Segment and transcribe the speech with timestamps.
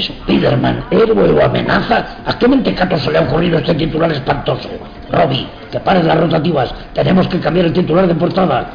[0.00, 2.18] Spiderman, héroe o amenaza.
[2.24, 4.68] ¿A qué mentecato se le ha ocurrido este titular espantoso?
[5.10, 6.74] Robbie, que pares las rotativas.
[6.94, 8.70] Tenemos que cambiar el titular de portada.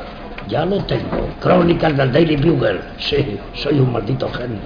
[0.48, 1.30] Ya lo tengo.
[1.40, 2.82] Crónicas del Daily Bugle.
[2.98, 4.60] Sí, soy un maldito genio.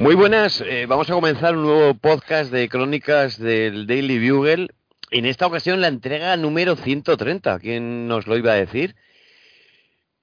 [0.00, 4.68] Muy buenas, eh, vamos a comenzar un nuevo podcast de crónicas del Daily Bugle.
[5.10, 8.94] En esta ocasión la entrega número 130, ¿quién nos lo iba a decir?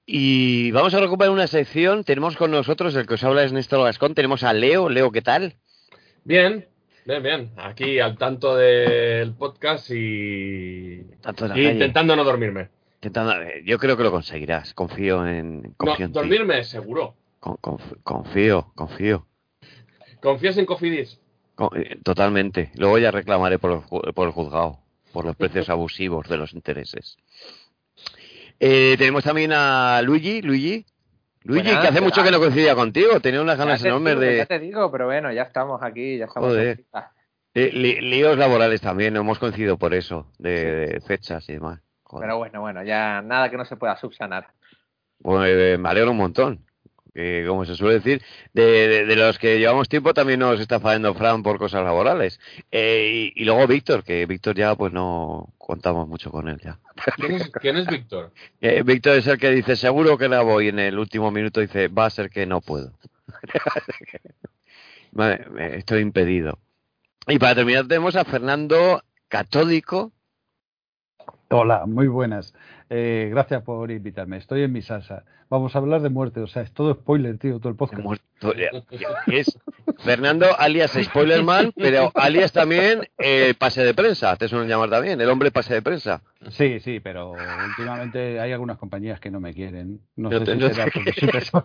[0.04, 3.84] Y vamos a recuperar una sección, tenemos con nosotros, el que os habla es Néstor
[3.84, 5.54] Gascón, tenemos a Leo, Leo, ¿qué tal?
[6.24, 6.66] Bien,
[7.04, 7.50] bien, bien.
[7.56, 12.68] Aquí al tanto del podcast y, Tanto y intentando no dormirme.
[13.00, 15.62] Intentando- eh, yo creo que lo conseguirás, confío en...
[15.62, 16.18] No, Confío, en ti.
[16.18, 17.14] dormirme seguro.
[17.40, 19.26] Con- conf- confío, confío.
[20.20, 21.20] ¿Confías en Cofidis?
[21.54, 22.72] Co- eh, Totalmente.
[22.74, 24.80] Luego ya reclamaré por el, ju- por el juzgado,
[25.12, 27.16] por los precios abusivos de los intereses.
[28.58, 30.84] Eh, tenemos también a Luigi, Luigi.
[31.44, 34.32] Luigi, Buenas, que hace ¿qué mucho que no coincidía contigo, tenía unas ganas enormes digo,
[34.32, 36.48] Ya de te digo, pero bueno, ya estamos aquí, ya estamos.
[36.50, 36.68] Joder.
[36.70, 37.12] en cita.
[37.54, 41.80] eh, li- líos laborales también, no hemos coincidido por eso, de, de fechas y demás.
[42.08, 42.26] Joder.
[42.26, 44.48] Pero bueno, bueno, ya nada que no se pueda subsanar.
[45.22, 46.64] Pues, eh, me alegro un montón.
[47.14, 50.78] Que, como se suele decir, de, de- de los que llevamos tiempo también nos está
[50.78, 52.38] fallando Fran por cosas laborales.
[52.70, 56.78] Eh, y, y luego Víctor, que Víctor ya pues no contamos mucho con él ya.
[57.16, 58.32] ¿Quién es, quién es Víctor?
[58.60, 61.60] Eh, Víctor es el que dice, seguro que la voy, y en el último minuto
[61.60, 62.92] dice, va a ser que no puedo.
[65.12, 65.46] Vale,
[65.78, 66.58] estoy impedido.
[67.26, 70.12] Y para terminar tenemos a Fernando Catódico.
[71.50, 72.52] Hola, muy buenas.
[72.90, 74.36] Eh, gracias por invitarme.
[74.36, 75.24] Estoy en mi salsa.
[75.48, 76.40] Vamos a hablar de muerte.
[76.40, 78.02] O sea, es todo spoiler, tío, todo el podcast.
[78.02, 78.24] muerto.
[78.54, 79.58] Ya- ya- Es
[80.04, 85.28] Fernando alias Spoilerman, pero alias también eh, pase de prensa, te suelen llamar también, el
[85.30, 86.20] hombre pase de prensa.
[86.50, 87.32] Sí, sí, pero
[87.66, 90.00] últimamente hay algunas compañías que no me quieren.
[90.16, 91.62] No, No sé te- si no será te porque soy.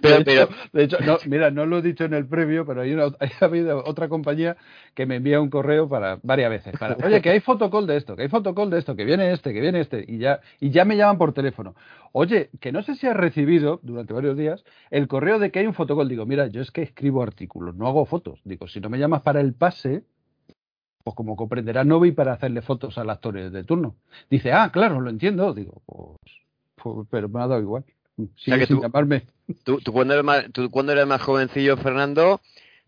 [0.00, 2.64] Pero, de, pero, hecho, de hecho, no, mira, no lo he dicho en el previo,
[2.66, 3.06] pero hay, una,
[3.40, 4.56] ha habido otra compañía
[4.94, 6.78] que me envía un correo para varias veces.
[6.78, 9.52] Para, Oye, que hay fotocall de esto, que hay fotocall de esto, que viene este,
[9.52, 11.74] que viene este, y ya, y ya me llaman por teléfono.
[12.12, 15.66] Oye, que no sé si has recibido durante varios días el correo de que hay
[15.66, 16.08] un fotocall.
[16.08, 18.40] Digo, mira, yo es que escribo artículos, no hago fotos.
[18.44, 20.04] Digo, si no me llamas para el pase,
[21.02, 23.96] pues como comprenderás, no voy para hacerle fotos al actor de turno.
[24.30, 25.54] Dice, ah, claro, lo entiendo.
[25.54, 26.18] Digo, pues,
[26.76, 27.84] pues, pero me ha dado igual.
[28.44, 29.22] Que sin tú- llamarme.
[29.64, 32.40] tú, tú cuando eres más, tú cuando eres más jovencillo, Fernando,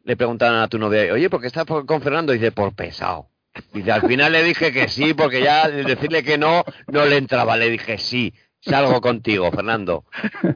[0.05, 2.35] le preguntaban a tu novia, oye, ¿por qué estás con Fernando?
[2.35, 3.29] Y dice, por pesado.
[3.73, 7.57] Dice, al final le dije que sí, porque ya decirle que no, no le entraba.
[7.57, 10.05] Le dije, sí, salgo contigo, Fernando,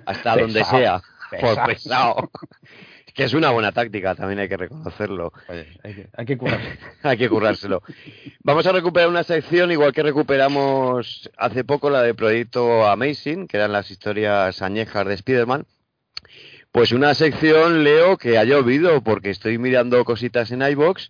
[0.05, 1.03] hasta donde Pesado, sea,
[1.41, 2.31] por pesado.
[3.19, 5.33] Que es una buena táctica, también hay que reconocerlo.
[5.49, 6.79] Oye, hay que, hay que curarse.
[7.03, 7.83] Hay que currárselo.
[8.45, 13.57] Vamos a recuperar una sección, igual que recuperamos hace poco la de Proyecto Amazing, que
[13.57, 15.67] eran las historias añejas de Spider-Man.
[16.73, 21.09] Pues una sección, Leo, que ha llovido, porque estoy mirando cositas en iBox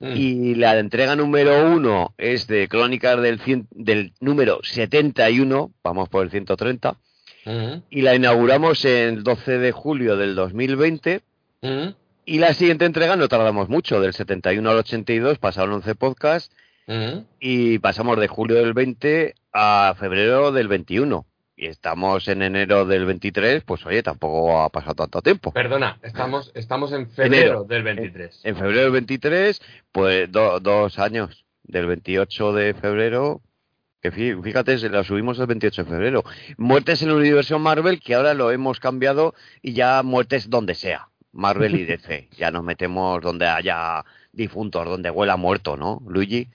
[0.00, 0.12] Mm.
[0.16, 6.22] y la entrega número uno es de Crónicas del, cien- del número 71, vamos por
[6.24, 6.96] el 130,
[7.44, 11.22] Mm, y la inauguramos el 12 de julio del 2020.
[11.62, 11.88] Mm,
[12.24, 16.54] Y la siguiente entrega no tardamos mucho, del 71 al 82 pasaron 11 podcasts
[16.86, 17.18] mm.
[17.40, 21.24] y pasamos de julio del 20 a febrero del 21.
[21.60, 25.52] Y estamos en enero del 23, pues oye, tampoco ha pasado tanto tiempo.
[25.52, 27.64] Perdona, estamos, estamos en febrero Enero.
[27.64, 28.40] del 23.
[28.44, 29.60] En febrero del 23,
[29.90, 31.44] pues do- dos años.
[31.64, 33.42] Del 28 de febrero,
[34.00, 36.24] que fí- fíjate, la subimos el 28 de febrero.
[36.56, 41.08] Muertes en el universo Marvel, que ahora lo hemos cambiado y ya muertes donde sea.
[41.38, 42.28] Marvel y DC.
[42.36, 46.48] ya nos metemos donde haya difuntos, donde huela muerto, ¿no, Luigi?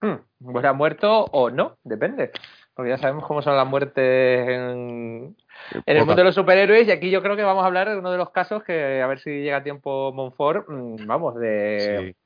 [0.00, 1.76] Hmm, ¿Hubiera muerto o no?
[1.84, 2.30] Depende.
[2.74, 5.36] Porque ya sabemos cómo son las muertes en,
[5.74, 6.88] en el mundo de los superhéroes.
[6.88, 9.06] Y aquí yo creo que vamos a hablar de uno de los casos que, a
[9.06, 12.16] ver si llega a tiempo Monfort, mm, vamos, de Sí.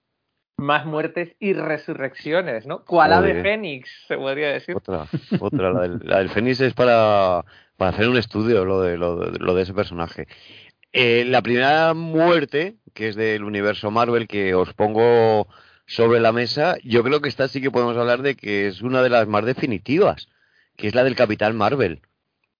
[0.62, 2.84] más muertes y resurrecciones, ¿no?
[2.84, 4.76] ¿Cuál ave fénix, se podría decir?
[4.76, 5.06] Otra,
[5.40, 5.72] otra.
[5.72, 7.44] La del, la del Fénix es para,
[7.76, 10.28] para hacer un estudio lo de, lo, de- lo de ese personaje.
[10.96, 15.48] Eh, la primera muerte, que es del universo Marvel, que os pongo
[15.86, 19.02] sobre la mesa, yo creo que esta sí que podemos hablar de que es una
[19.02, 20.28] de las más definitivas,
[20.76, 22.00] que es la del Capitán Marvel.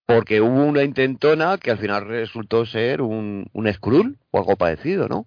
[0.05, 5.07] Porque hubo una intentona que al final resultó ser un, un Skrull o algo parecido,
[5.07, 5.27] ¿no?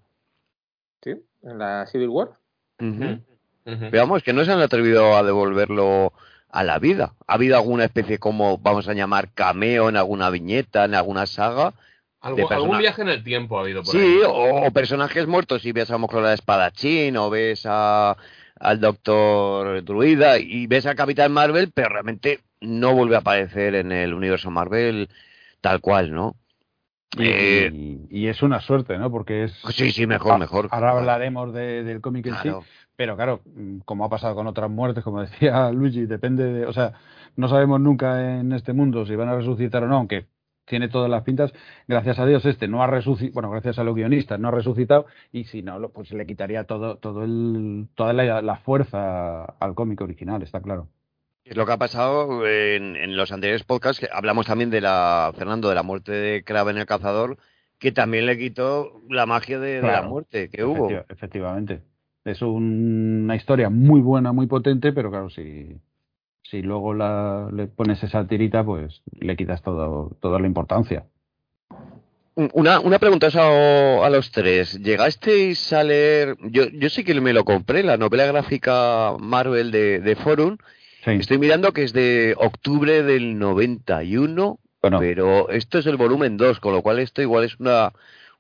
[1.02, 1.12] Sí,
[1.44, 2.32] en la Civil War.
[3.90, 6.12] Veamos que no se han atrevido a devolverlo
[6.50, 7.14] a la vida.
[7.26, 11.74] ¿Ha habido alguna especie como, vamos a llamar, cameo en alguna viñeta, en alguna saga?
[12.22, 14.20] Algún persona- viaje en el tiempo ha habido por Sí, ahí.
[14.26, 18.18] o, o personajes muertos, si ves a lo mejor a la espadachín, o ves a,
[18.60, 23.92] al Doctor Druida, y ves a Capitán Marvel, pero realmente no vuelve a aparecer en
[23.92, 25.10] el universo Marvel
[25.62, 26.36] tal cual, ¿no?
[27.18, 29.10] Y, Eh, y- y es una suerte, ¿no?
[29.12, 29.54] Porque es.
[29.70, 30.68] sí, sí, mejor, mejor.
[30.72, 32.62] Ahora hablaremos de- del cómic en Claro.
[32.64, 33.42] sí, pero claro,
[33.86, 36.66] como ha pasado con otras muertes, como decía Luigi, depende de.
[36.66, 36.94] O sea,
[37.36, 40.26] no sabemos nunca en este mundo si van a resucitar o no, aunque
[40.68, 41.52] tiene todas las pintas.
[41.88, 43.34] Gracias a Dios, este no ha resucitado.
[43.34, 46.98] Bueno, gracias a los guionistas, no ha resucitado, y si no, pues le quitaría todo,
[46.98, 50.90] todo el, toda la, la fuerza al cómic original, está claro.
[51.46, 55.32] Es lo que ha pasado en, en los anteriores podcasts, que hablamos también de la,
[55.38, 57.38] Fernando, de la muerte de Kraven el cazador,
[57.80, 60.90] que también le quitó la magia de, de la muerte que hubo.
[60.90, 61.82] Efectiva- efectivamente.
[62.26, 65.80] Es un- una historia muy buena, muy potente, pero claro, si,
[66.50, 71.06] si luego la, le pones esa tirita, pues le quitas todo, toda la importancia.
[72.54, 74.80] Una, una pregunta a, a los tres.
[74.80, 76.38] ¿Llegasteis a leer?
[76.52, 80.58] Yo, yo sí que me lo compré, la novela gráfica Marvel de, de Forum.
[81.04, 81.12] Sí.
[81.12, 86.60] Estoy mirando que es de octubre del 91, Bueno, pero esto es el volumen 2,
[86.60, 87.92] con lo cual esto igual es una,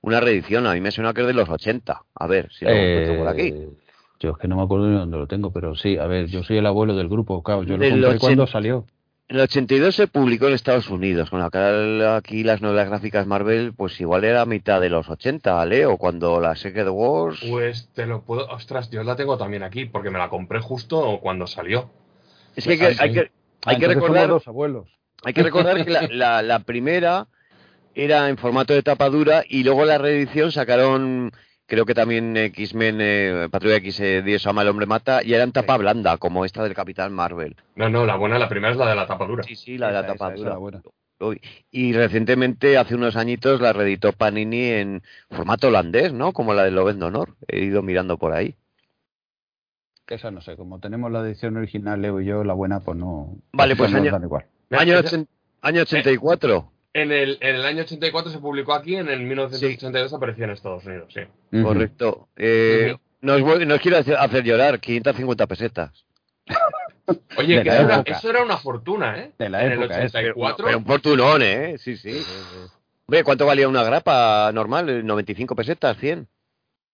[0.01, 0.67] una reedición.
[0.67, 2.03] A mí me suena que es de los 80.
[2.13, 3.53] A ver si lo encuentro por aquí.
[4.19, 6.43] Yo es que no me acuerdo ni dónde lo tengo, pero sí, a ver, yo
[6.43, 8.85] soy el abuelo del grupo, claro, yo lo Del compré cuando salió.
[9.29, 13.27] En el 82 se publicó en Estados Unidos, con la que aquí las novelas gráficas
[13.27, 17.39] Marvel, pues igual era a mitad de los 80, Leo, cuando la Secret Wars...
[17.49, 18.47] Pues te lo puedo.
[18.47, 21.89] Ostras, yo la tengo también aquí porque me la compré justo cuando salió.
[22.55, 23.19] Es que hay que, Ah, hay que,
[23.65, 24.29] hay Ah, que recordar...
[24.29, 24.87] dos abuelos.
[25.23, 27.27] Hay que recordar que la, la- la primera
[27.95, 31.31] era en formato de tapa dura y luego la reedición sacaron,
[31.67, 35.43] creo que también X-Men, eh, Patrulla X, eh, Dios ama, el hombre mata, y era
[35.43, 37.55] en tapa blanda, como esta del Capitán Marvel.
[37.75, 39.43] No, no, la buena, la primera es la de la tapa dura.
[39.43, 40.57] Sí, sí, la de la tapa esa, esa dura.
[40.57, 40.81] buena.
[41.19, 41.41] Uy,
[41.71, 46.31] Y recientemente, hace unos añitos, la reeditó Panini en formato holandés, ¿no?
[46.31, 47.35] Como la de Lobezno de Honor.
[47.47, 48.55] He ido mirando por ahí.
[50.07, 53.35] Esa no sé, como tenemos la edición original, Leo y yo, la buena, pues no.
[53.51, 54.45] Vale, pues nos año- igual.
[54.69, 54.95] Año,
[55.61, 56.71] año 84.
[57.01, 60.85] En, el, en el año 84 se publicó aquí, en el 1982 apareció en Estados
[60.85, 61.21] Unidos, sí.
[61.51, 61.63] Ujú.
[61.63, 62.27] Correcto.
[62.35, 66.05] Eh, nos, vuel- nos quiero hacer, llorar, 550 pesetas.
[67.37, 69.31] Oye, que era, eso era una fortuna, ¿eh?
[69.37, 70.11] De la en época, el.
[70.11, 70.65] Pero, 84.
[70.65, 71.77] pero un fortunón, ¿eh?
[71.77, 72.21] Sí, sí.
[73.07, 74.87] Hombre, ¿cuánto valía una grapa normal?
[75.05, 75.97] ¿95 pesetas?
[75.97, 76.25] ¿100?
[76.25, 76.27] Sí,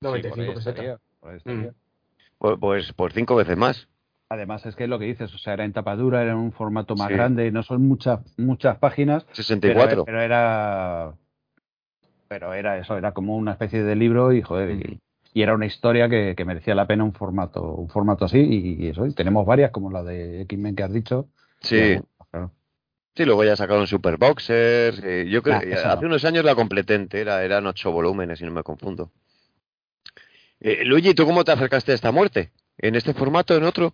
[0.00, 0.66] por 95 ahí pesetas.
[0.66, 1.70] estaría, ahí estaría.
[1.70, 1.75] Mm.
[2.38, 3.88] Pues, pues, pues cinco veces más.
[4.32, 6.52] Además, es que es lo que dices, o sea, era en tapadura, era en un
[6.52, 7.14] formato más Sí.
[7.14, 10.05] grande, no son muchas muchas páginas, pero, 64.
[10.06, 11.12] pero era
[12.29, 14.70] pero era eso, era como una especie de libro y joder,
[15.34, 18.84] y, era una historia que, que merecía la pena un formato un formato así y,
[18.84, 21.28] y eso, y tenemos varias como la de X-Men que has dicho.
[21.61, 21.99] Sí.
[22.31, 22.50] Claro.
[23.14, 25.02] Sí, luego ya sacaron Superboxers.
[25.05, 26.08] eh, yo creo Ah, hace no.
[26.08, 29.11] unos años la completé entera, eran ocho volúmenes, si no me confundo.
[30.61, 32.50] Eh, Luigi, ¿tú cómo te acercaste a esta muerte?
[32.78, 33.93] ¿En este formato, en otro?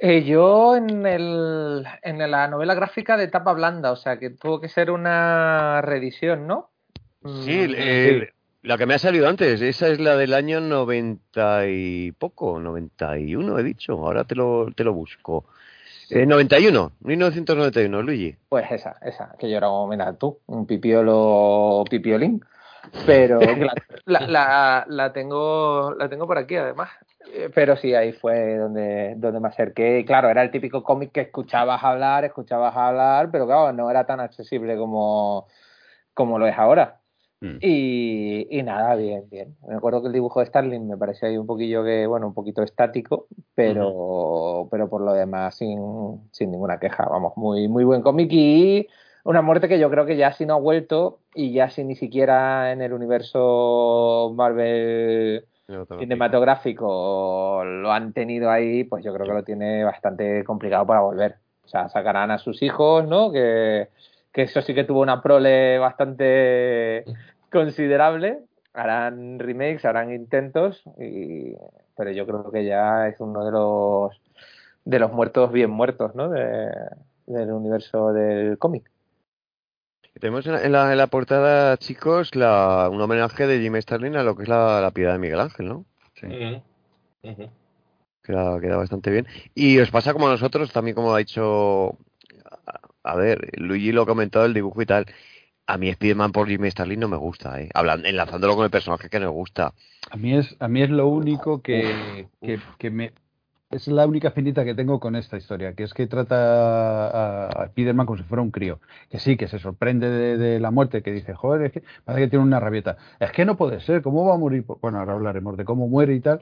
[0.00, 4.60] Eh, yo en, el, en la novela gráfica de tapa blanda, o sea que tuvo
[4.60, 6.70] que ser una reedición, ¿no?
[7.24, 8.22] Sí, Mm,
[8.62, 13.58] la que me ha salido antes, esa es la del año 90 y poco, 91
[13.58, 15.44] he dicho, ahora te lo, te lo busco.
[16.10, 18.36] Eh, 91, 1991, Luigi.
[18.48, 22.44] Pues esa, esa, que yo era como, mira tú, un pipiolo pipiolín.
[23.04, 23.74] Pero la,
[24.04, 26.90] la, la, la tengo la tengo por aquí además.
[27.32, 30.00] Eh, Pero sí, ahí fue donde, donde me acerqué.
[30.00, 34.06] Y claro, era el típico cómic que escuchabas hablar, escuchabas hablar, pero claro, no era
[34.06, 35.46] tan accesible como,
[36.14, 37.00] como lo es ahora.
[37.40, 37.58] Mm.
[37.60, 39.56] Y, y nada, bien, bien.
[39.68, 42.34] Me acuerdo que el dibujo de Starling me parecía ahí un poquillo que, bueno, un
[42.34, 47.04] poquito estático, pero, pero por lo demás sin, sin ninguna queja.
[47.04, 48.88] Vamos, muy, muy buen cómic y
[49.24, 51.96] una muerte que yo creo que ya si no ha vuelto y ya si ni
[51.96, 55.46] siquiera en el universo Marvel
[55.98, 61.36] cinematográfico lo han tenido ahí, pues yo creo que lo tiene bastante complicado para volver.
[61.64, 63.32] O sea, sacarán a sus hijos, ¿no?
[63.32, 63.88] Que,
[64.32, 67.04] que eso sí que tuvo una prole bastante
[67.52, 68.40] considerable.
[68.74, 71.54] Harán remakes, harán intentos, y,
[71.96, 74.20] pero yo creo que ya es uno de los
[74.84, 76.28] de los muertos bien muertos, ¿no?
[76.28, 76.70] De-
[77.26, 78.88] del universo del cómic.
[80.20, 84.16] Tenemos en la, en la, en la portada, chicos, la, un homenaje de Jim Starlin
[84.16, 85.84] a lo que es la, la piedad de Miguel Ángel, ¿no?
[87.22, 87.50] Ujú.
[88.22, 89.26] Queda, queda bastante bien.
[89.54, 91.98] Y os pasa como a nosotros, también como ha dicho,
[92.66, 95.06] a, a ver, Luigi lo ha comentado, el dibujo y tal.
[95.66, 97.68] A mí Spiderman por Jim Starlin no me gusta, ¿eh?
[97.74, 99.74] Hablan, enlazándolo con el personaje que nos gusta.
[100.10, 103.12] A mí es a mí es lo único que, que, que me
[103.70, 108.06] es la única finita que tengo con esta historia, que es que trata a, Spiderman
[108.06, 108.80] como si fuera un crío.
[109.10, 112.30] Que sí, que se sorprende de, la muerte, que dice, joder, es que parece que
[112.30, 112.96] tiene una rabieta.
[113.20, 114.64] Es que no puede ser, ¿cómo va a morir?
[114.64, 114.80] por-?".
[114.80, 116.40] Bueno, ahora hablaremos de cómo muere y tal.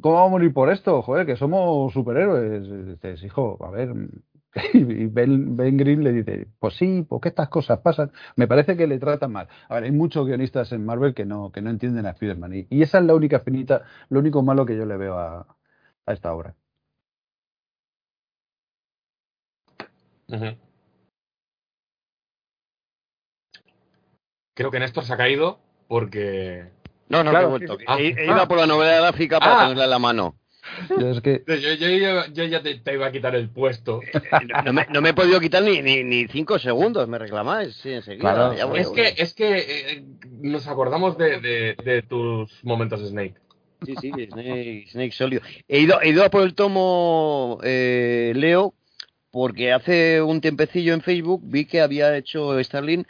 [0.00, 1.02] ¿Cómo va a morir por esto?
[1.02, 2.88] Joder, que somos superhéroes.
[2.88, 3.92] Dices, hijo, a ver.
[4.72, 8.12] Y Ben, Ben Green le dice, pues sí, porque estas cosas pasan.
[8.36, 9.48] Me parece que le tratan mal.
[9.68, 12.54] A ver, hay muchos guionistas en Marvel que no, que no entienden a Spider-Man.
[12.54, 15.46] Y, y esa es la única finita, lo único malo que yo le veo a,
[16.06, 16.54] a esta obra.
[24.54, 25.58] Creo que Néstor se ha caído
[25.88, 26.64] porque.
[27.08, 27.78] No, no, Claro, que he vuelto.
[27.78, 28.02] sí, sí.
[28.18, 28.36] He, he Ah.
[28.36, 29.62] ido por la novela gráfica para Ah.
[29.64, 30.36] tenerla en la mano.
[30.98, 34.00] Yo es que Yo, yo- yo- yo ya te, te iba a quitar el puesto.
[34.48, 37.76] No, no me, no me he podido quitar ni, ni, ni cinco segundos, me reclamáis.
[37.76, 38.22] Sí, enseguida.
[38.34, 38.54] Claro.
[38.54, 38.96] ya voy, Es voy.
[38.96, 40.04] que, es que eh,
[40.40, 43.34] nos acordamos de, de, de tus momentos Snake.
[43.84, 45.42] Sí, sí, Snake, Snake sólido.
[45.68, 48.74] He ido, he ido a por el tomo eh, Leo
[49.30, 53.04] porque hace un tiempecillo en Facebook vi que había hecho Starling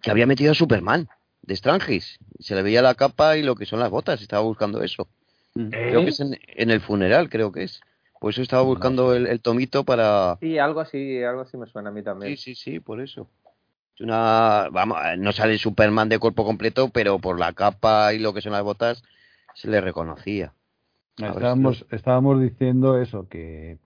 [0.00, 1.08] que había metido a Superman
[1.42, 2.18] de Strangis.
[2.38, 4.22] Se le veía la capa y lo que son las botas.
[4.22, 5.08] Estaba buscando eso.
[5.54, 7.80] Creo que es en, en el funeral, creo que es.
[8.20, 10.38] Por eso estaba buscando el, el tomito para...
[10.40, 12.36] Sí, algo así, algo así me suena a mí también.
[12.36, 13.28] Sí, sí, sí, por eso.
[13.94, 14.68] Es una...
[14.70, 18.52] Vamos, no sale Superman de cuerpo completo, pero por la capa y lo que son
[18.52, 19.02] las botas
[19.56, 20.54] se le reconocía.
[21.16, 23.78] Si estábamos, estábamos diciendo eso, que,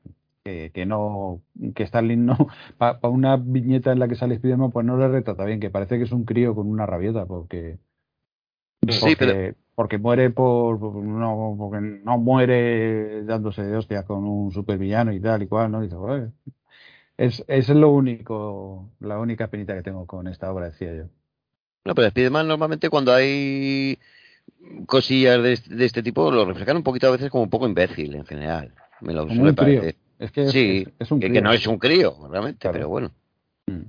[0.44, 1.42] que, que no,
[1.74, 2.36] que Starling no,
[2.78, 5.98] para una viñeta en la que sale Spiderman, pues no le retrata bien, que parece
[5.98, 7.78] que es un crío con una rabieta, porque,
[8.80, 14.52] Sí, porque, pero- porque muere por, no, porque no muere dándose de hostia con un
[14.52, 15.80] supervillano y tal y cual, ¿no?
[15.80, 16.30] Dice, "Joder".
[17.18, 21.04] es, es lo único, la única penita que tengo con esta obra, decía yo.
[21.84, 23.98] No, pero Spiderman normalmente cuando hay
[24.86, 27.66] cosillas de, este- de este tipo lo reflejan un poquito a veces como un poco
[27.66, 28.72] imbécil en general.
[29.00, 29.96] Me lo suele parecer.
[30.18, 31.34] Es que es, Sí, es- es un que, crío.
[31.34, 32.74] que no es un crío, realmente, Claro.
[32.74, 33.10] pero bueno.
[33.66, 33.82] Mm.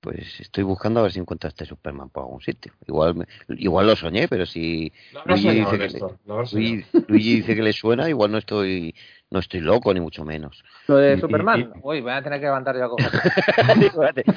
[0.00, 2.72] Pues estoy buscando a ver si encuentro a este Superman por algún sitio.
[2.86, 4.92] Igual me- igual lo soñé, pero si
[5.24, 6.18] Luigi soñado, dice que soñado.
[6.52, 8.94] Luigi, Luigi dice que le suena, igual no estoy
[9.30, 10.62] no estoy loco ni mucho menos.
[10.86, 12.96] Lo de Y- y- Superman, y- uy, voy a tener que levantar yo algo.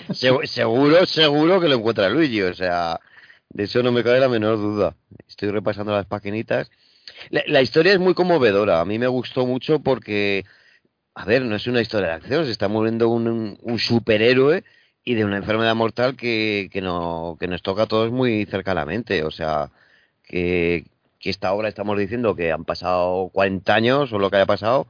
[0.09, 2.99] Segu- seguro, seguro que lo encuentra Luigi, o sea,
[3.49, 4.95] de eso no me cabe la menor duda.
[5.27, 6.71] Estoy repasando las paquinitas.
[7.29, 10.45] La, la historia es muy conmovedora, a mí me gustó mucho porque,
[11.15, 14.63] a ver, no es una historia de acción, se está muriendo un superhéroe
[15.03, 19.23] y de una enfermedad mortal que, que, no, que nos toca a todos muy cercanamente,
[19.23, 19.71] o sea,
[20.23, 20.85] que,
[21.19, 24.87] que esta obra estamos diciendo que han pasado 40 años o lo que haya pasado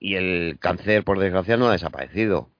[0.00, 2.50] y el cáncer, por desgracia, no ha desaparecido.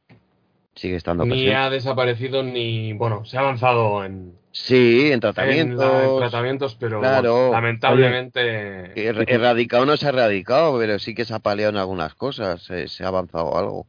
[0.75, 1.55] Sigue estando Ni presente.
[1.55, 2.93] ha desaparecido ni.
[2.95, 5.79] Bueno, se ha avanzado en, Sí, en en, tratamientos.
[5.93, 7.33] la- en tratamientos, pero Claro.
[7.35, 8.95] bueno, lamentablemente.
[8.95, 12.62] Er- Erradicado no se ha erradicado, pero sí que se ha paliado en algunas cosas.
[12.62, 13.87] Se, se ha avanzado algo.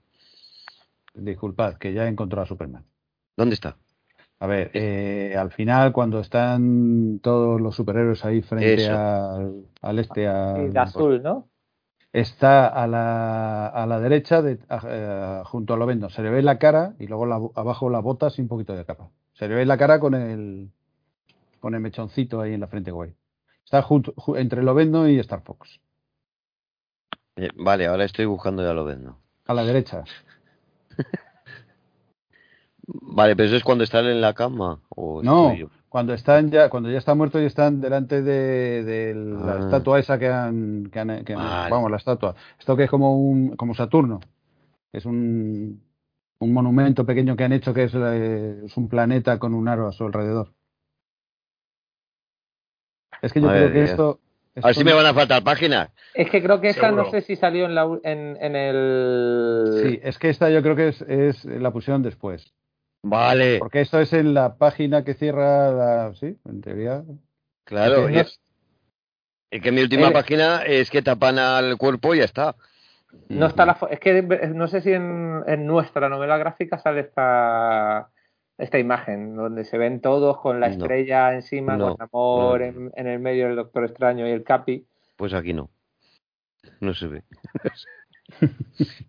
[1.14, 2.84] Disculpad, que ya he encontrado a Superman.
[3.38, 3.78] ¿Dónde está?
[4.40, 10.28] A ver, eh, al final cuando están todos los superhéroes ahí frente al, al este,
[10.28, 11.48] al- azul, ¿no?
[12.14, 16.10] Está a la, a la derecha, de, a- eh, junto a Lovendo.
[16.10, 18.86] Se le ve la cara y luego la- abajo las botas y un poquito de
[18.86, 19.10] capa.
[19.34, 20.70] Se le ve la cara con el
[21.60, 23.14] con el mechoncito ahí en la frente, guay.
[23.64, 25.80] Está junto, ju- entre Lovendo y Star Fox.
[27.38, 29.18] Eh, vale, ahora estoy buscando, ya lo ves, ¿no?
[29.46, 30.04] A la derecha.
[32.86, 34.82] Vale, pero eso es cuando están en la cama.
[34.90, 35.68] ¿o No, yo?
[35.94, 39.60] Cuando están ya, cuando ya está muerto y están delante de, de la Ah.
[39.60, 41.70] estatua esa que han, que han- que han- Vale.
[41.70, 42.34] vamos, la estatua.
[42.58, 44.20] Esto que es como un, como Saturno.
[44.92, 45.84] Es un,
[46.40, 49.88] un monumento pequeño que han hecho que es, eh, es un planeta con un aro
[49.88, 50.48] a su alrededor.
[53.22, 53.92] Es que yo Madre creo que mía.
[53.92, 54.20] esto,
[54.64, 55.90] A ver si esto- me van a faltar páginas.
[56.16, 59.66] Es que creo que esta no sé si salió en, la, u- en, en el...
[59.84, 62.52] sí, es que esta yo creo que es, es la pusieron después.
[63.04, 67.04] Vale, Porque esto es en la página que cierra la, sí, en teoría.
[67.66, 68.10] claro.
[68.10, 68.40] Y es,
[69.52, 70.12] es que mi última Eh.
[70.12, 72.56] página es que tapan al cuerpo y ya está.
[73.30, 77.02] No está la fo- es que no sé si en, en nuestra novela gráfica sale
[77.02, 78.10] esta
[78.58, 80.74] esta imagen donde se ven todos con la No.
[80.74, 81.96] estrella encima, No.
[81.98, 82.66] con Amor No.
[82.66, 84.88] En, en el medio del Doctor Extraño y el Capi.
[85.18, 85.70] Pues aquí no.
[86.80, 87.24] No se ve.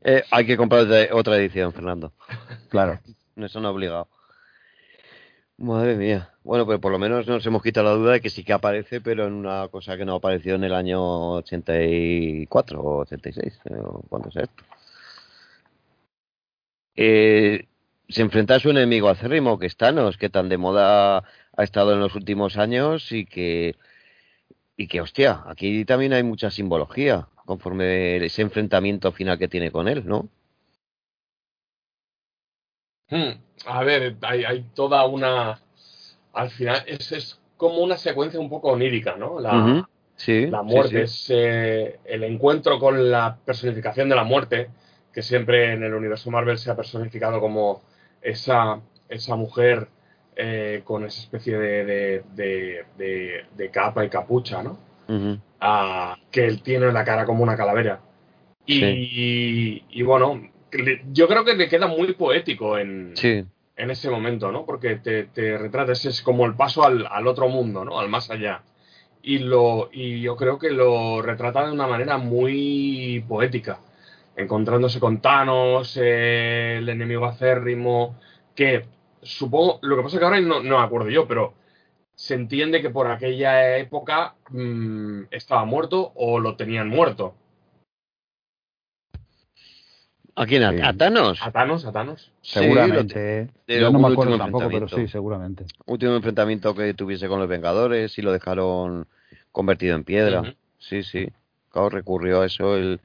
[0.03, 2.13] Eh, hay que comprar otra edición, Fernando.
[2.69, 2.99] Claro.
[3.37, 4.09] No son obligado.
[5.57, 6.33] Madre mía.
[6.43, 9.01] Bueno, pero por lo menos nos hemos quitado la duda de que sí que aparece,
[9.01, 14.03] pero en una cosa que no apareció en el año 84 o 86, eh, o
[14.09, 14.65] cuando sea esto.
[16.97, 17.67] Eh,
[18.09, 21.19] se enfrenta a su enemigo acérrimo, que es Thanos, que tan de moda
[21.57, 23.77] ha estado en los últimos años y que,
[24.77, 27.29] y que, hostia, aquí también hay mucha simbología.
[27.47, 30.29] conforme ese enfrentamiento final que tiene con él, ¿no?
[33.11, 33.31] Hmm,
[33.67, 35.59] A ver, hay, hay toda una.
[36.33, 39.39] Al final, es, es como una secuencia un poco onírica, ¿no?
[39.41, 39.53] La.
[40.17, 40.47] Sí.
[40.63, 41.33] muerte sí.
[41.33, 44.69] es eh, el encuentro con la personificación de la muerte,
[45.13, 47.83] que siempre en el universo Marvel se ha personificado como
[48.23, 49.89] esa, esa mujer
[50.37, 52.23] eh, con esa especie de, de,
[52.97, 54.79] de- de- capa y capucha, ¿no?
[55.61, 58.01] Ah, que él tiene la cara como una calavera.
[58.67, 60.41] Y, y bueno,
[61.13, 63.45] yo creo que le queda muy poético en, Sí.
[63.77, 64.65] en ese momento, ¿no?
[64.65, 67.99] Porque te, te retrata, ese es como el paso al, al otro mundo, ¿no?
[67.99, 68.63] Al más allá.
[69.23, 73.79] Y, lo, y yo creo que lo retrata de una manera muy poética,
[74.37, 78.19] encontrándose con Thanos, eh, el enemigo acérrimo,
[78.55, 78.85] que
[79.23, 81.55] supongo, lo que pasa es que ahora no, no me acuerdo yo, pero
[82.15, 87.35] se entiende que por aquella época mm, estaba muerto o lo tenían muerto.
[90.37, 90.63] ¿A quién?
[90.65, 90.79] ¿A, Sí.
[90.83, 91.39] a Thanos?
[91.43, 91.85] ¿A Thanos?
[91.85, 92.33] ¿A Thanos?
[92.43, 93.49] Seguramente.
[93.67, 95.13] de Yo no me acuerdo último tampoco, pero sí, enfrentamiento.
[95.13, 95.65] seguramente.
[95.87, 99.07] Último enfrentamiento que tuviese con los Vengadores y lo dejaron
[99.53, 100.55] convertido en piedra.
[100.79, 101.29] Sí, sí.
[101.71, 103.01] Claro, recurrió a eso el,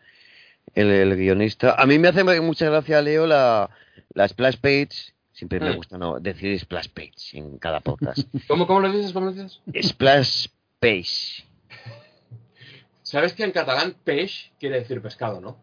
[0.74, 1.76] el, el guionista.
[1.80, 3.70] A mí me hace mucha gracia, Leo, la,
[4.14, 5.14] la splash page.
[5.32, 5.76] Siempre me Mm.
[5.76, 8.20] gusta no decir splash page en cada podcast.
[8.48, 9.14] ¿Cómo, ¿Cómo lo dices?
[9.14, 9.62] ¿Cómo lo dices?
[9.84, 10.48] splash
[10.80, 11.46] page.
[13.04, 15.58] ¿Sabes que en catalán peix quiere decir pescado, no?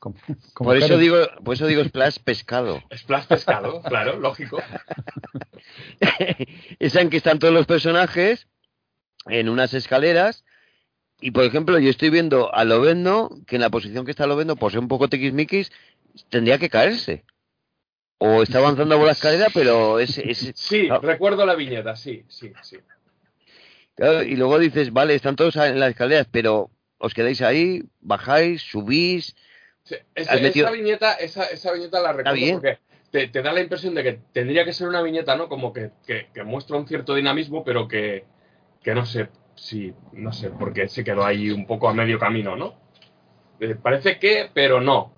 [0.00, 0.16] Como-
[0.54, 2.82] como Por eso digo, por eso digo splash pescado.
[2.96, 4.60] Splash pescado, claro, lógico.
[6.78, 8.46] Esa en que están todos los personajes
[9.26, 10.44] en unas escaleras.
[11.20, 14.56] Y por ejemplo, yo estoy viendo a Lobezno, que en la posición que está Lobezno,
[14.56, 15.70] por ser un poco tiquismiquis,
[16.30, 17.24] tendría que caerse.
[18.18, 20.98] O está avanzando por la escalera, pero es, es- Sí, Ah.
[21.02, 22.78] recuerdo la viñeta, sí, sí, sí.
[23.94, 28.62] claro, y luego dices, vale, están todos en las escaleras, pero os quedáis ahí, bajáis,
[28.62, 29.36] subís.
[29.84, 32.54] Sí, Esa viñeta, esa, esa viñeta la recuerdo bien.
[32.54, 32.78] porque
[33.10, 35.48] te, te da la impresión de que tendría que ser una viñeta, ¿no?
[35.48, 38.24] Como que, que- que muestra un cierto dinamismo, pero que,
[38.82, 42.56] que no sé si, no sé, porque se quedó ahí un poco a medio camino,
[42.56, 42.74] ¿no?
[43.58, 45.12] Eh, parece que, pero no.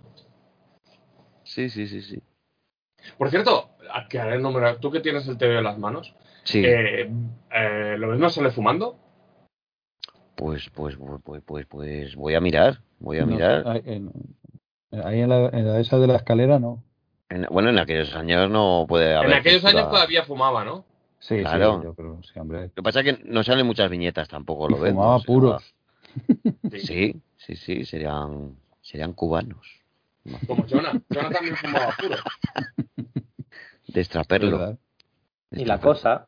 [1.45, 2.23] Sí, sí, sí, sí.
[3.19, 6.15] Por cierto, a que haré el número, tú que tienes el TV en las manos,
[6.45, 7.11] Sí, eh,
[7.51, 8.99] eh, ¿lo ves no sale fumando?
[10.35, 13.83] pues, pues, pues, pues, pues, pues voy a mirar, voy a No, mirar.
[13.85, 14.11] en,
[15.05, 16.83] ahí en la, en la esa de la escalera no.
[17.29, 19.31] En- bueno, en aquellos años no puede haber.
[19.31, 20.85] en aquellos años todavía fumaba, ¿no?
[21.19, 21.79] Sí, Claro.
[21.79, 22.63] sí, yo creo, sí, hombre.
[22.63, 24.93] Lo que pasa es que no salen muchas viñetas tampoco, Y lo ves.
[24.93, 25.75] fumaba puros.
[26.79, 29.67] Sí, sí, sí, serían, serían cubanos.
[30.47, 30.93] Como Jonah.
[31.13, 32.17] Jonah también fumaba puro.
[33.89, 34.59] De extraperlo.
[34.59, 34.79] ¿verdad?
[35.53, 36.27] Y la cosa.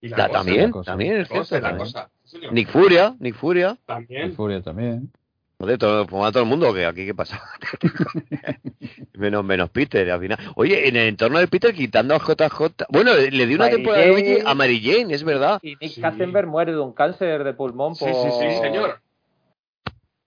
[0.00, 0.90] Y la La- cosa, también, la cosa.
[0.92, 2.10] también, es cierto.
[2.52, 3.76] Nick Furia, Nick Furia.
[3.80, 4.32] Y También.
[4.34, 5.12] Furia también.
[5.60, 7.38] Joder, todo, fumaba todo el mundo, que aquí qué pasa.
[9.12, 10.38] menos, menos Peter, al final.
[10.56, 12.86] Oye, en el entorno de Peter, quitando a JJ.
[12.88, 14.42] Bueno, le le dio una Mary temporada Jane.
[14.46, 15.58] a Mary Jane, es verdad.
[15.62, 16.00] Y Nick Sí.
[16.00, 19.00] Katzenberg muere de un cáncer de pulmón Sí, por, sí, sí, señor.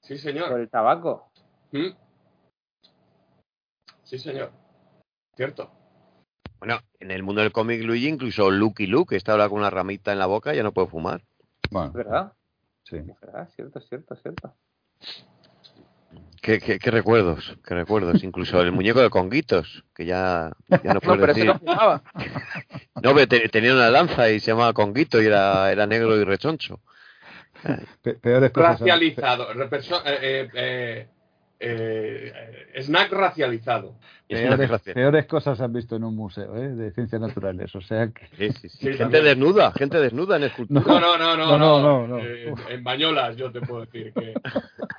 [0.01, 0.59] Sí, por señor.
[0.59, 1.31] el tabaco.
[1.71, 1.87] ¿Mm?
[4.03, 4.51] Sí, señor.
[5.35, 5.71] Cierto.
[6.59, 9.71] Bueno, en el mundo del cómic Luigi, incluso Lucky Luke, que está ahora con una
[9.71, 11.23] ramita en la boca, ya no puede fumar.
[11.71, 12.33] Bueno, Es verdad,
[12.83, 12.97] sí.
[12.97, 14.53] es verdad, cierto, cierto, cierto.
[16.41, 17.57] ¿Qué, qué, qué recuerdos?
[17.65, 18.21] ¿Qué recuerdos?
[18.23, 21.45] Incluso el muñeco de Conguitos, que ya, ya no No, puedes pero ese decir.
[21.45, 22.03] no fumaba.
[23.01, 26.23] No, pero te- tenía una lanza y se llamaba Conguito y era, era negro y
[26.23, 26.79] rechoncho.
[28.01, 29.53] Pe- peores Racializado.
[29.53, 31.07] Reperso- eh, eh,
[31.65, 32.33] eh,
[32.81, 33.95] snack racializado.
[34.27, 36.69] Y es una Peores, peores cosas han visto en un museo ¿eh?
[36.69, 37.73] de ciencias naturales.
[37.75, 38.27] O sea que.
[38.37, 38.77] Sí, sí, sí.
[38.77, 39.23] Sí, gente también.
[39.25, 40.81] desnuda, gente desnuda en escultura.
[40.85, 41.45] No, no, no, no.
[41.45, 42.19] No, no, no, no.
[42.19, 44.33] Eh, en Bañolas yo te puedo decir que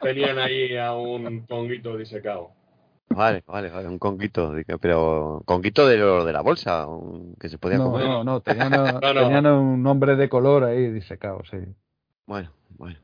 [0.03, 2.51] tenían ahí a un conguito disecado.
[3.11, 7.59] Vale, vale, vale, un conguito, pero conguito de, lo- de la bolsa, un- que se
[7.59, 8.07] podía No, comer.
[8.07, 8.71] no, no, tenían,
[9.03, 9.21] No, no.
[9.21, 11.59] tenían un nombre de color ahí disecado, sí.
[12.27, 12.99] Bueno, bueno.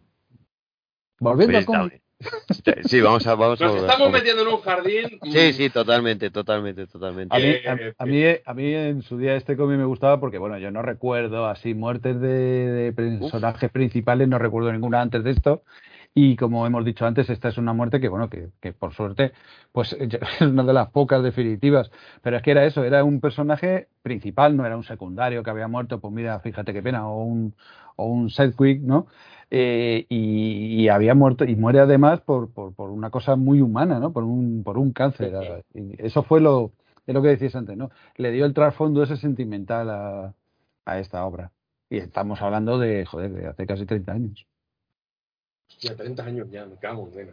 [1.21, 1.91] Volviendo a.
[2.85, 3.91] Sí, vamos a, vamos a Nos volver.
[3.91, 5.19] estamos metiendo en un jardín.
[5.33, 7.35] Sí, sí, totalmente, totalmente, totalmente.
[7.35, 9.85] A mí, Eh, a, eh, a mí, a mí en su día este cómic me
[9.85, 15.01] gustaba porque, bueno, yo no recuerdo así muertes de, de personajes principales, no recuerdo ninguna
[15.01, 15.63] antes de esto.
[16.13, 19.33] Y como hemos dicho antes, esta es una muerte que, bueno, que, que por suerte,
[19.73, 21.91] pues es una de las pocas definitivas.
[22.21, 25.69] Pero es que era eso, era un personaje principal, no era un secundario que había
[25.69, 27.55] muerto, pues mira, fíjate qué pena, o un,
[28.01, 29.07] o un sidekick, ¿no?
[29.51, 33.99] Eh, y, y había muerto, y muere además por, por, por una cosa muy humana,
[33.99, 34.13] ¿no?
[34.13, 35.65] Por un, por un cáncer.
[35.75, 36.73] Y eso fue lo,
[37.07, 37.91] es lo que decías antes, ¿no?
[38.17, 40.35] Le dio el trasfondo ese sentimental a,
[40.85, 41.51] a esta obra.
[41.89, 44.47] Y estamos hablando de, joder, de hace casi 30 años.
[45.69, 47.33] Hostia, 30 años ya, me cago en nena.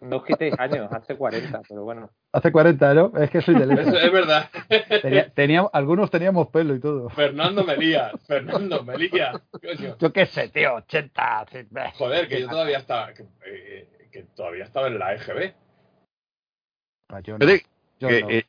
[0.00, 2.10] No os quitéis años, hace 40, pero bueno.
[2.32, 3.12] Hace 40, ¿no?
[3.18, 4.48] Es que soy del Es, es verdad.
[5.02, 7.08] Tenía- teníamos- algunos teníamos pelo y todo.
[7.10, 9.32] Fernando Melía, Fernando Melía.
[9.50, 9.96] Coño.
[9.98, 11.46] Yo qué sé, tío, 80.
[11.94, 15.54] Joder, que yo todavía estaba, que, eh, que todavía estaba en la EGB.
[17.08, 17.46] Ah, Yo no,
[17.98, 18.30] yo que, no.
[18.30, 18.46] eh,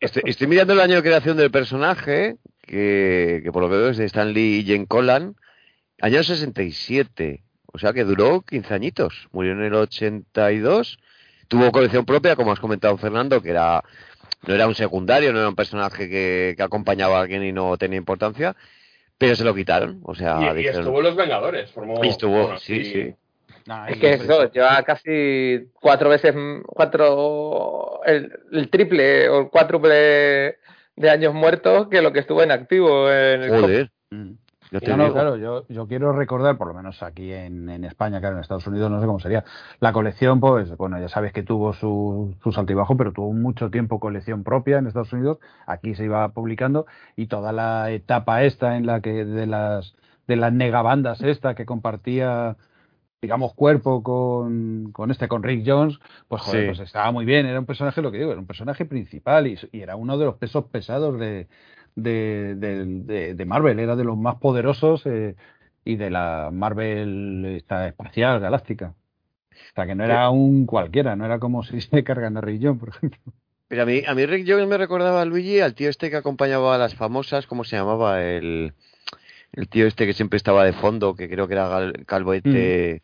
[0.00, 3.88] estoy, estoy mirando el año de creación del personaje, que, que por lo que veo
[3.90, 5.36] es de Stan Lee y Jen Collan,
[6.00, 7.42] año 67.
[7.72, 9.28] O sea que duró 15 añitos.
[9.32, 10.98] Murió en el 82.
[11.50, 13.82] Tuvo colección propia, como has comentado Fernando, que era
[14.46, 17.76] no era un secundario, no era un personaje que, que acompañaba a alguien y no
[17.76, 18.54] tenía importancia,
[19.18, 20.00] pero se lo quitaron.
[20.04, 21.70] O sea, Y, estuvo en Los Vengadores.
[21.72, 23.14] Formó, Y estuvo, bueno, sí, y- sí.
[23.88, 26.34] Es que eso, lleva casi cuatro veces,
[26.66, 30.56] cuatro, el, el triple o el cuádruple
[30.96, 34.32] de años muertos que lo que estuvo en activo en el Joder, Mm.
[34.70, 35.12] Yo te No, no, digo.
[35.12, 38.66] claro, yo, yo quiero recordar, por lo menos aquí en, en España, claro, en Estados
[38.66, 39.44] Unidos no sé cómo sería.
[39.80, 44.00] La colección, pues, bueno, ya sabes que tuvo su, sus altibajos, pero tuvo mucho tiempo
[44.00, 45.38] colección propia en Estados Unidos.
[45.66, 49.94] Aquí se iba publicando y toda la etapa esta en la que de las
[50.26, 52.56] de las negabandas esta que compartía
[53.22, 56.66] digamos cuerpo con, con este con Rick Jones pues joder Sí.
[56.66, 59.58] pues estaba muy bien era un personaje lo que digo era un personaje principal y,
[59.72, 61.48] y era uno de los pesos pesados de,
[62.02, 65.36] de, de, de- de Marvel, era de los más poderosos eh,
[65.84, 68.94] y de la Marvel esta espacial, galáctica.
[69.52, 72.60] O sea, que no era un cualquiera, no era como si se cargan a Rick
[72.62, 73.20] Jones, por ejemplo.
[73.68, 76.16] Pero a mí, a mí Rick Jones me recordaba a Luigi, al tío este que
[76.16, 78.22] acompañaba a las famosas, ¿cómo se llamaba?
[78.22, 78.72] El,
[79.52, 83.02] el tío este que siempre estaba de fondo, que creo que era gal- calvoete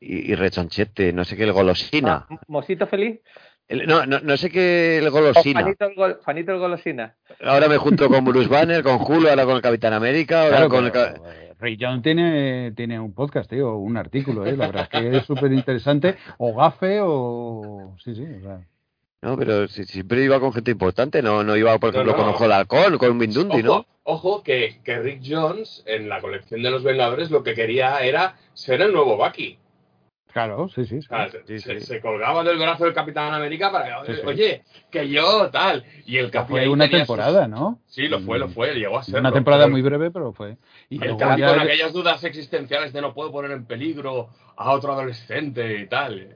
[0.00, 2.26] y, y rechonchete, no sé qué, el golosina.
[2.30, 3.20] Ah, Mosito feliz.
[3.68, 5.60] El- no, no, no sé qué, el golosina.
[5.62, 7.14] Juanito el, gol- Juanito el golosina.
[7.44, 10.68] Ahora me junto con Bruce Banner, con Julio, ahora con el Capitán América, ahora Claro,
[10.70, 14.56] con pero, eh, Rick Jones tiene, tiene un podcast, tío, un artículo, ¿eh?
[14.56, 17.96] la verdad es que es súper interesante, o gafe o...
[18.04, 18.60] Sí, sí, o sea...
[19.22, 22.18] No, pero si- siempre iba con gente importante, no, no iba, por No, ejemplo, no.
[22.24, 23.72] con Ojo de Halcón, con Mindundi, ¿no?
[23.72, 27.98] Ojo, ojo que, que Rick Jones en la colección de los Vengadores lo que quería
[28.00, 29.58] era ser el nuevo Bucky.
[30.36, 31.00] Claro, sí, sí.
[31.00, 31.80] sí.
[31.80, 34.12] Se, colgaba del brazo del Capitán América para, sí.
[34.26, 35.82] oye, que yo tal.
[36.04, 37.80] Y el Ya Capi fue una sus- temporada, ¿no?
[37.86, 39.18] Sí, lo fue, lo fue, llegó a ser.
[39.18, 40.58] Una temporada muy breve, pero fue.
[40.90, 44.92] Y El ya- con aquellas dudas existenciales de no puedo poner en peligro a otro
[44.92, 46.28] adolescente y tal.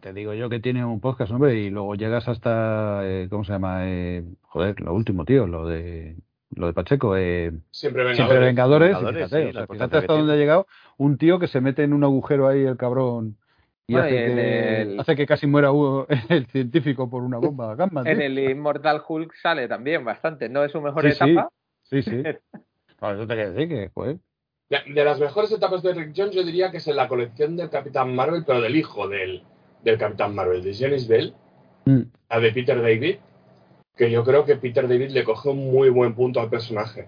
[0.00, 3.52] Te digo yo que tiene un podcast, hombre, y luego llegas hasta, eh, ¿cómo se
[3.52, 3.88] llama?
[3.88, 6.16] Eh, joder, lo último, tío, lo de
[6.54, 7.16] lo de Pacheco.
[7.16, 8.16] Eh, Siempre Vengadores.
[8.16, 10.66] siempre Vengadores, y Vengadores, fíjate, sí, o sea, la fíjate importancia hasta dónde ha llegado
[10.96, 13.36] un tío que se mete en un agujero ahí, el cabrón,
[13.86, 17.38] y, Bueno, hace, y que, el- hace que casi muera uno- el científico por una
[17.38, 18.02] bomba gamma.
[18.04, 20.48] En el Immortal Hulk sale también bastante.
[20.48, 21.48] No es su mejor Sí, etapa.
[21.84, 22.22] Sí, sí.
[22.22, 22.40] Te
[23.26, 23.90] quiero decir que.
[24.68, 27.56] De, de las mejores etapas de Rick Jones, yo diría que es en la colección
[27.56, 29.42] del Capitán Marvel, pero del hijo del,
[29.82, 31.34] del Capitán Marvel, de Janice Bell,
[31.86, 32.02] Mm.
[32.28, 33.16] la de Peter David,
[33.96, 37.06] que yo creo que Peter David le coge un muy buen punto al personaje.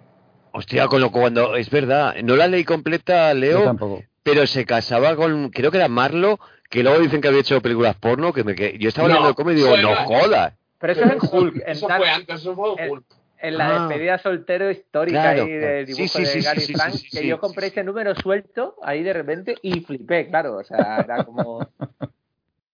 [0.52, 4.02] Hostia, con lo cuando, es verdad, no la leí completa, Yo Leo, tampoco.
[4.22, 7.96] pero se casaba con, creo que era Marlo, que luego dicen que había hecho películas
[7.96, 10.54] porno, que me que yo estaba No, leyendo el cómic y digo, no jodas.
[10.78, 11.56] Pero eso es en Hulk.
[11.56, 13.04] En, Eso fue antes, eso fue en Hulk.
[13.38, 13.88] en la Ah.
[13.88, 16.98] despedida soltero histórica Claro, ahí del Sí, dibujo sí, de sí, Gary sí, Frank, sí,
[17.10, 17.72] sí, que yo compré sí.
[17.72, 20.56] ese número suelto ahí de repente y flipé, claro.
[20.58, 21.66] O sea, era como.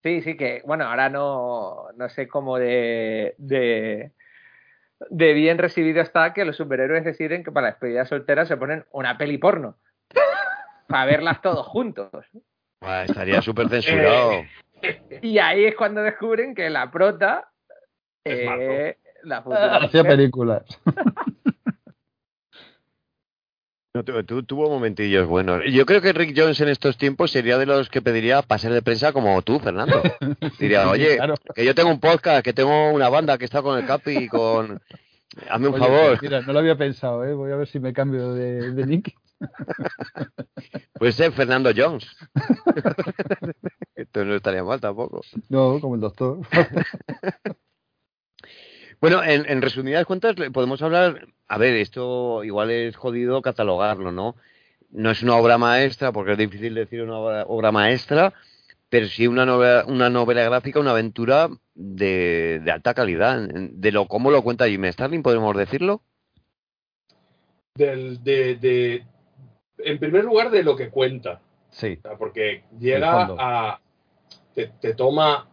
[0.02, 4.12] Sí, sí, que bueno, ahora no, no sé cómo de, de,
[5.11, 8.84] de bien recibido está que los superhéroes deciden que para la despedida soltera se ponen
[8.92, 9.76] una peli porno.
[10.88, 12.11] Para verlas todos juntos.
[12.80, 14.42] Estaría súper censurado.
[15.22, 17.50] Y ahí es cuando descubren que la prota
[18.22, 20.62] Es eh, la futura Hacía películas.
[23.94, 25.62] No, tu- tu- tuvo momentillos buenos.
[25.70, 28.83] Yo creo que Rick Jones en estos tiempos sería de los que pediría pases de
[28.83, 30.03] prensa como tú, Fernando.
[30.59, 31.35] Diría, oye, Claro.
[31.55, 34.29] que yo tengo un podcast, que tengo una banda que está con el Capi y
[34.29, 34.81] con...
[35.51, 36.09] Hazme un Oye, favor.
[36.11, 37.33] pues mira, no lo había pensado, ¿eh?
[37.35, 39.14] Voy a ver si me cambio de, de nick.
[40.94, 42.07] Puede ser Fernando Jones.
[43.94, 45.22] Esto no estaría mal tampoco.
[45.48, 46.40] No, como el doctor.
[49.00, 51.28] Bueno, en, en resumidas cuentas, podemos hablar.
[51.46, 54.34] A ver, esto igual es jodido catalogarlo, ¿no?
[54.90, 58.32] No es una obra maestra, porque es difícil decir una obra, obra maestra,
[58.88, 63.48] pero sí una novela, una novela gráfica, una aventura de, de alta calidad.
[63.48, 66.02] De lo cómo lo cuenta Jim Starlin, podemos decirlo.
[67.74, 69.06] Del, de, de-
[69.78, 71.40] en primer lugar, de lo que cuenta.
[71.70, 71.98] Sí.
[72.18, 73.80] Porque llega a.
[74.54, 75.47] Te, te toma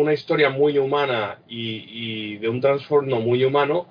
[0.00, 3.86] una historia muy humana y, y de un trastorno muy humano,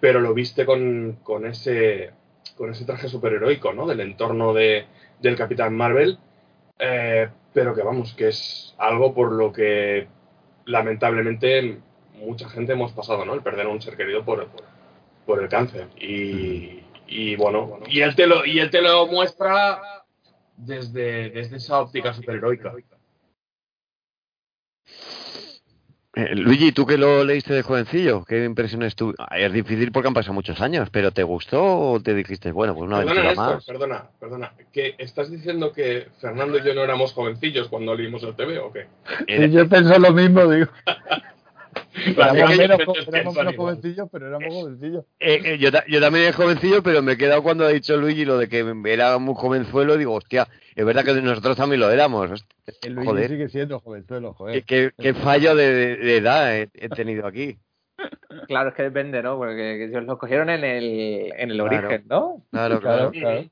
[0.00, 2.10] pero lo viste con, con ese
[2.56, 3.86] con ese traje superheroico, ¿no?
[3.86, 4.86] Del entorno de,
[5.20, 6.18] del Capitán Marvel,
[6.78, 10.06] eh, pero que vamos, que es algo por lo que
[10.66, 11.78] lamentablemente
[12.14, 13.34] mucha gente hemos pasado, ¿no?
[13.34, 14.64] El perder a un ser querido por, por,
[15.26, 15.88] por el cáncer.
[15.96, 19.80] Y, y bueno, y él te lo, y él te lo muestra
[20.56, 22.72] desde, desde esa óptica superheroica.
[26.16, 28.24] Eh, Luigi, ¿tú que lo leíste de jovencillo?
[28.24, 29.12] ¿Qué impresiones tú?
[29.18, 32.72] Ah, Es difícil porque han pasado muchos años, pero ¿te gustó o te dijiste, bueno,
[32.74, 33.64] pues una Perdona, aventura Néstor, más?
[33.66, 34.52] perdona, perdona.
[34.72, 38.72] ¿Que ¿Estás diciendo que Fernando y yo no éramos jovencillos cuando leímos el TV o
[38.72, 38.86] qué?
[39.26, 40.68] Sí, yo pienso lo mismo, digo.
[41.94, 42.80] Éramos menos,
[43.12, 45.04] éramos menos jovencillos, pero éramos jovencillos.
[45.20, 47.96] Eh, eh, yo, ta- yo también era jovencillo, pero me he quedado cuando ha dicho
[47.96, 49.96] Luigi lo de que era muy jovenzuelo.
[49.96, 52.30] Digo, hostia, es verdad que nosotros también lo éramos.
[52.32, 52.46] Host-
[52.82, 53.30] El Luigi Joder.
[53.30, 54.64] sigue siendo jovenzuelo, ¿Qué, joder.
[54.64, 57.58] qué- qué fallo de, de- de edad he, he tenido aquí.
[58.48, 59.36] Claro, es que depende, ¿no?
[59.38, 61.78] Porque ellos lo cogieron en el, en el Claro.
[61.78, 62.42] origen, ¿no?
[62.50, 63.44] Claro, Claro, claro.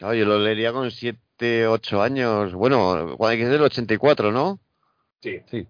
[0.00, 0.14] claro.
[0.14, 2.52] Yo lo leería con 7, 8 años.
[2.54, 4.58] Bueno, cuando hay que ser el 84, ¿no?
[5.22, 5.40] Sí.
[5.50, 5.66] Sí.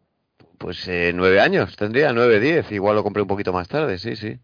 [0.58, 2.72] Pues eh, 9 años tendría, 9, 10.
[2.72, 4.38] Igual lo compré un poquito más tarde, sí, sí.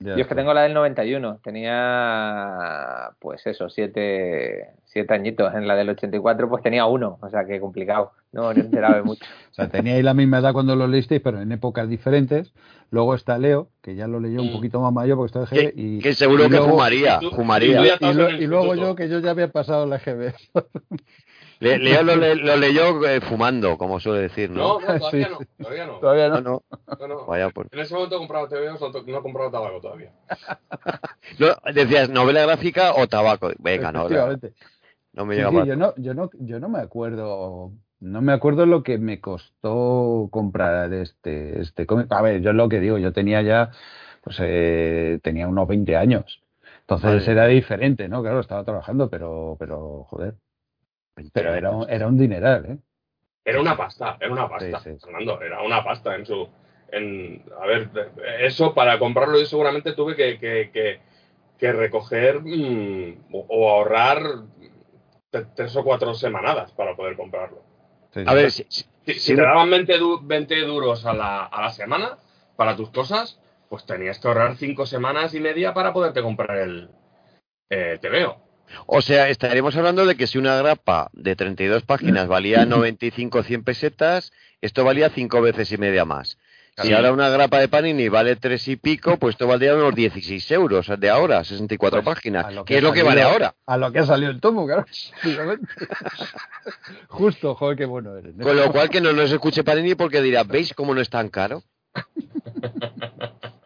[0.00, 5.54] Ya Yo es que tengo la del 91, tenía pues eso, siete, siete añitos.
[5.54, 9.02] En la del 84 pues tenía uno, o sea que complicado, no, no enteraba de
[9.04, 9.24] mucho.
[9.50, 12.52] O sea, teníais la misma edad cuando lo leísteis, pero en épocas diferentes.
[12.90, 14.52] Luego está Leo, que ya lo leyó un Mm.
[14.52, 15.72] poquito más mayor porque está de Que, GB.
[15.80, 17.82] Y, que seguro y que fumaría, y tú- fumaría.
[17.82, 20.34] y y, en luego yo, que yo ya había pasado la GB.
[21.64, 24.80] Le- Leo lo, le- lo leyó eh, fumando, como suele decir, No, ¿no?
[24.80, 25.46] no, todavía Sí, no.
[25.58, 25.98] Todavía no.
[25.98, 26.34] Todavía no.
[26.40, 26.62] No, no,
[26.98, 27.26] No, no.
[27.26, 27.68] vaya por...
[27.72, 30.12] En ese momento he comprado TVOs, no no he comprado tabaco todavía.
[31.38, 33.50] No, decías novela gráfica o tabaco.
[33.58, 34.08] Venga, no,
[35.14, 35.66] no me Sí, sí, más.
[35.66, 40.28] yo no, yo no, yo no me acuerdo, no me acuerdo lo que me costó
[40.30, 42.10] comprar este, este cómic.
[42.12, 43.70] A ver, yo es lo que digo, yo tenía ya,
[44.22, 46.42] pues eh, tenía unos 20 años.
[46.80, 47.30] Entonces Vale.
[47.32, 48.22] era diferente, ¿no?
[48.22, 50.34] Claro, estaba trabajando, pero, pero, joder,
[51.32, 52.78] pero era un, era un dineral, ¿eh?
[53.44, 54.96] Era una pasta, era una pasta, Sí.
[55.00, 56.48] Fernando, era una pasta en su...
[56.90, 57.90] En, a ver,
[58.40, 61.00] eso para comprarlo yo seguramente tuve que, que, que,
[61.58, 64.22] que recoger mm, o, o ahorrar
[65.54, 67.62] tres o cuatro semanadas para poder comprarlo.
[68.12, 71.12] Sí, A ver, si, si- Si, si si te daban 20, du- 20 duros a
[71.12, 72.16] la, a la semana
[72.56, 76.88] para tus cosas, pues tenías que ahorrar cinco semanas y media para poderte comprar el
[77.70, 78.43] eh, TVO.
[78.86, 83.64] O sea, estaríamos hablando de que si una grapa de 32 páginas valía 95 100
[83.64, 86.38] pesetas, esto valía cinco veces y media más.
[86.76, 90.50] Si ahora una grapa de Panini vale tres y pico, pues esto valdría unos 16
[90.50, 92.46] euros de ahora, 64 Pues, páginas.
[92.46, 93.54] a lo ¿Qué que es lo que vale ahora?
[93.64, 94.84] A lo que ha salido el tomo, claro.
[97.08, 98.34] Justo, joder, qué bueno eres.
[98.42, 101.28] Con lo cual que no nos escuche Panini porque dirá, ¿veis cómo no es tan
[101.28, 101.62] caro?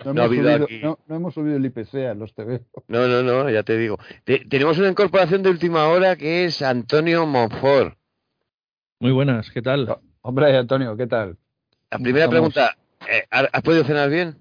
[0.09, 2.35] no, no ha hemos habido subido, aquí- no, no hemos subido el IPC a los
[2.35, 2.63] TV.
[2.89, 3.99] No, no, no, ya te digo.
[4.25, 7.97] Te- tenemos una incorporación de última hora que es Antonio Monfort.
[9.01, 9.99] Muy buenas, ¿qué tal?
[10.23, 11.37] Hombre, Antonio, ¿qué tal?
[11.91, 12.77] La primera Estamos- pregunta,
[13.09, 14.37] eh, ¿has has podido cenar bien?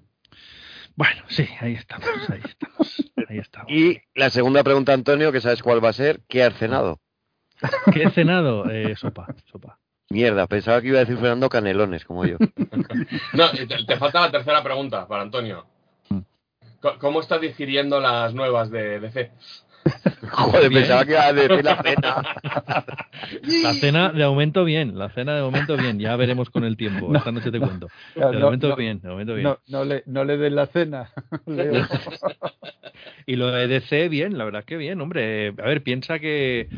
[0.96, 3.70] Bueno, sí, ahí estamos, ahí estamos, ahí estamos.
[3.70, 7.00] Y la segunda pregunta, Antonio, que sabes cuál va a ser, ¿qué has cenado?
[7.92, 8.68] ¿Qué he cenado?
[8.70, 9.78] Eh, sopa, sopa.
[10.10, 12.38] Mierda, pensaba que iba a decir Fernando canelones, como yo.
[13.34, 15.66] No, te, te falta la tercera pregunta para Antonio.
[16.08, 16.20] Mm.
[16.98, 19.30] ¿Cómo estás digiriendo las nuevas de DC?
[20.30, 20.82] Joder, Bien.
[20.82, 22.16] pensaba que iba a decir la cena.
[23.62, 27.14] La cena de momento bien, la cena de momento bien, ya veremos con el tiempo.
[27.16, 27.88] Esta noche te cuento.
[28.14, 29.54] De no- bien, de momento bien.
[29.66, 31.10] No, le, no le den la cena.
[31.46, 31.84] Leo.
[33.26, 35.48] Y lo de DC, bien, la verdad que bien, hombre.
[35.48, 36.68] A ver, piensa que,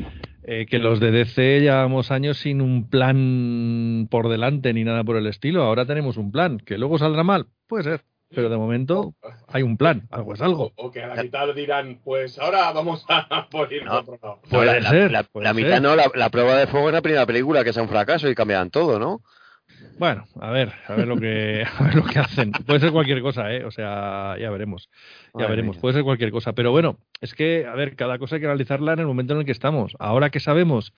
[0.43, 5.17] eh, que los de DC llevamos años sin un plan por delante ni nada por
[5.17, 5.63] el estilo.
[5.63, 8.01] Ahora tenemos un plan, que luego saldrá mal, puede ser.
[8.33, 9.13] Pero de momento
[9.47, 10.71] hay un plan, algo es algo.
[10.77, 13.99] O, o que a la mitad dirán, pues ahora vamos a por ir No.
[13.99, 14.39] otro lado.
[14.49, 15.81] Puede la, la- ser, la- puede la mitad ser.
[15.81, 18.35] no, la, la prueba de fuego es la primera película, que es un fracaso y
[18.35, 19.21] cambian todo, ¿no?
[20.01, 22.51] Bueno, a ver, a ver lo que, a ver lo que hacen.
[22.51, 23.63] Puede ser cualquier cosa, ¿eh?
[23.65, 24.89] O sea, ya veremos.
[25.37, 25.81] Ya veremos, mía.
[25.81, 26.53] puede ser cualquier cosa.
[26.53, 29.41] Pero bueno, es que, a ver, cada cosa hay que analizarla en el momento en
[29.41, 29.95] el que estamos.
[29.99, 30.93] Ahora que sabemos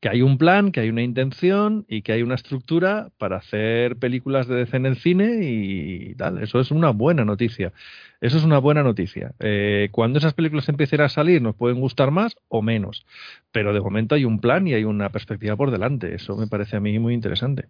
[0.00, 3.96] que hay un plan, que hay una intención y que hay una estructura para hacer
[3.96, 7.72] películas de DC en el cine y tal, eso es una buena noticia.
[8.20, 9.34] Eso es una buena noticia.
[9.38, 13.06] Eh, cuando esas películas empiecen a salir, nos pueden gustar más o menos.
[13.52, 16.14] Pero de momento hay un plan y hay una perspectiva por delante.
[16.14, 17.68] Eso me parece a mí muy interesante.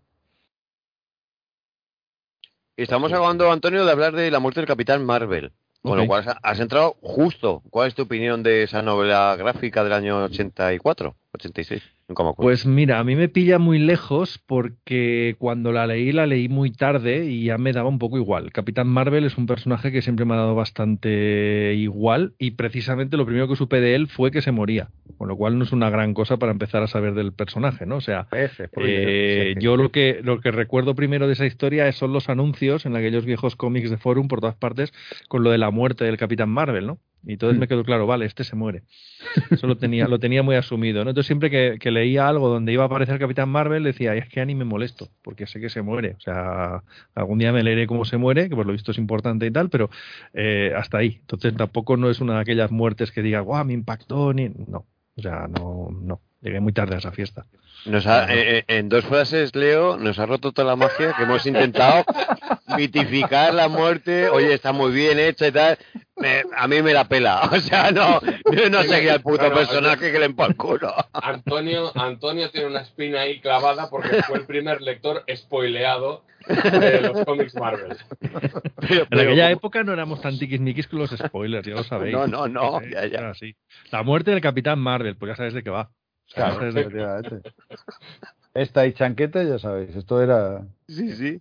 [2.79, 5.51] Estamos acabando, Antonio, de hablar de la muerte del Capitán Marvel.
[5.83, 7.61] Con lo cual has entrado justo.
[7.71, 11.83] ¿Cuál es tu opinión de esa novela gráfica del año 84, 86?
[12.37, 16.73] Pues mira, a mí me pilla muy lejos porque cuando la leí, la leí muy
[16.73, 18.51] tarde y ya me daba un poco igual.
[18.51, 23.27] Capitán Marvel es un personaje que siempre me ha dado bastante igual y precisamente lo
[23.27, 25.91] primero que supe de él fue que se moría, con lo cual no es una
[25.91, 27.97] gran cosa para empezar a saber del personaje, ¿no?
[27.97, 32.15] O sea, Ese, eh, yo lo que lo que recuerdo primero de esa historia son
[32.15, 34.95] los anuncios en aquellos viejos cómics de Forum por todas partes
[35.29, 36.99] con lo de la muerte del Capitán Marvel, ¿no?
[37.29, 37.61] Y entonces Hmm.
[37.61, 38.83] me quedó claro, vale, este se muere.
[39.51, 41.11] Eso lo tenía, lo tenía muy asumido, ¿no?
[41.11, 44.29] Entonces siempre que, que leía algo donde iba a aparecer Capitán Marvel decía, "Ay, es
[44.29, 46.15] que ni me molesto, porque sé que se muere.
[46.17, 46.83] O sea,
[47.15, 49.69] algún día me leeré cómo se muere, que por lo visto es importante y tal,
[49.69, 49.91] pero
[50.33, 51.19] eh, hasta ahí.
[51.21, 54.49] Entonces tampoco no es una de aquellas muertes que diga, guau, me impactó, ni...
[54.49, 54.87] No,
[55.17, 56.21] o sea, no, no.
[56.41, 57.45] Llegué muy tarde a esa fiesta.
[57.85, 61.23] Nos ha- eh, eh, en dos frases, Leo, nos ha roto toda la magia que
[61.23, 62.05] hemos intentado
[62.77, 64.29] mitificar la muerte.
[64.29, 65.79] Oye, está muy bien hecha y tal.
[66.17, 67.49] Me- a mí me la pela.
[67.53, 68.21] O sea, no,
[68.53, 70.93] yo no seguía al puto personaje que le empa el culo.
[71.13, 77.25] Antonio, Antonio tiene una espina ahí clavada porque fue el primer lector spoileado de los
[77.25, 77.97] cómics Marvel.
[78.81, 82.13] Pero, En aquella época no éramos tan tiquismiquis con los spoilers, ya lo sabéis.
[82.15, 83.19] No, no, no, Eh, ya, ya.
[83.19, 83.55] era así.
[83.91, 85.91] La muerte del Capitán Marvel, pues ya sabes de qué va.
[86.35, 87.51] Claro, efectivamente.
[88.55, 90.67] Esta y chanqueta, ya sabéis, esto era...
[90.89, 91.41] Sí, sí.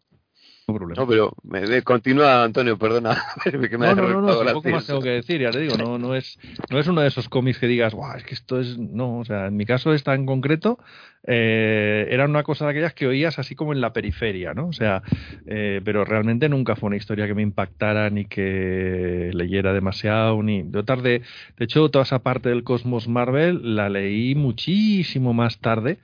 [0.68, 1.02] No problema.
[1.02, 3.18] No, pero me, me- continúa, Antonio, perdona.
[3.44, 5.78] que me No, no, no, no, resultado tampoco más tengo que decir, ya te digo,
[5.78, 6.38] no, no es,
[6.70, 9.26] no es uno de esos cómics que digas, guau, es que esto es, no, o
[9.26, 10.78] sea, en mi caso esta en concreto,
[11.26, 14.68] eh, era una cosa de aquellas que oías así como en la periferia, ¿no?
[14.68, 15.04] O sea,
[15.46, 20.70] eh, pero realmente nunca fue una historia que me impactara ni que leyera demasiado, ni,
[20.70, 21.22] yo tarde,
[21.58, 26.00] de hecho, toda esa parte del Cosmos Marvel la leí muchísimo más tarde,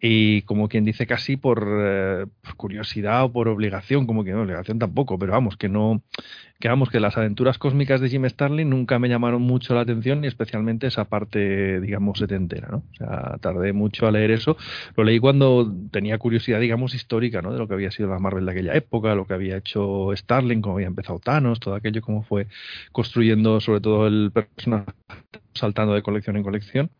[0.00, 4.42] y como quien dice casi por, eh, por curiosidad o por obligación, como que no,
[4.42, 6.02] obligación tampoco, pero vamos, que no,
[6.60, 10.24] que vamos, que las aventuras cósmicas de Jim Starlin nunca me llamaron mucho la atención,
[10.24, 12.78] y especialmente esa parte, digamos, setentera, ¿no?
[12.78, 14.56] O sea, tardé mucho a leer eso.
[14.96, 17.52] Lo leí cuando tenía curiosidad, digamos, histórica, ¿no?
[17.52, 20.62] De lo que había sido la Marvel de aquella época, lo que había hecho Starlin,
[20.62, 22.46] cómo había empezado Thanos, todo aquello, cómo fue
[22.92, 24.92] construyendo sobre todo el personaje
[25.54, 26.90] saltando de colección en colección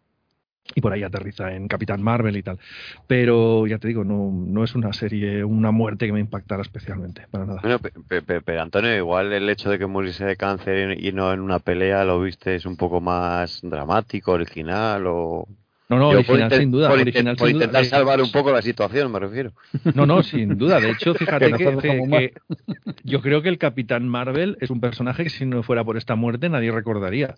[0.75, 2.59] y por ahí aterriza en Capitán Marvel y tal.
[3.07, 7.27] Pero ya te digo, no, no es una serie, una muerte que me impactara especialmente,
[7.31, 7.61] para nada.
[7.63, 11.13] Bueno, pe- pe- pe- pero Antonio, igual el hecho de que muriese de cáncer y
[11.13, 15.49] no en una pelea lo viste es un poco más dramático, original o...
[15.89, 16.89] No, no, Yo original sin duda.
[16.89, 19.53] Por, original por sin intentar Eh, salvar un poco la situación, me refiero.
[19.95, 20.81] No, no, sin duda.
[20.81, 22.33] De hecho, fíjate que
[23.05, 26.17] yo creo que el Capitán Marvel es un personaje que si no fuera por esta
[26.17, 27.37] muerte nadie recordaría.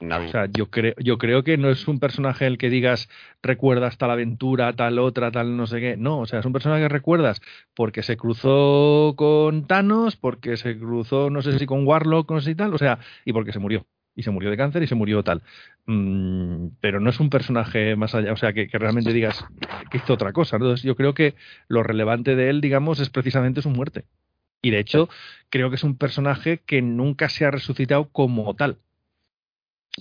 [0.00, 3.10] O sea, yo creo, yo creo que no es un personaje el que digas
[3.42, 5.96] recuerdas tal aventura, tal otra, tal no sé qué.
[5.98, 7.42] No, o sea, es un personaje que recuerdas
[7.74, 12.50] porque se cruzó con Thanos, porque se cruzó, no sé si con Warlock, no sé
[12.50, 13.86] si tal, o sea, y porque se murió.
[14.16, 15.42] Y se murió de cáncer y se murió tal.
[15.86, 19.44] Mm, pero no es un personaje más allá, o sea, que, realmente digas
[19.90, 20.56] que hizo otra cosa.
[20.56, 21.34] Entonces, yo creo que
[21.68, 24.04] lo relevante de él, digamos, es precisamente su muerte.
[24.62, 25.08] Y de hecho,
[25.50, 28.78] creo que es un personaje que nunca se ha resucitado como tal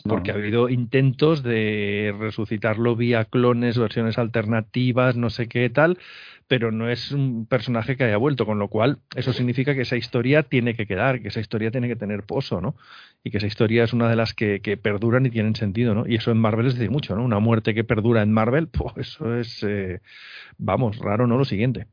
[0.04, 5.98] porque ha habido intentos de resucitarlo vía clones, versiones alternativas, no sé qué tal,
[6.48, 9.98] pero no es un personaje que haya vuelto, con lo cual eso significa que esa
[9.98, 12.76] historia tiene que quedar, que esa historia tiene que tener pozo, ¿no?
[13.24, 16.08] Y que esa historia es una de las que, que perduran y tienen sentido, ¿no?
[16.08, 17.24] Y eso en Marvel es decir mucho, ¿no?
[17.24, 20.02] Una muerte que perdura en Marvel, pues eso es, eh,
[20.58, 21.38] vamos, raro, ¿no?
[21.38, 21.88] Lo siguiente.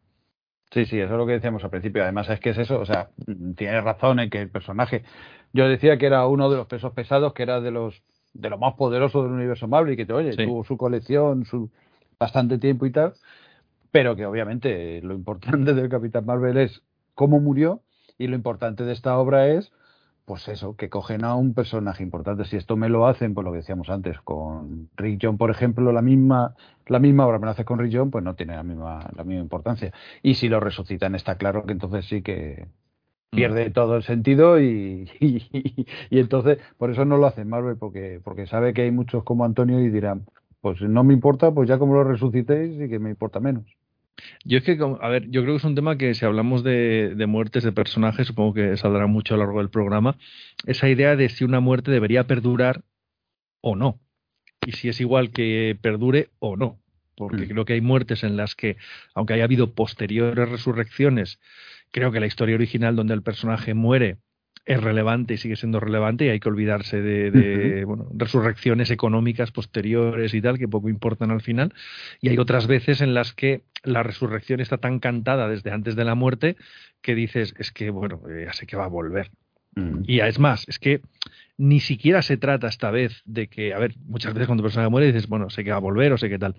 [0.72, 2.02] Sí, sí, eso es lo que decíamos al principio.
[2.02, 5.04] Además, es que es eso, o sea, mm, tienes razón en que el personaje.
[5.52, 8.02] Yo decía que era uno de los pesos pesados, que era de los
[8.34, 10.44] de lo más poderoso del universo Marvel y que, oye, Sí.
[10.44, 11.70] tuvo su colección, su
[12.20, 13.14] bastante tiempo y tal,
[13.90, 16.82] pero que obviamente lo importante del Capitán Marvel es
[17.14, 17.80] cómo murió
[18.18, 19.72] y lo importante de esta obra es,
[20.26, 22.44] pues eso, que cogen a un personaje importante.
[22.44, 25.92] Si esto me lo hacen, pues lo que decíamos antes, con Rick John, por ejemplo,
[25.92, 28.62] la misma la misma obra me lo hace con Rick John, pues no tiene la
[28.64, 29.92] misma, la misma importancia.
[30.22, 32.68] Y si lo resucitan, está claro que entonces sí que
[33.32, 38.20] pierde todo el sentido y, y, y entonces por eso no lo hace Marvel, porque,
[38.24, 40.26] porque sabe que hay muchos como Antonio y dirán,
[40.60, 43.64] pues no me importa, pues ya como lo resucitéis y que me importa menos.
[44.44, 47.14] Yo es que, a ver, yo creo que es un tema que si hablamos de,
[47.14, 50.16] de muertes de personajes, supongo que saldrá mucho a lo largo del programa,
[50.66, 52.82] esa idea de si una muerte debería perdurar
[53.60, 54.00] o no.
[54.64, 56.80] Y si es igual que perdure o no.
[57.14, 57.48] Porque Mm.
[57.48, 58.76] creo que hay muertes en las que,
[59.14, 61.38] aunque haya habido posteriores resurrecciones,
[61.90, 64.18] creo que la historia original donde el personaje muere
[64.66, 69.52] es relevante y sigue siendo relevante y hay que olvidarse de, de, bueno, resurrecciones económicas
[69.52, 71.72] posteriores y tal que poco importan al final
[72.20, 76.04] y hay otras veces en las que la resurrección está tan cantada desde antes de
[76.04, 76.56] la muerte
[77.00, 79.30] que dices es que bueno eh, ya sé que va a volver
[79.76, 80.02] Mm.
[80.06, 81.02] Y es más, es que
[81.58, 84.90] ni siquiera se trata esta vez de que, a ver, muchas veces cuando un personaje
[84.90, 86.56] muere dices, bueno, sé que va a volver o sé qué tal.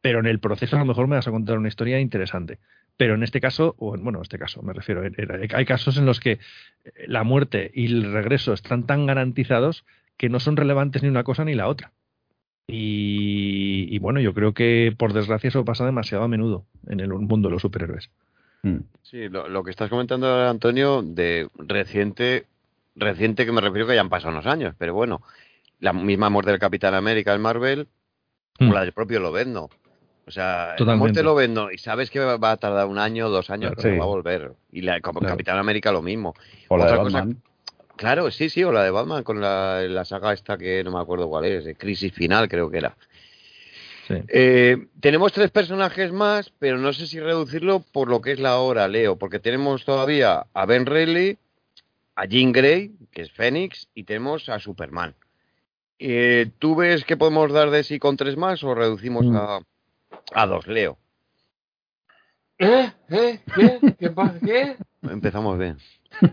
[0.00, 2.58] Pero en el proceso a lo mejor me vas a contar una historia interesante.
[2.96, 5.64] Pero en este caso, o en, bueno, en este caso me refiero, en- en- hay
[5.64, 6.38] casos en los que eh,
[7.06, 9.84] la muerte y el regreso están tan garantizados
[10.16, 11.92] que no son relevantes ni una cosa ni la otra.
[12.68, 17.08] Y, y bueno, yo creo que por desgracia eso pasa demasiado a menudo en el
[17.08, 18.10] mundo de los superhéroes.
[18.62, 18.76] Mm.
[19.02, 22.46] Sí, lo, lo que estás comentando, ahora, Antonio, de reciente,
[22.94, 25.22] reciente que me refiero que ya han pasado unos años, pero bueno,
[25.80, 27.88] la misma muerte del Capitán América en Marvel,
[28.60, 28.70] Mm.
[28.70, 29.70] o la del propio Lobezno.
[30.26, 30.98] O sea, la Totalmente.
[30.98, 33.98] muerte de Lobezno, y sabes que va a tardar un año, dos años, pero Sí.
[33.98, 34.52] va a volver.
[34.70, 35.34] Y la, como Claro.
[35.34, 36.34] Capitán América lo mismo.
[36.68, 37.42] O la de Otra cosa- Batman.
[37.96, 41.00] Claro, sí, sí, o la de Batman con la, la saga esta que no me
[41.00, 42.96] acuerdo cuál es, de Crisis Final creo que era.
[44.08, 44.14] Sí.
[44.28, 48.58] Eh, tenemos tres personajes más, pero no sé si reducirlo por lo que es la
[48.58, 51.38] hora, Leo, porque tenemos todavía a Ben Reilly,
[52.16, 55.14] a Jean Grey, que es Fénix, y tenemos a Superman.
[55.98, 59.36] Eh, ¿Tú ves que podemos dar de sí con tres más o reducimos Mm.
[59.36, 59.60] a,
[60.34, 60.98] a dos, Leo?
[62.58, 62.90] ¿Eh?
[63.10, 63.40] ¿Eh?
[63.54, 63.78] ¿Qué?
[63.98, 64.10] ¿Qué?
[64.44, 64.76] ¿Qué?
[65.02, 65.78] Empezamos bien.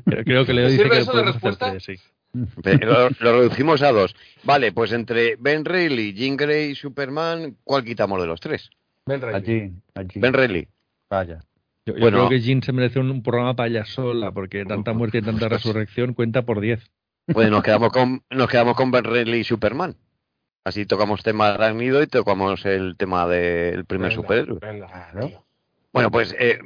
[0.06, 1.70] Creo, creo que Leo ¿Te dice sirve que eso de respuesta?
[1.72, 1.96] tres, sí.
[2.34, 4.16] Lo, lo reducimos a dos.
[4.44, 8.70] Vale, pues entre Ben Reilly, Jean Grey y Superman, ¿cuál quitamos de los tres?
[9.08, 9.36] Ven, Reilly.
[9.38, 10.20] Allí, allí.
[10.20, 10.68] Ben Reilly.
[11.10, 11.40] Vaya.
[11.86, 12.18] Yo, yo Bueno.
[12.18, 15.22] creo que Jean se merece un, un programa para ella sola, porque tanta muerte y
[15.24, 16.80] tanta resurrección cuenta por 10.
[17.34, 19.96] Pues nos quedamos con, nos quedamos con Ben Reilly y Superman.
[20.66, 24.60] Así tocamos tema arácnido y tocamos el tema del primer Venga, superhéroe.
[25.92, 26.60] Bueno, pues eh,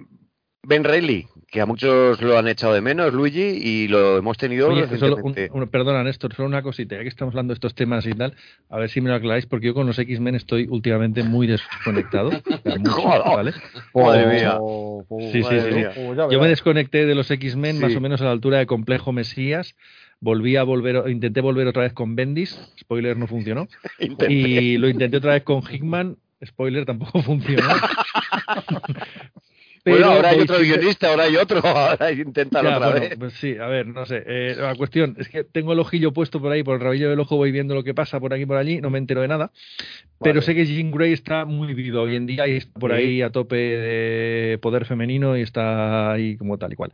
[0.64, 4.68] Ben Reilly, que a muchos lo han echado de menos, Luigi, y lo hemos tenido
[4.70, 5.50] Oye, solo un- recientemente.
[5.54, 8.34] un- perdona, Néstor, solo una cosita, ya que estamos hablando de estos temas y tal,
[8.70, 12.32] a ver si me lo aclaráis, porque yo con los X-Men estoy últimamente muy desconectado.
[12.80, 13.22] mucho, Joder.
[13.36, 13.54] ¿vale?
[13.94, 14.58] Madre mía.
[15.32, 15.86] Sí, sí, sí.
[15.98, 19.12] Oh, Yo me desconecté de los X-Men más o menos a la altura de Complejo
[19.14, 19.76] Mesías.
[20.24, 23.68] Volví a volver, intenté volver otra vez con Bendis, spoiler no funcionó.
[24.30, 26.16] Y lo intenté otra vez con Hickman,
[26.46, 27.68] spoiler tampoco funcionó.
[29.86, 33.20] bueno, ahora hay otro guionista, ahora hay otro, ahora inténtalo Ya, otra bueno, vez.
[33.20, 34.24] pues sí, a ver, no sé.
[34.26, 37.20] eh, la cuestión es que tengo el ojillo puesto por ahí, por el rabillo del
[37.20, 39.28] ojo voy viendo lo que pasa por aquí y por allí, no me entero de
[39.28, 39.52] nada.
[40.22, 42.98] Pero sé que Jean Grey está muy viva hoy en día y está por Sí.
[42.98, 46.94] ahí a tope de poder femenino y está ahí como tal y cual.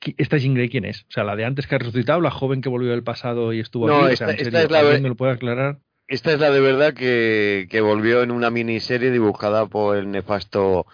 [0.00, 1.02] ¿Qui- ¿Esta Jean Grey quién es?
[1.02, 3.60] O sea, la de antes que ha resucitado, la joven que volvió del pasado y
[3.60, 4.04] estuvo No, aquí.
[4.04, 5.78] O esta- sea, en esta serio, es la ¿alguien ve- me lo puede aclarar?
[6.08, 10.86] Esta es la de verdad que, que volvió en una miniserie dibujada por el nefasto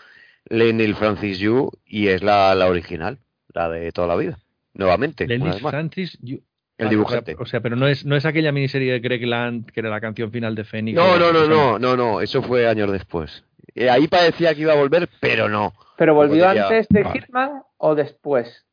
[0.48, 3.18] Lenil Francis Yu y es la, la original,
[3.52, 4.38] la de toda la vida.
[4.74, 5.60] Nuevamente, más.
[5.60, 6.18] Francis.
[6.22, 6.42] Yu-
[6.78, 7.32] el dibujante.
[7.34, 9.80] O sea, o sea, pero no es, no es aquella miniserie de Greg Land, que
[9.80, 10.96] era la canción final de Fénix.
[10.96, 13.44] No, no, no, no, no, no, eso fue años después.
[13.74, 15.74] Eh, ahí parecía que iba a volver, pero no.
[15.98, 17.20] ¿Pero volvió Podría- antes de vale.
[17.20, 18.64] Hitman o después?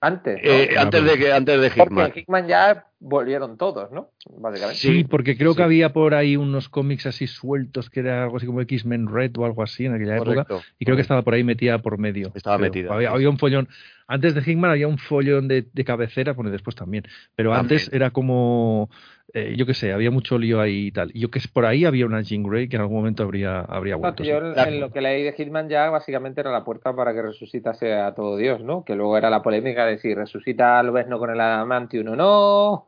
[0.00, 0.36] Antes.
[0.42, 0.50] ¿no?
[0.50, 2.06] Eh, antes de que antes de Porque Hitman.
[2.06, 4.10] en Hitman ya volvieron todos, ¿no?
[4.38, 4.78] Básicamente.
[4.80, 5.56] Sí, porque creo sí.
[5.56, 9.32] que había por ahí unos cómics así sueltos que era algo así como X-Men Red
[9.38, 10.44] o algo así en aquella época.
[10.44, 10.60] Correcto.
[10.78, 12.30] Y creo que estaba por ahí metida por medio.
[12.34, 12.68] Estaba creo.
[12.70, 13.68] metida, Había, sí, había un follón.
[14.06, 17.04] Antes de Hickman había un follón de, de cabecera, bueno, y después también.
[17.36, 17.78] Pero También.
[17.80, 18.90] antes era como,
[19.32, 21.12] eh, yo qué sé, había mucho lío ahí y tal.
[21.14, 23.60] Y yo que sé, por ahí había una Jean Grey que en algún momento habría,
[23.60, 24.24] habría No, vuelto.
[24.24, 24.60] yo sí.
[24.66, 28.12] en, lo que leí de Hitman ya básicamente era la puerta para que resucitase a
[28.12, 28.84] todo Dios, ¿no?
[28.84, 32.84] Que luego era la polémica de si resucita a Lobezno con el Adamantium o no.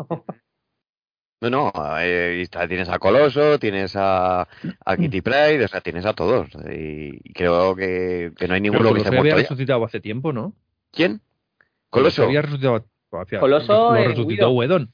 [1.41, 6.13] No, no, eh, tienes a Coloso, tienes a, a Kitty Pryde, o sea, tienes a
[6.15, 6.49] todos.
[6.71, 10.55] Y creo que, que no hay ninguno que Coloso había resucitado hace tiempo, ¿no?
[10.93, 11.21] ¿Quién?
[11.91, 12.23] Coloso.
[12.25, 12.87] había resucitado.
[13.11, 14.51] hacía- Coloso lo en resucitó.
[14.51, 14.93] Wedon.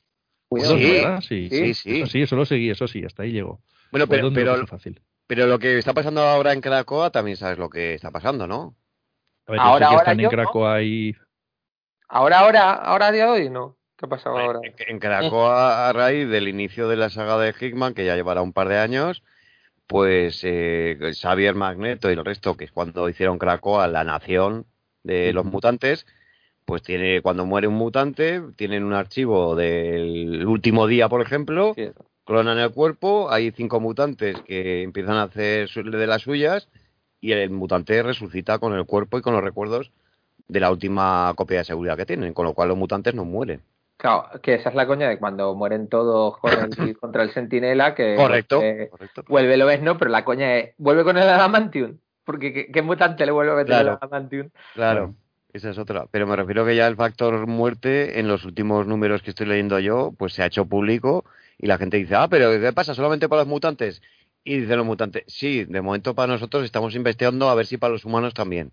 [0.51, 1.21] Sí, ¿verdad?
[1.21, 2.01] Sí, sí, sí.
[2.01, 3.61] Eso sí, eso lo seguí, eso sí, hasta ahí llegó.
[3.91, 5.03] Bueno, pero, Wedon no pero, lo pasó fácil.
[5.27, 8.75] pero lo que está pasando ahora en Cracoa también sabes lo que está pasando, ¿no?
[9.47, 10.31] A ver, Ahora, ahora están en yo, ¿no?
[10.31, 11.15] Cracoa y
[12.09, 13.77] Ahora, ahora, ahora a día de hoy, ¿no?
[13.99, 14.61] ¿Qué ha pasado ahora?
[14.63, 18.43] En, en Cracoa, a raíz del inicio de la saga de Hickman, que ya llevará
[18.43, 19.25] un par de años,
[19.89, 24.67] pues eh, Xavier Magneto y el resto, que es cuando hicieron Cracoa la nación
[25.03, 26.07] de los mutantes,
[26.65, 31.91] pues tiene cuando muere un mutante, tienen un archivo del último día, por ejemplo, Sí,
[32.25, 36.69] clonan el cuerpo, hay cinco mutantes que empiezan a hacer de las suyas
[37.21, 39.91] y el mutante resucita con el cuerpo y con los recuerdos
[40.47, 43.63] de la última copia de seguridad que tienen, con lo cual los mutantes no mueren.
[43.99, 47.95] Claro, que esa es la coña de cuando mueren todos con el- contra el sentinela,
[47.95, 49.25] que Correcto, eh, correcto.
[49.29, 51.99] vuelve Lobezno, pero la coña es, vuelve con el Adamantium.
[52.25, 53.91] Porque ¿qué, qué mutante le vuelve a meter Claro.
[53.93, 54.51] el Adamantium?
[54.75, 55.15] Claro,
[55.53, 56.07] esa es otra.
[56.11, 59.79] Pero me refiero que ya el factor muerte en los últimos números que estoy leyendo
[59.81, 61.25] yo, pues se ha hecho público
[61.59, 62.95] y la gente dice, ah, pero ¿qué pasa?
[62.95, 64.01] ¿Solamente para los mutantes?
[64.45, 67.93] Y dicen los mutantes, sí, de momento para nosotros estamos investigando a ver si para
[67.95, 68.71] los humanos también.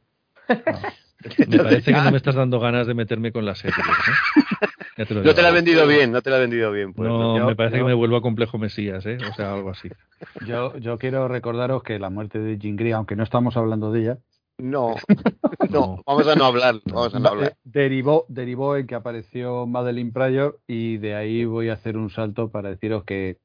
[1.47, 3.75] me parece que no me estás dando ganas de meterme con la serie.
[3.79, 4.65] ¿eh?
[4.97, 5.55] Ya te lo No te la he digo.
[5.55, 6.93] vendido bien, no te la he vendido bien.
[6.93, 9.17] Pues, no, yo- me parece yo- que me vuelvo a complejo Mesías, ¿eh?
[9.29, 9.89] O sea, algo así.
[10.47, 13.99] Yo, yo quiero recordaros que la muerte de Jean Grey, aunque no estamos hablando de
[14.01, 14.17] ella,
[14.57, 14.95] No,
[15.69, 17.49] no, vamos a no hablar, vamos a no hablar.
[17.49, 22.09] eh, derivó, derivó en que apareció Madeline Pryor y de ahí voy a hacer un
[22.09, 23.37] salto para deciros que...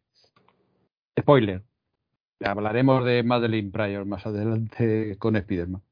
[1.19, 1.63] Spoiler.
[2.43, 5.83] Hablaremos de Madeline Pryor más adelante con Spider-Man.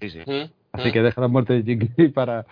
[0.00, 0.20] Sí, sí.
[0.72, 2.44] Así que deja la muerte de Grey para,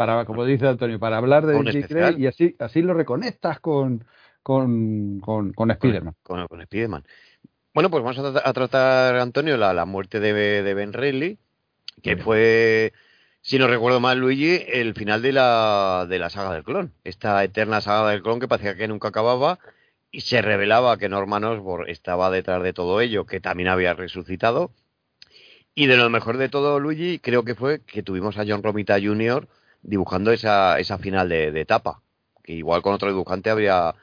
[0.00, 2.14] para, como dice Antonio, para hablar de especial.
[2.14, 4.02] Grey y así, así lo reconectas con,
[4.42, 6.14] con, con, con Spider-Man.
[6.22, 7.04] Con, con Spiderman.
[7.74, 11.36] Bueno, pues vamos a, tra- a tratar, Antonio, la, la muerte de, de Ben Reilly,
[12.02, 12.94] que fue,
[13.42, 16.94] si no recuerdo mal, Luigi, el final de la, de la saga del clon.
[17.04, 19.58] Esta eterna saga del clon que parecía que nunca acababa
[20.10, 24.70] y se revelaba que Norman Osborn estaba detrás de todo ello, que también había resucitado.
[25.74, 28.98] Y de lo mejor de todo, Luigi, creo que fue que tuvimos a John Romita
[28.98, 29.46] Jr.
[29.82, 32.02] dibujando esa, esa final de, de etapa,
[32.42, 33.94] que igual con otro dibujante habría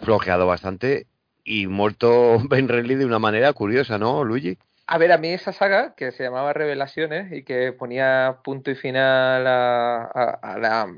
[0.00, 1.06] flojeado bastante
[1.44, 4.58] y muerto Ben Reilly de una manera curiosa, ¿no, Luigi?
[4.86, 8.74] A ver, a mí esa saga que se llamaba Revelaciones y que ponía punto y
[8.74, 10.88] final a la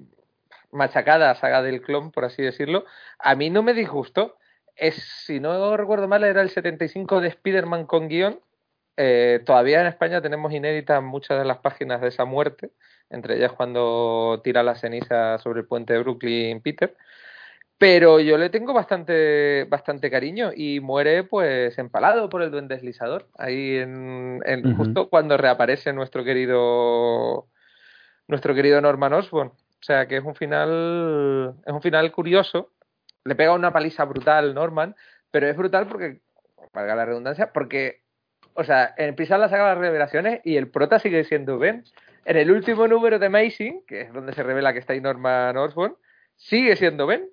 [0.75, 2.85] machacada saga del clon, por así decirlo,
[3.19, 4.37] a mí no me disgustó.
[4.77, 8.41] Es, si no recuerdo mal, era el 75 de Spider-Man con guion.
[8.97, 12.71] Eh, todavía en España tenemos inéditas muchas de las páginas de esa muerte,
[13.11, 16.97] entre ellas cuando tira la ceniza sobre el puente de Brooklyn Peter.
[17.79, 23.29] Pero yo le tengo bastante, bastante cariño y muere pues empalado por el duende deslizador.
[23.37, 24.41] Ahí en,
[24.77, 27.49] justo cuando reaparece nuestro querido
[28.29, 29.49] nuestro querido Norman Osborn.
[29.49, 32.71] O sea que es un final es un final curioso.
[33.25, 34.95] Le pega una paliza brutal Norman,
[35.31, 36.21] pero es brutal porque,
[36.73, 38.03] valga la redundancia, porque,
[38.55, 41.85] o sea, empiezan la saga de las revelaciones y el prota sigue siendo Ben.
[42.25, 45.57] En el último número de Amazing, que es donde se revela que está ahí Norman
[45.57, 45.97] Osborn,
[46.37, 47.29] sigue siendo Ben.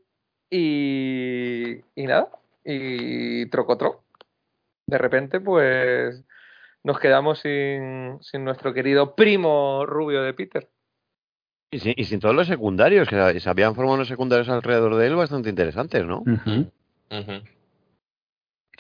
[0.50, 2.30] Y, y nada,
[2.66, 4.04] y trocotro.
[4.86, 6.26] De repente, pues
[6.84, 10.68] nos quedamos sin, sin nuestro querido primo rubio de Peter.
[11.72, 15.08] Y sin, y sin todos los secundarios, que se habían formado unos secundarios alrededor de
[15.08, 16.24] él bastante interesantes, ¿no?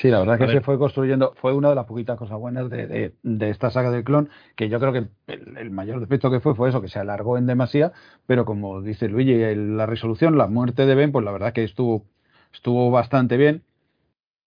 [0.01, 0.55] Sí, la verdad A que ver.
[0.57, 3.91] se fue construyendo, fue una de las poquitas cosas buenas de, de- de esta saga
[3.91, 6.87] del clon, que yo creo que el, el mayor defecto que fue fue eso, que
[6.87, 7.91] se alargó en demasía,
[8.25, 11.63] pero como dice Luigi, el- la resolución, la muerte de Ben, pues la verdad que
[11.63, 12.05] estuvo,
[12.53, 13.63] estuvo bastante bien.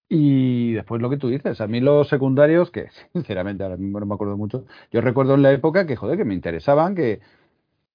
[0.09, 4.07] Y después lo que tú dices, a mí los secundarios, que sinceramente ahora mismo no
[4.07, 7.21] me acuerdo mucho, yo recuerdo en la época que, joder, que me interesaban, que,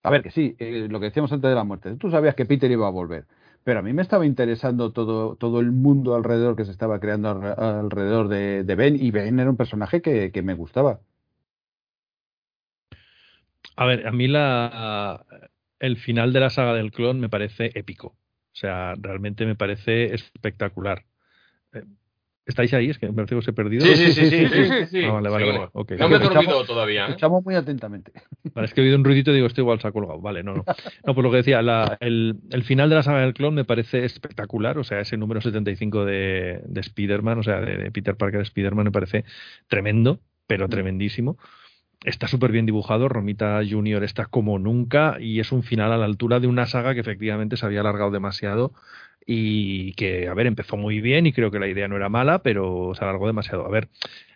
[0.04, 2.46] a ver, que sí, eh, lo que decíamos antes de la muerte, tú sabías que
[2.46, 3.26] Peter iba a volver,
[3.64, 7.30] pero a mí me estaba interesando todo, todo el mundo alrededor que se estaba creando
[7.30, 11.02] alre- alrededor de, de Ben, y Ben era un personaje que, que me gustaba.
[13.76, 15.26] A ver, a mí la,
[15.80, 18.08] el final de la saga del clon me parece épico.
[18.54, 21.06] O sea, realmente me parece espectacular.
[22.50, 22.90] ¿Estáis ahí?
[22.90, 23.86] Es que me parece que os he perdido.
[23.86, 25.02] Sí, sí, sí, sí, sí, sí, sí, sí.
[25.06, 25.70] Ah, vale, vale, vale.
[25.72, 25.92] Ok.
[25.92, 27.04] No me he dormido todavía.
[27.06, 27.10] ¿eh?
[27.10, 28.12] Escuchamos muy atentamente.
[28.56, 30.20] Vale, es que he oído un ruidito y digo, esto igual se ha colgado.
[30.20, 30.64] Vale, no, no.
[31.06, 33.66] No, pues lo que decía, la- el, el final de la saga del clon me
[33.66, 34.78] parece espectacular.
[34.80, 38.44] O sea, ese número 75 de, de Spider-Man, o sea, de, de Peter Parker de
[38.44, 39.24] Spider-Man me parece
[39.68, 41.38] tremendo, pero tremendísimo.
[42.04, 46.06] Está súper bien dibujado, Romita Junior está como nunca y es un final a la
[46.06, 48.74] altura de una saga que efectivamente se había alargado demasiado
[49.32, 52.40] y que, a ver, empezó muy bien y creo que la idea no era mala,
[52.40, 53.64] pero se alargó demasiado.
[53.64, 53.88] A ver,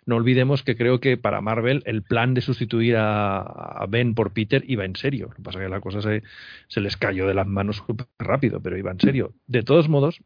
[0.06, 4.32] no olvidemos que creo que para Marvel el plan de sustituir a, a Ben por
[4.32, 5.26] Peter iba en serio.
[5.30, 6.22] Lo que pasa es que la cosa se,
[6.68, 9.34] se les cayó de las manos súper rápido, pero iba en serio.
[9.48, 10.20] De todos modos,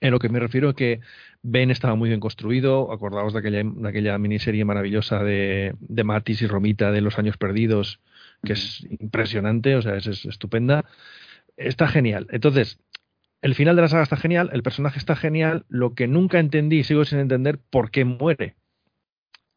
[0.00, 0.98] en lo que me refiero es que
[1.42, 2.90] Ben estaba muy bien construido.
[2.90, 7.36] Acordaos de aquella, de aquella miniserie maravillosa de, de Matis y Romita de los años
[7.36, 8.00] perdidos,
[8.42, 10.86] que es impresionante, o sea, es, es estupenda.
[11.56, 12.26] Está genial.
[12.32, 12.80] Entonces,
[13.42, 15.64] el final de la saga está genial, el personaje está genial.
[15.68, 18.56] Lo que nunca entendí y sigo sin entender por qué muere.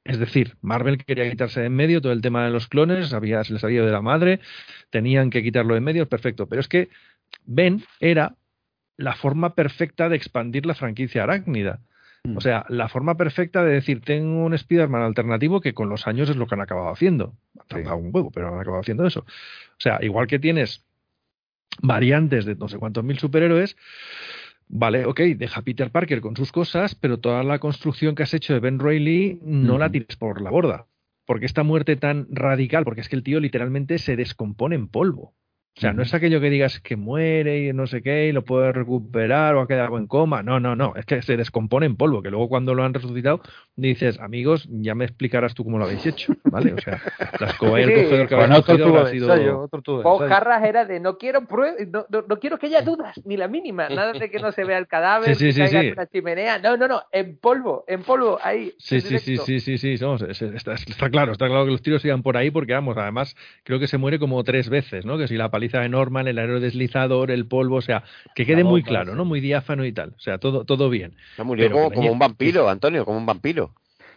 [0.03, 3.43] Es decir, Marvel quería quitarse de en medio todo el tema de los clones, había,
[3.43, 4.39] se les había ido de la madre,
[4.89, 6.47] tenían que quitarlo de en medio, perfecto.
[6.47, 6.89] Pero es que
[7.45, 8.35] Ben era
[8.97, 11.79] la forma perfecta de expandir la franquicia arácnida.
[12.23, 12.37] Mm.
[12.37, 16.29] O sea, la forma perfecta de decir, tengo un Spider-Man alternativo que con los años
[16.29, 17.35] es lo que han acabado haciendo.
[17.59, 19.21] Han tardado un huevo, pero han acabado haciendo eso.
[19.21, 20.85] O sea, igual que tienes
[21.81, 23.77] variantes de no sé cuántos mil superhéroes,
[24.67, 28.33] vale, ok, deja a Peter Parker con sus cosas, pero toda la construcción que has
[28.33, 30.85] hecho de Ben Reilly no la tires por la borda.
[31.25, 35.35] Porque esta muerte tan radical, porque es que el tío literalmente se descompone en polvo.
[35.79, 38.43] O sea, no es aquello que digas que muere y no sé qué y lo
[38.43, 40.43] puedes recuperar o ha quedado en coma.
[40.43, 40.93] No, no, no.
[40.97, 43.39] Es que se descompone en polvo, que luego cuando lo han resucitado
[43.77, 46.73] dices, amigos, ya me explicarás tú cómo lo habéis hecho, ¿vale?
[46.73, 46.99] O sea,
[47.39, 47.95] la escoba y el Sí.
[48.03, 49.31] cogedor que habéis cogido tubo habrá de sido...
[49.31, 50.65] ensayo, otro tubo ensayo.
[50.65, 53.87] Era de no quiero prue- no, no, no quiero que haya dudas, ni la mínima,
[53.87, 55.87] nada de que no se vea el cadáver, Sí, sí, que sí, caiga sí.
[55.87, 58.73] en una chimenea, no, no, no, en polvo, en polvo, ahí.
[58.79, 62.21] Sí, sí, sí, sí, sí, sí, está, está claro, está claro que los tiros sigan
[62.21, 65.17] por ahí porque, vamos, además creo que se muere como tres veces, ¿no?
[65.17, 68.03] Que si la paliza de Norman, el aerodeslizador, el polvo, o sea,
[68.33, 69.15] que quede muy claro.
[69.15, 69.25] ¿no?
[69.25, 71.13] Muy diáfano y tal, o sea, todo, todo bien.
[71.35, 73.73] Se murió Pero como, como un vampiro, Antonio, como un vampiro.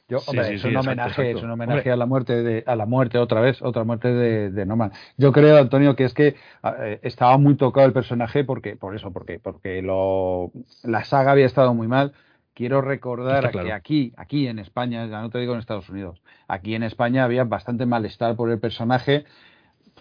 [0.09, 1.38] Yo, hombre, sí, es sí, un exacto, homenaje, exacto.
[1.38, 1.92] es un homenaje Hombre.
[1.92, 4.92] a la muerte de, a la muerte otra vez, otra muerte de, de Norman.
[5.16, 6.36] Yo creo, Antonio, que es que
[6.80, 10.50] eh, estaba muy tocado el personaje porque, por eso, porque, porque lo,
[10.82, 12.12] la saga había estado muy mal.
[12.55, 13.74] Quiero recordar a que claro.
[13.74, 17.44] aquí, aquí en España, ya no te digo en Estados Unidos, aquí en España había
[17.44, 19.24] bastante malestar por el personaje.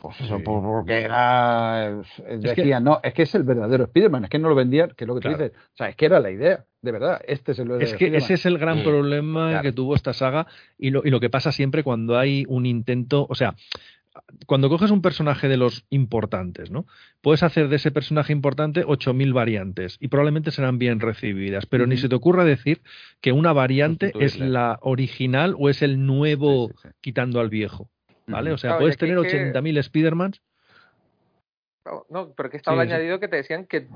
[0.01, 0.43] Pues eso, Sí.
[0.43, 1.91] porque era.
[2.25, 5.03] eh, que- no, es que es el verdadero Spider-Man, es que no lo vendían, que
[5.03, 5.37] es lo que Claro.
[5.37, 5.57] tú dices.
[5.57, 7.21] O sea, es que era la idea, de verdad.
[7.27, 9.61] Este es el verdadero Es que ese es el gran problema claro.
[9.61, 10.47] que tuvo esta saga
[10.79, 13.53] y lo, y lo que pasa siempre cuando hay un intento, o sea,
[14.45, 16.85] cuando coges un personaje de los importantes, ¿no?
[17.21, 21.95] Puedes hacer de ese personaje importante 8.000 variantes y probablemente serán bien recibidas, pero ni
[21.97, 22.81] se te ocurra decir
[23.21, 26.95] que una variante es la original o es el nuevo Sí, sí, sí.
[27.01, 27.87] quitando al viejo,
[28.27, 28.51] ¿vale?
[28.51, 30.41] O sea, Claro, puedes tener que- 80.000 Spidermans
[31.85, 32.93] No, No, pero que estaba Sí, el sí.
[32.93, 33.87] añadido que te decían que,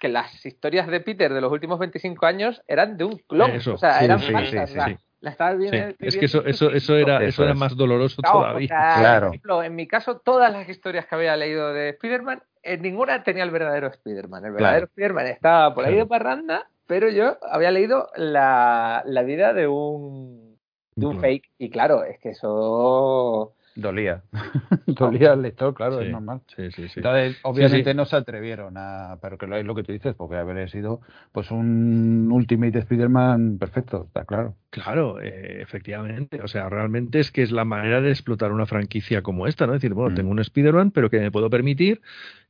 [0.00, 3.50] que las historias de Peter de los últimos 25 años eran de un clon.
[3.52, 4.70] Eso, o sea, sí, eran sí, falsas.
[4.70, 4.96] sí.
[5.20, 7.58] La estaba bien Sí, es que eso, eso, eso era, Eso eso era es.
[7.58, 8.66] más doloroso Claro, o todavía.
[8.68, 9.26] sea, Claro.
[9.26, 13.22] por ejemplo, en mi caso, todas las historias que había leído de Spider-Man, en ninguna
[13.22, 14.44] tenía el verdadero Spider-Man.
[14.46, 16.04] El verdadero Spider-Man estaba por ahí Claro.
[16.04, 20.51] de parranda, pero yo había leído la, la vida de un,
[20.94, 21.50] de un fake.
[21.58, 23.54] Y claro, es que eso.
[23.74, 24.22] Dolía.
[24.86, 26.40] Dolía al lector, claro, Sí, es normal.
[26.54, 26.94] sí, sí, sí.
[27.00, 29.16] Entonces, obviamente no se atrevieron a.
[29.22, 31.00] Pero que lo es lo que tú dices, porque habría sido
[31.32, 34.54] pues un Ultimate Spider-Man perfecto, está claro.
[34.70, 36.40] Claro, eh, efectivamente.
[36.42, 39.74] O sea, realmente es que es la manera de explotar una franquicia como esta, ¿no?
[39.74, 40.14] Es decir, bueno, Mm.
[40.14, 42.00] tengo un Spider-Man, pero que me puedo permitir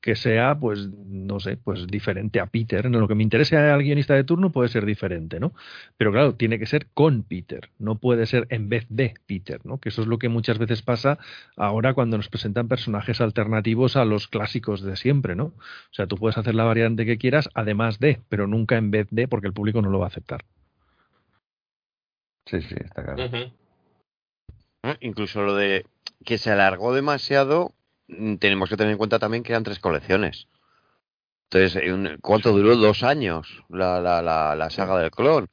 [0.00, 2.86] que sea, pues, no sé, pues diferente a Peter.
[2.86, 5.52] En lo que me interese al guionista de turno puede ser diferente, ¿no?
[5.96, 9.78] Pero claro, tiene que ser con Peter, no puede ser en vez de Peter, ¿no?
[9.78, 11.11] Que eso es lo que muchas veces pasa
[11.56, 15.44] ahora cuando nos presentan personajes alternativos a los clásicos de siempre, ¿no?
[15.44, 19.08] O sea, tú puedes hacer la variante que quieras, además de, pero nunca en vez
[19.10, 20.44] de, porque el público no lo va a aceptar.
[22.46, 23.22] Sí, sí, está claro.
[24.82, 24.96] ¿eh?
[25.00, 25.86] Incluso lo de
[26.24, 27.72] que se alargó demasiado,
[28.08, 30.48] mm, tenemos que tener en cuenta también que eran tres colecciones.
[31.50, 32.76] Entonces, eh, ¿cuánto duró?
[32.76, 35.48] Dos años la, la, la, la saga del clon.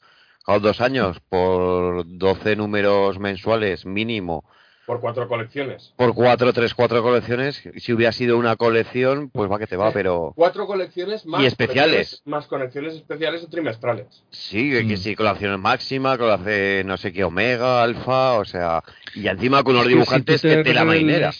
[0.61, 4.45] Dos años por 12 números mensuales mínimo,
[4.89, 5.93] Por cuatro colecciones.
[5.97, 7.61] por cuatro, tres, cuatro colecciones.
[7.77, 11.43] Si hubiera sido una colección, pues va que te va, pero Cuatro colecciones más.
[11.43, 11.91] Y especiales.
[12.15, 14.23] colecciones- Más colecciones especiales o trimestrales.
[14.31, 14.97] sí, que, que Mm.
[14.97, 18.81] sí, colecciones máxima, colección no sé qué, omega, alfa, o sea,
[19.13, 21.33] y encima con tú dibujantes te que te la mainera.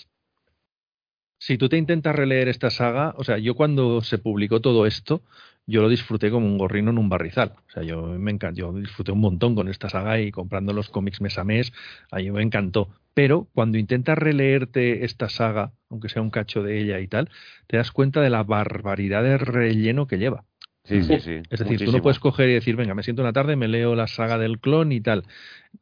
[1.39, 5.23] Si tú te intentas releer esta saga, o sea, yo cuando se publicó todo esto,
[5.65, 7.53] yo lo disfruté como un gorrino en un barrizal.
[7.67, 10.89] O sea, yo me encantó, yo disfruté un montón con esta saga y comprando los
[10.89, 11.71] cómics mes a mes,
[12.11, 12.89] a mí me encantó.
[13.13, 17.29] Pero cuando intentas releerte esta saga, aunque sea un cacho de ella y tal,
[17.67, 20.45] te das cuenta de la barbaridad de relleno que lleva.
[20.83, 21.41] Sí, sí, sí.
[21.49, 23.95] Es decir, tú no puedes coger y decir, venga, me siento una tarde, me leo
[23.95, 25.23] la saga del clon y tal.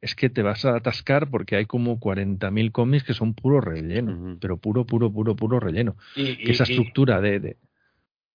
[0.02, 4.38] Es que te vas a atascar porque hay como 40.000 cómics que son puro relleno,
[4.42, 5.96] pero puro, puro, puro, puro relleno.
[6.16, 7.58] Y, Que esa y- y- estructura de, de-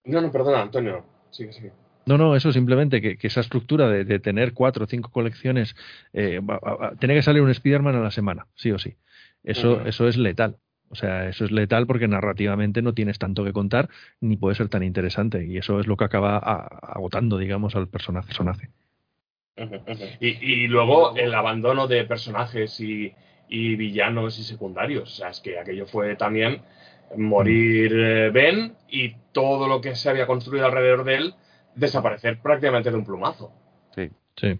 [0.05, 1.05] No, no, perdona, Antonio.
[1.31, 1.71] Sigue, sigue.
[2.05, 5.75] No, no, eso simplemente que, que esa estructura de, de tener cuatro o cinco colecciones,
[6.11, 8.95] eh, va- va- va- tiene que salir un Spider-Man a la semana, sí o sí.
[9.43, 10.57] Eso, eso es letal.
[10.93, 13.89] O sea, eso es letal porque narrativamente no tienes tanto que contar
[14.21, 15.43] ni puede ser tan interesante.
[15.45, 18.31] Y eso es lo que acaba a- agotando, digamos, al personaje.
[20.19, 20.27] Y,
[20.63, 23.13] y luego el abandono de personajes y,
[23.47, 25.03] y villanos y secundarios.
[25.03, 26.61] O sea, es que aquello fue también
[27.17, 31.33] morir eh, Ben y todo lo que se había construido alrededor de él
[31.75, 33.51] desaparecer prácticamente de un plumazo.
[34.35, 34.59] Sí.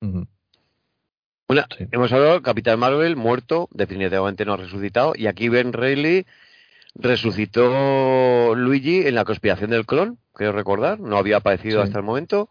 [0.00, 0.26] Ujú.
[1.50, 1.86] Una- Sí.
[1.90, 6.24] Hemos hablado Capitán Marvel muerto, definitivamente no ha resucitado, y aquí Ben Reilly
[6.94, 11.86] resucitó Luigi en la conspiración del clon, creo recordar, no había aparecido Sí.
[11.86, 12.48] hasta el momento,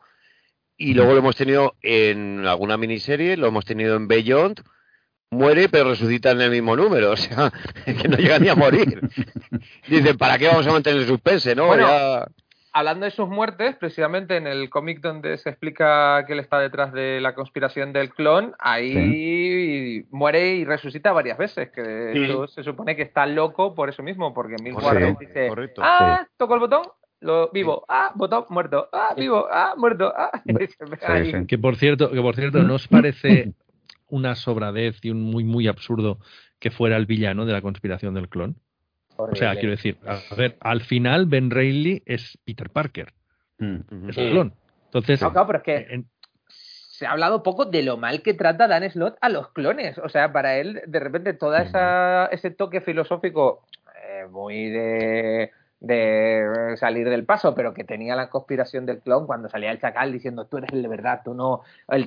[0.78, 4.62] y luego lo hemos tenido en alguna miniserie, lo hemos tenido en Beyond,
[5.32, 7.52] muere pero resucita en el mismo número, o sea,
[7.86, 9.02] que no llega ni a morir.
[9.88, 11.68] Dicen, ¿para qué vamos a mantener el suspense, no?
[11.68, 12.28] Bueno, Ya-
[12.74, 16.94] hablando de sus muertes, precisamente en el cómic donde se explica que él está detrás
[16.94, 22.24] de la conspiración del clon, ahí muere y resucita varias veces, que de Sí.
[22.26, 24.76] hecho se supone que está loco por eso mismo, porque Mil
[25.20, 25.82] dice, correcto.
[25.84, 26.84] ah, toco el botón,
[27.22, 30.32] lo vivo, ah, botón, muerto, ah, vivo, ah, muerto, ah.
[31.48, 33.54] Que por cierto, que por cierto, ¿no os parece
[34.10, 36.20] una sobradez y un muy muy absurdo
[36.60, 38.56] que fuera el villano de la conspiración del clon?
[39.20, 43.14] O sea, quiero decir, a ver, al final Ben Reilly es Peter Parker,
[43.62, 44.10] Mm.
[44.10, 44.54] Es un clon.
[44.86, 46.10] Entonces, No, claro, pero es que en-
[46.48, 49.98] se ha hablado poco de lo mal que trata Dan Slott a los clones.
[49.98, 53.66] O sea, para él, de repente, toda esa ese toque filosófico
[54.02, 59.48] eh, muy de, de salir del paso, pero que tenía la conspiración del clon cuando
[59.48, 61.62] salía el chacal diciendo tú eres el de verdad, tú no,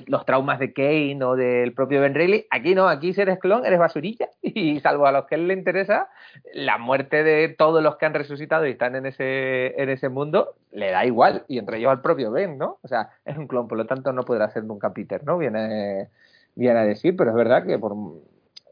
[0.05, 2.45] los traumas de Kane o del propio Ben Reilly.
[2.51, 4.29] Aquí no, aquí si eres clon, eres basurilla.
[4.55, 6.09] Y salvo a los que él le interesa,
[6.53, 10.55] la muerte de todos los que han resucitado y están en ese, en ese mundo,
[10.71, 12.77] le da igual, y entre ellos al propio Ben, ¿no?
[12.83, 15.39] O sea, es un clon, por lo tanto no podrá ser nunca Peter, ¿no?
[15.39, 16.09] Viene,
[16.55, 17.95] viene a decir, pero es verdad que por,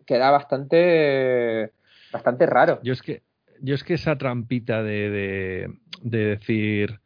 [0.05, 1.71] queda bastante,
[2.11, 2.79] bastante raro.
[2.83, 3.23] yo es que
[3.61, 6.99] yo es que esa trampita de, de, de decir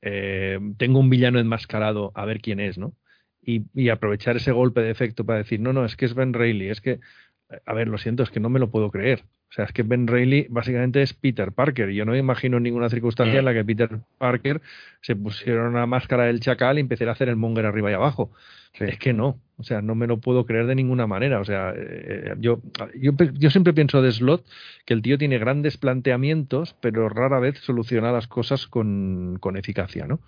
[0.00, 2.94] eh, tengo un villano enmascarado a ver quién es, ¿no?
[3.40, 6.32] Y, y aprovechar ese golpe de efecto para decir, no, no, es que es Ben
[6.32, 7.00] Reilly, es que,
[7.66, 9.24] a ver, lo siento, es que no me lo puedo creer.
[9.50, 11.90] O sea, es que Ben Reilly básicamente es Peter Parker.
[11.90, 14.62] y Yo no me imagino ninguna circunstancia en la que Peter Parker
[15.02, 18.30] se pusiera una máscara del chacal y empezara a hacer el monger arriba y abajo.
[18.72, 18.84] Sí.
[18.84, 21.38] Es que no, o sea, no me lo puedo creer de ninguna manera.
[21.40, 22.62] O sea, eh, yo,
[22.98, 24.42] yo, pe- yo siempre pienso de Slot
[24.86, 30.06] que el tío tiene grandes planteamientos, pero rara vez soluciona las cosas con, con eficacia,
[30.06, 30.20] ¿no?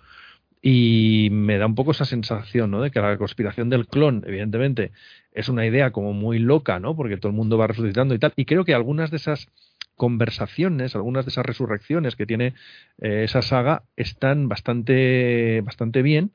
[0.67, 2.81] Y me da un poco esa sensación, ¿no?
[2.81, 4.91] De que la conspiración del clon, evidentemente,
[5.31, 6.95] es una idea como muy loca, ¿no?
[6.95, 8.33] Porque todo el mundo va resucitando y tal.
[8.35, 9.47] Y creo que algunas de esas
[9.95, 12.55] conversaciones, algunas de esas resurrecciones que tiene
[12.99, 16.31] eh, esa saga están bastante, bastante bien,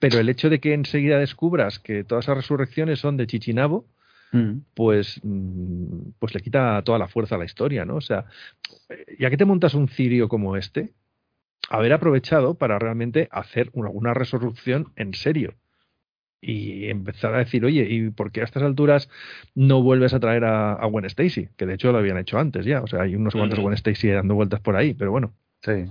[0.00, 3.86] pero el hecho de que enseguida descubras que todas esas resurrecciones son de Chichinabo,
[4.30, 4.62] Mm.
[4.74, 7.94] pues, mm, pues le quita toda la fuerza a la historia, ¿no?
[7.94, 8.26] O sea,
[8.90, 10.92] eh, ya que te montas un cirio como este,
[11.70, 15.54] haber aprovechado para realmente hacer una, una resurrección en serio.
[16.40, 19.08] Y empezar a decir, oye, ¿y por qué a estas alturas
[19.56, 21.48] no vuelves a traer a, a Gwen Stacy?
[21.56, 22.80] Que de hecho lo habían hecho antes ya.
[22.80, 23.58] O sea, hay unos cuantos.
[23.58, 25.32] Gwen Stacy dando vueltas por ahí, pero bueno.
[25.62, 25.86] Sí.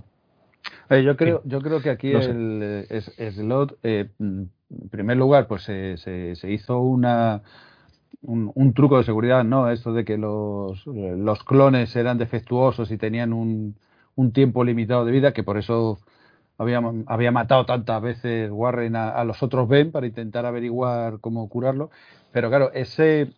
[0.90, 4.50] Yo creo, yo creo que aquí No el eh, es- Slot, eh, en
[4.90, 7.42] primer lugar, pues se, se, se hizo una
[8.22, 9.70] un, un truco de seguridad, ¿no?
[9.70, 13.76] Esto de que los, eh, los clones eran defectuosos y tenían un,
[14.18, 16.00] un tiempo limitado de vida, que por eso
[16.58, 21.92] había, había matado tantas veces Warren a, los otros Ben para intentar averiguar cómo curarlo.
[22.32, 23.32] Pero claro, ese,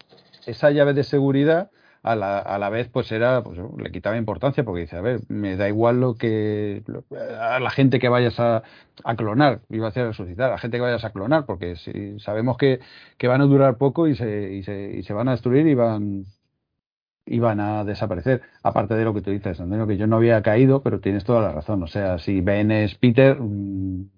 [0.47, 1.69] esa llave de seguridad
[2.01, 5.19] a la, a la vez pues era pues le quitaba importancia porque dice a ver
[5.27, 6.81] me da igual lo que
[7.37, 8.63] a la gente que vayas a,
[9.03, 12.17] a clonar iba a decir resucitar a la gente que vayas a clonar porque si
[12.21, 12.79] sabemos que,
[13.17, 15.75] que van a durar poco y se, y se, y se van a destruir y
[15.75, 16.23] van
[17.29, 18.41] y van a desaparecer.
[18.63, 21.41] Aparte de lo que tú dices Andrés que yo no había caído pero tienes toda
[21.41, 21.83] la razón.
[21.83, 24.09] O sea si Ben es Peter mm,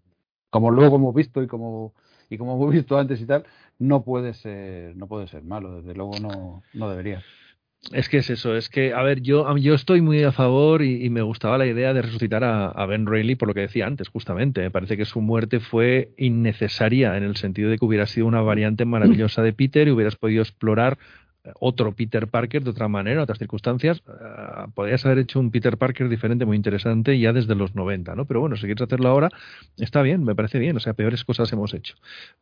[0.50, 1.94] como luego hemos visto y como
[2.30, 3.46] y como hemos visto antes y tal
[3.80, 5.82] no puede ser no puede ser malo.
[5.82, 7.22] Desde luego no no debería.
[7.92, 11.10] Es que es eso, es que, a ver, yo, yo estoy muy a favor y,
[11.10, 14.62] me gustaba la idea de resucitar a, Ben Reilly por lo que decía antes, justamente.
[14.62, 18.42] Me parece que su muerte fue innecesaria en el sentido de que hubiera sido una
[18.42, 21.00] variante maravillosa de Peter y hubieras podido explorar
[21.60, 24.04] otro Peter Parker de otra manera, en otras circunstancias.
[24.08, 28.26] Ah, podrías haber hecho un Peter Parker diferente, muy interesante, ya desde los 90, ¿no?
[28.26, 29.30] Pero bueno, si quieres hacerlo ahora,
[29.78, 30.78] está bien, me parece bien.
[30.78, 31.96] O sea, peores cosas hemos hecho.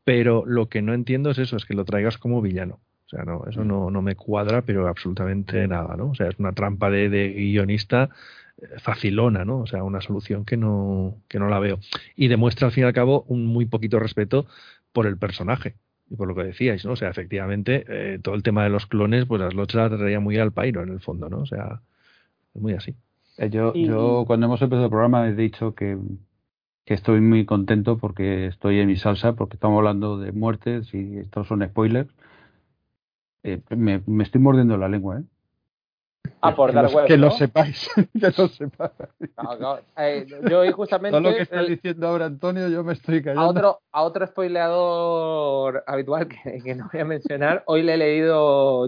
[0.04, 2.80] Pero lo que no entiendo es eso, es que lo traigas como villano.
[3.06, 6.12] O sea, no, eso no, no me cuadra, pero absolutamente nada, ¿no?
[6.12, 8.10] O sea, es una trampa de, de guionista
[8.58, 9.62] eh, facilona, ¿no?
[9.62, 11.80] O sea, una solución que no, que no la veo.
[12.16, 14.46] Y demuestra, al fin y al cabo, un muy poquito respeto
[14.92, 15.76] por el personaje
[16.10, 16.94] y por lo que decíais, ¿no?
[16.94, 20.20] O sea, efectivamente, eh, todo el tema de los clones, pues las lochas la traía
[20.20, 21.40] muy al pairo, en el fondo, ¿no?
[21.42, 21.82] O sea,
[22.56, 22.96] es muy así.
[23.38, 25.98] Eh, Yo, Y- yo cuando hemos empezado el programa he dicho que,
[26.86, 31.18] que estoy muy contento porque estoy en mi salsa, porque estamos hablando de muertes y
[31.20, 32.10] estos son spoilers.
[33.44, 35.24] Eh, me, me estoy mordiendo la lengua, ¿eh?
[36.42, 37.90] Ah, por que dar lo, web, que lo sepáis,
[38.20, 38.92] que lo sepáis.
[39.42, 42.84] No, no, eh, yo hoy justamente Todo lo que está el- diciendo ahora Antonio, yo
[42.84, 43.50] me estoy a callando.
[43.50, 48.88] otro, a otro spoileador habitual que, que no voy a mencionar, hoy le he leído,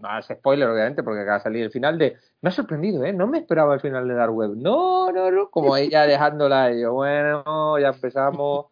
[0.00, 3.12] no es spoiler obviamente porque acaba de salir el final de, me ha sorprendido, ¿eh?
[3.12, 6.80] no me esperaba el final de Dark Web, no, no, no, como ella dejándola, y
[6.82, 8.66] yo, bueno, ya empezamos,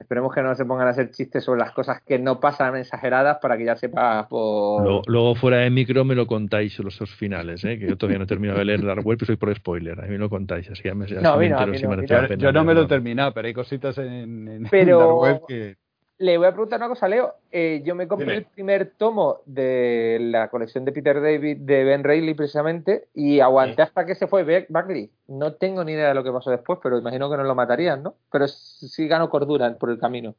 [0.00, 3.38] Esperemos que no se pongan a hacer chistes sobre las cosas que no pasan exageradas
[3.40, 4.82] para que ya sepas por...
[4.82, 7.78] Luego, luego fuera de micro me lo contáis los esos finales, ¿eh?
[7.78, 10.00] que yo todavía no he terminado de leer Dark Web y soy por spoiler.
[10.00, 12.64] A mí me lo contáis, así ya me ya No, no, si la Yo, yo
[12.64, 15.76] me lo he terminado, pero hay cositas en, en, Pero- en Dark Web que...
[16.20, 17.36] Le voy a preguntar una cosa, Leo.
[17.50, 18.36] Eh, yo me compré Dime.
[18.36, 23.80] el primer tomo de la colección de Peter David de Ben Reilly precisamente y aguanté
[23.80, 25.10] hasta que se fue Bagley.
[25.28, 28.02] No tengo ni idea de lo que pasó después, pero imagino que no lo matarían,
[28.02, 28.16] ¿no?
[28.30, 30.34] Pero sí ganó cordura por el camino.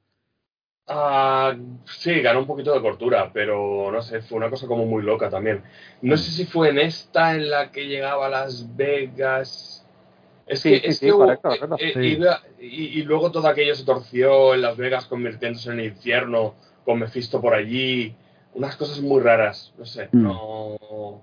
[0.85, 1.55] Ah,
[1.85, 5.31] sí, ganó un poquito de cortura, pero no sé, fue una cosa como muy loca
[5.31, 5.63] también.
[6.03, 9.80] No sé si fue en esta en la que llegaba a Las Vegas.
[10.51, 11.75] Es que, sí, es sí, que hubo- correcto, correcto.
[11.79, 11.99] eh, Sí.
[11.99, 16.55] iba- y, y luego todo aquello se torció en Las Vegas convirtiéndose en el infierno,
[16.85, 18.13] con Mephisto por allí.
[18.53, 20.23] Unas cosas muy raras, no sé, Mm.
[20.23, 21.21] no...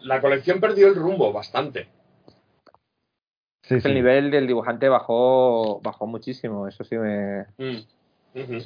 [0.00, 1.86] La colección perdió el rumbo bastante.
[3.62, 7.46] Sí, El nivel del dibujante bajó, bajó muchísimo, eso sí me...
[7.56, 8.58] Mm.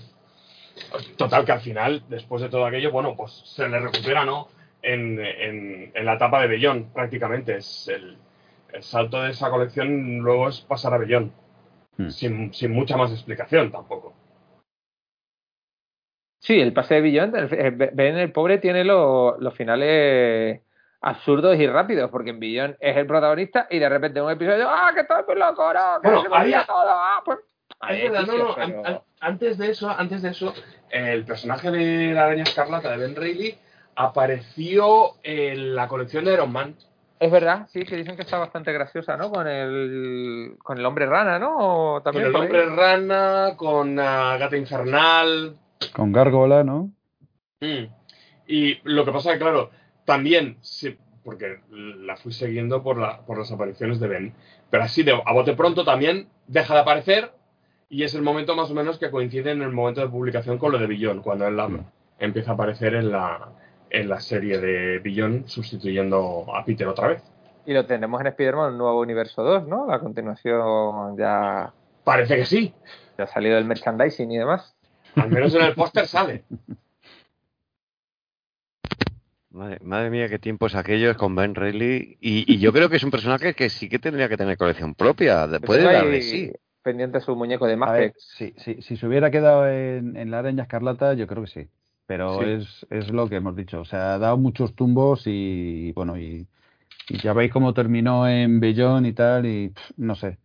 [1.19, 4.49] Total, que al final, después de todo aquello, bueno, pues se le recupera, ¿no?
[4.83, 7.57] En, en, en la etapa de Bellón, prácticamente.
[7.57, 8.17] Es el,
[8.73, 11.33] el salto de esa colección luego es pasar a Bellón.
[11.97, 12.09] Hmm.
[12.11, 14.15] Sin, sin mucha más explicación tampoco.
[16.41, 20.61] Sí, el pase de Billón, Ben el pobre tiene lo- los finales
[21.01, 24.69] absurdos y rápidos, porque en Billón es el protagonista y de repente en un episodio,
[24.69, 26.01] ¡ah, que estoy muy loco, no!
[26.03, 26.89] ¡Que Bueno, se me olvida había- todo!
[26.89, 27.39] ¡Ah, pues!
[27.81, 30.55] Ahí Es verdad, no, vicios, no, an- pero- an- antes de eso, antes de eso,
[30.91, 33.59] el personaje de la araña escarlata de Ben Reilly
[33.97, 36.77] apareció en la colección de Iron Man.
[37.19, 39.31] Es verdad, sí, que dicen que está bastante graciosa, ¿no?
[39.31, 41.57] Con el, con el hombre rana, ¿no?
[41.57, 45.57] O Con También el hombre rana, con Gata Infernal,
[45.95, 46.91] Con Gárgola, ¿no?
[47.61, 47.87] Mm.
[48.49, 49.71] Y lo que pasa es que, claro,
[50.05, 54.35] también, sí, porque la fui siguiendo por, la, por las apariciones de Ben,
[54.71, 57.33] pero así de a bote pronto también deja de aparecer
[57.89, 60.71] y es el momento más o menos que coincide en el momento de publicación con
[60.73, 61.87] lo de Billón, cuando él la- Mm.
[62.19, 63.49] empieza a aparecer en la,
[63.91, 67.23] en la serie de Billón sustituyendo a Peter otra vez.
[67.65, 69.87] Y lo tenemos en Spider-Man, un nuevo universo 2, ¿no?
[69.89, 71.73] La continuación ya,
[72.05, 72.73] Parece que sí,
[73.19, 74.77] ya ha salido el merchandising y demás.
[75.17, 76.45] al menos en el póster sale.
[79.51, 82.19] Madre, madre mía, qué tiempos aquellos con Ben Reilly.
[82.21, 84.95] Y, y yo creo que es un personaje que sí que tendría que tener colección
[84.95, 85.47] propia.
[85.47, 86.53] de- Puede darle, sí.
[86.83, 88.15] pendiente su muñeco de Mafex.
[88.37, 91.69] sí, sí, si se hubiera quedado en, en la araña escarlata, yo creo que sí.
[92.07, 92.45] Pero Sí.
[92.51, 93.81] es, es lo que hemos dicho.
[93.81, 96.47] O sea, ha dado muchos tumbos y bueno, y,
[97.09, 100.39] y ya veis cómo terminó en Bellón y tal, y pff, no sé.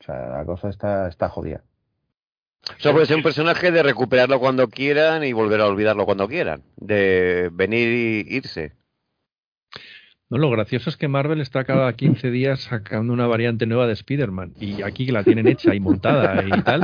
[0.00, 1.62] O sea, la cosa está, está jodida.
[2.78, 6.28] O sea, puede ser un personaje de recuperarlo cuando quieran y volver a olvidarlo cuando
[6.28, 6.62] quieran.
[6.76, 7.88] De venir
[8.28, 8.72] y irse.
[10.30, 13.94] No, lo gracioso es que Marvel está cada 15 días sacando una variante nueva de
[13.94, 14.52] Spider-Man.
[14.60, 16.82] Y aquí que la tienen hecha y montada y tal,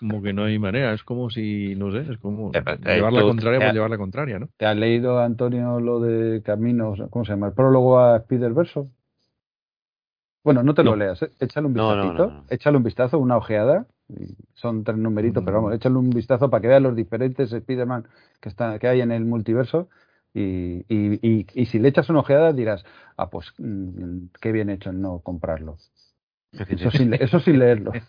[0.00, 0.92] como que no hay manera.
[0.92, 3.90] Es como si, no sé, es como Eh, eh, llevar la contraria por eh, llevar
[3.90, 4.48] la contraria, ¿no?
[4.56, 7.46] ¿Te has leído, Antonio, lo de Caminos, ¿cómo se llama?
[7.48, 8.90] El prólogo a Spider-Verso.
[10.42, 10.96] Bueno, no te lo No.
[10.96, 11.30] leas, ¿eh?
[11.40, 12.44] échale un No, no, vistacito, no, no.
[12.48, 13.86] échale un vistazo, una ojeada.
[14.08, 15.64] y Son tres numeritos, pero Mm.
[15.64, 18.04] vamos, échale un vistazo para que veas los diferentes Spider-Man
[18.40, 19.88] que, están- que hay en el multiverso.
[20.34, 22.84] Y, y, y, y si le echas una ojeada dirás,
[23.16, 25.76] ah, pues mm, qué bien hecho en no comprarlo.
[26.52, 27.92] Eso sin, eso sin leerlo.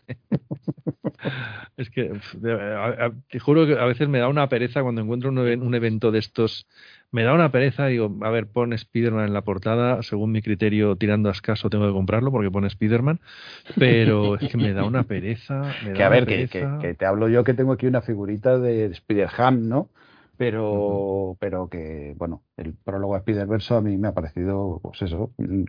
[1.77, 2.11] Es que,
[2.45, 5.61] a- a- te juro que a veces me da una pereza cuando encuentro un, even-
[5.61, 6.65] un evento de estos.
[7.11, 10.95] Me da una pereza, digo, a ver, pon Spider-Man en la portada, según mi criterio,
[10.95, 13.19] tirando a escaso, tengo que comprarlo porque pone Spider-Man,
[13.77, 15.75] pero es que me da una pereza.
[15.83, 18.01] Me da Que a ver, que, que, que te hablo yo que tengo aquí una
[18.01, 19.89] figurita de Spider-Ham, ¿no?
[20.39, 25.31] Pero, pero que, bueno, el prólogo a Spider-Verso a mí me ha parecido, pues eso.
[25.37, 25.65] mm,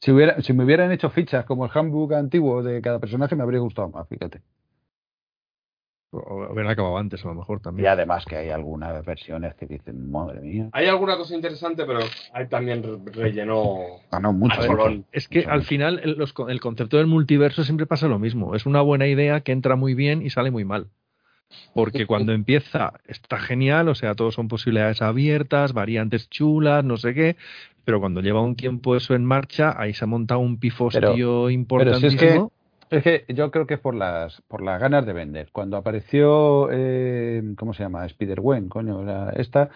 [0.00, 3.44] Si, hubiera, si me hubieran hecho fichas como el handbook antiguo de cada personaje, me
[3.44, 4.42] habría gustado más, fíjate.
[6.10, 7.88] O haber acabado antes, a lo mejor Y también.
[7.88, 12.00] además que hay algunas versiones que dicen, madre mía, Hay alguna cosa interesante, pero
[12.32, 13.78] hay también re- relleno
[14.10, 14.60] ganó mucho.
[14.68, 15.04] mucho.
[15.12, 18.18] Es que Mucho, al final el, los co- el concepto del multiverso siempre pasa lo
[18.18, 18.56] mismo.
[18.56, 20.88] Es una buena idea que entra muy bien y sale muy mal.
[21.74, 27.14] Porque cuando empieza está genial, o sea, todos son posibilidades abiertas, variantes chulas, no sé
[27.14, 27.36] qué,
[27.84, 31.12] pero cuando lleva un tiempo eso en marcha, ahí se ha montado un pifostio Pero-
[31.14, 32.52] pero si es importantísimo.
[32.88, 35.48] Es que yo creo que es por las por las ganas de vender.
[35.50, 38.06] Cuando apareció, eh, ¿cómo se llama?
[38.06, 39.70] Spider-Gwen, coño, la- esta.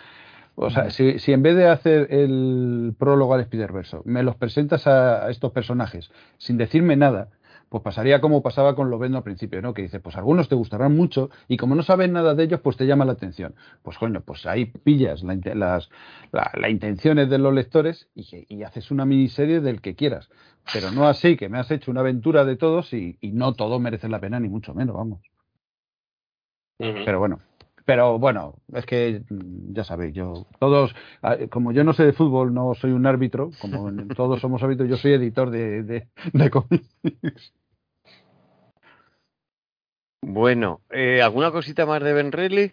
[0.55, 4.87] O sea, si, si en vez de hacer el prólogo al Spider-Verso, me los presentas
[4.87, 7.29] a, a estos personajes sin decirme nada,
[7.71, 9.73] pues pasaría como pasaba con Lovendo al principio, ¿no?
[9.75, 12.77] Que dice, pues algunos te gustarán mucho y como no saben nada de ellos, pues
[12.77, 13.55] te llama la atención.
[13.83, 15.89] Pues coño, pues ahí pillas la, las
[16.33, 20.29] la, la intenciones de los lectores y, y haces una miniserie del que quieras.
[20.73, 23.79] Pero no así, que me has hecho una aventura de todos y, y no todo
[23.81, 25.21] merece la pena, ni mucho menos, vamos.
[27.05, 27.41] Pero bueno,
[27.85, 30.95] pero bueno, es que mm, ya sabéis, yo todos,
[31.51, 34.97] como yo no sé de fútbol, no soy un árbitro, como todos somos árbitros, yo
[34.97, 36.89] soy editor de, de, de cómics.
[40.23, 42.73] Bueno, eh, ¿alguna cosita más de Ben Reilly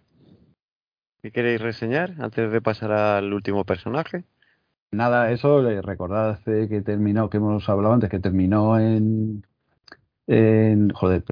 [1.21, 4.23] que queréis reseñar antes de pasar al último personaje?
[4.91, 9.45] Nada, eso, recordad eh, que terminó, que hemos hablado antes, que terminó en,
[10.27, 11.23] en joder,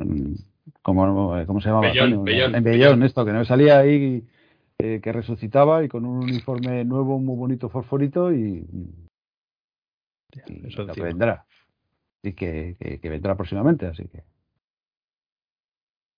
[0.81, 1.87] ¿cómo, cómo se llamaba?
[1.87, 2.23] Bellón?
[2.23, 3.03] Bellón, en Bellón.
[3.03, 4.25] Esto, que no salía ahí,
[4.79, 8.65] eh, que resucitaba y con un uniforme nuevo, muy bonito, fosforito y,
[10.47, 11.45] y eso lo que vendrá.
[12.23, 14.23] Y que, que, que vendrá próximamente, así que.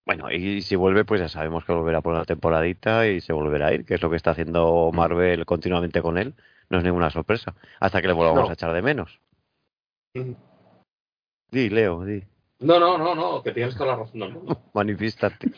[0.07, 3.67] Bueno, y si vuelve, pues ya sabemos que volverá por una temporadita y se volverá
[3.67, 6.33] a ir, que es lo que está haciendo Marvel continuamente con él.
[6.69, 8.49] No es ninguna sorpresa, hasta que le volvamos No.
[8.49, 9.19] a echar de menos.
[11.51, 12.23] Di, Leo, di.
[12.59, 14.61] No, no, no, no, que tienes toda la razón del mundo.
[14.73, 15.51] Manifiéstate.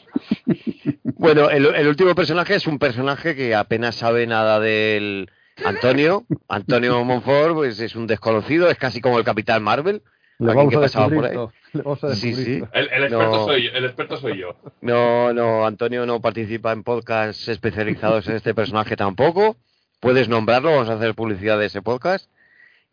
[1.03, 5.29] bueno, el, el último personaje es un personaje que apenas sabe nada del
[5.63, 6.25] Antonio.
[6.47, 10.01] Antonio Monfort, pues es un desconocido, es casi como el Capitán Marvel.
[10.39, 11.33] Le vamos que a descubrir por ahí.
[11.33, 12.63] todo, le vamos a Sí, descubrir sí.
[12.73, 13.45] El, el experto No.
[13.45, 14.55] soy yo, el experto soy yo.
[14.81, 19.57] No, no, Antonio no participa en podcasts especializados en este personaje tampoco.
[19.99, 22.29] Puedes nombrarlo, vamos a hacer publicidad de ese podcast.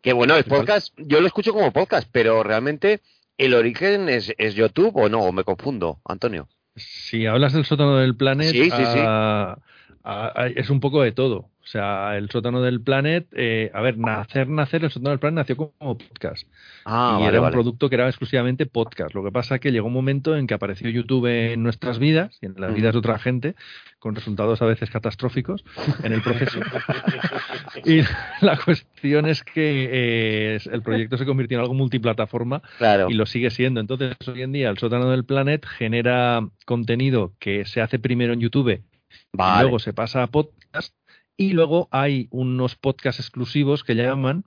[0.01, 2.99] Que bueno, el podcast, yo lo escucho como podcast, pero realmente
[3.37, 6.47] el origen es, es YouTube o no, o me confundo, Antonio.
[6.75, 8.99] Si hablas del sótano del Planet, Sí, sí, sí.
[9.01, 9.57] ah,
[10.55, 11.49] es un poco de todo.
[11.63, 15.35] O sea, el sótano del Planet, eh, a ver, nacer, nacer, el sótano del Planet
[15.39, 16.47] nació como podcast.
[16.85, 17.53] Ah, y vale, era un vale.
[17.55, 19.13] producto que era exclusivamente podcast.
[19.13, 22.37] Lo que pasa es que llegó un momento en que apareció YouTube en nuestras vidas
[22.41, 23.55] y en las vidas de otra gente,
[23.99, 25.65] con resultados a veces catastróficos
[26.03, 26.57] en el proceso.
[27.85, 27.99] y
[28.39, 33.09] la cuestión es que eh, el proyecto se convirtió en algo multiplataforma Claro.
[33.09, 33.81] y lo sigue siendo.
[33.81, 38.39] Entonces, hoy en día, el sótano del Planet genera contenido que se hace primero en
[38.39, 38.79] YouTube,
[39.33, 39.63] Vale.
[39.63, 40.93] luego se pasa a podcast
[41.37, 44.43] y luego hay unos podcasts exclusivos que llaman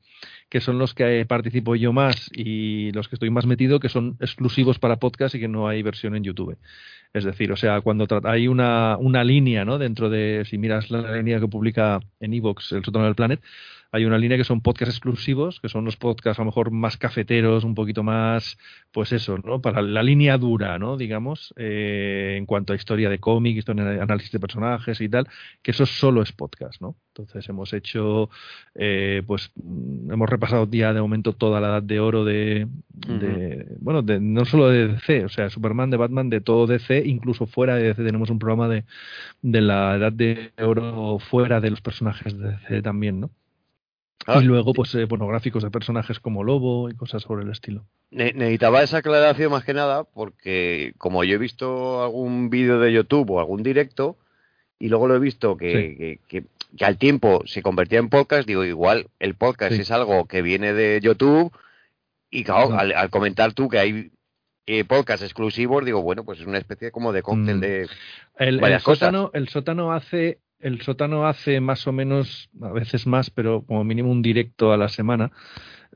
[0.51, 4.16] que son los que participo yo más y los que estoy más metido, que son
[4.21, 6.59] exclusivos para podcast y que no hay versión en YouTube.
[7.12, 9.79] Es decir, o sea, cuando hay una, una línea, ¿no?
[9.79, 13.41] Dentro de, si miras la línea que publica en Evox, El Sótano del Planet,
[13.93, 16.97] hay una línea que son podcasts exclusivos, que son los podcasts a lo mejor más
[16.97, 18.57] cafeteros, un poquito más,
[18.93, 19.61] pues eso, ¿no?
[19.61, 20.97] Para la línea dura, ¿no?
[20.97, 25.26] Digamos, eh, en cuanto a historia de cómic, historia de análisis de personajes y tal,
[25.62, 26.97] que eso solo es podcast, ¿no?
[27.09, 28.30] Entonces hemos hecho,
[28.74, 32.68] eh, pues, mm, hemos repasado ya de momento toda la edad de oro de,
[33.18, 37.03] de- bueno, de, no solo de DC, o sea, Superman, de Batman, de todo DC,
[37.07, 38.84] incluso fuera de DC tenemos un programa de,
[39.43, 43.30] de la edad de oro fuera de los personajes de DC también, ¿no?
[44.39, 47.85] Ah, Y luego, pues, eh, pornográficos de personajes como Lobo y cosas sobre el estilo.
[48.11, 52.93] Ne- necesitaba esa aclaración más que nada porque como yo he visto algún vídeo de
[52.93, 54.16] YouTube o algún directo
[54.78, 55.97] y luego lo he visto que, Sí.
[55.97, 56.45] que, que-
[56.76, 59.81] que al tiempo se convertía en podcast, digo, igual el podcast Sí.
[59.83, 61.53] es algo que viene de YouTube
[62.31, 64.11] y claro, al, al comentar tú que hay
[64.66, 67.61] eh, podcasts exclusivos, digo, bueno, pues es una especie como de cóctel Mm.
[67.61, 67.81] de...
[68.37, 69.01] El, el Varias cosas.
[69.09, 73.85] sótano, el sótano hace, el sótano hace más o menos, a veces más, pero como
[73.85, 75.33] mínimo un directo a la semana,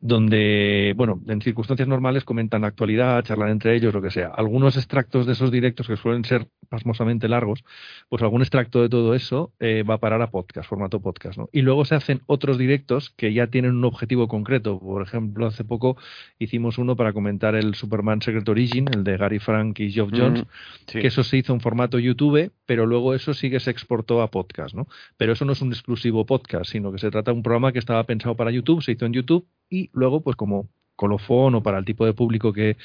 [0.00, 4.28] donde, bueno, en circunstancias normales comentan actualidad, charlan entre ellos, lo que sea.
[4.28, 7.64] Algunos extractos de esos directos que suelen ser pasmosamente largos,
[8.08, 11.48] pues algún extracto de todo eso eh, va a parar a podcast, formato podcast, ¿no?
[11.52, 14.78] Y luego se hacen otros directos que ya tienen un objetivo concreto.
[14.78, 15.96] Por ejemplo, hace poco
[16.38, 20.42] hicimos uno para comentar el Superman Secret Origin, el de Gary Frank y Geoff Jones,
[20.42, 20.46] Mm,
[20.86, 21.00] sí.
[21.00, 24.30] que eso se hizo en formato YouTube, pero luego eso sí que se exportó a
[24.30, 24.86] podcast, ¿no?
[25.16, 27.78] Pero eso no es un exclusivo podcast, sino que se trata de un programa que
[27.78, 29.46] estaba pensado para YouTube, se hizo en YouTube
[29.92, 32.76] luego, pues como colofón o para el tipo de público que,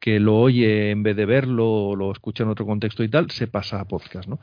[0.00, 3.30] que lo oye en vez de verlo o lo escucha en otro contexto y tal,
[3.30, 4.40] se pasa a podcast, ¿no?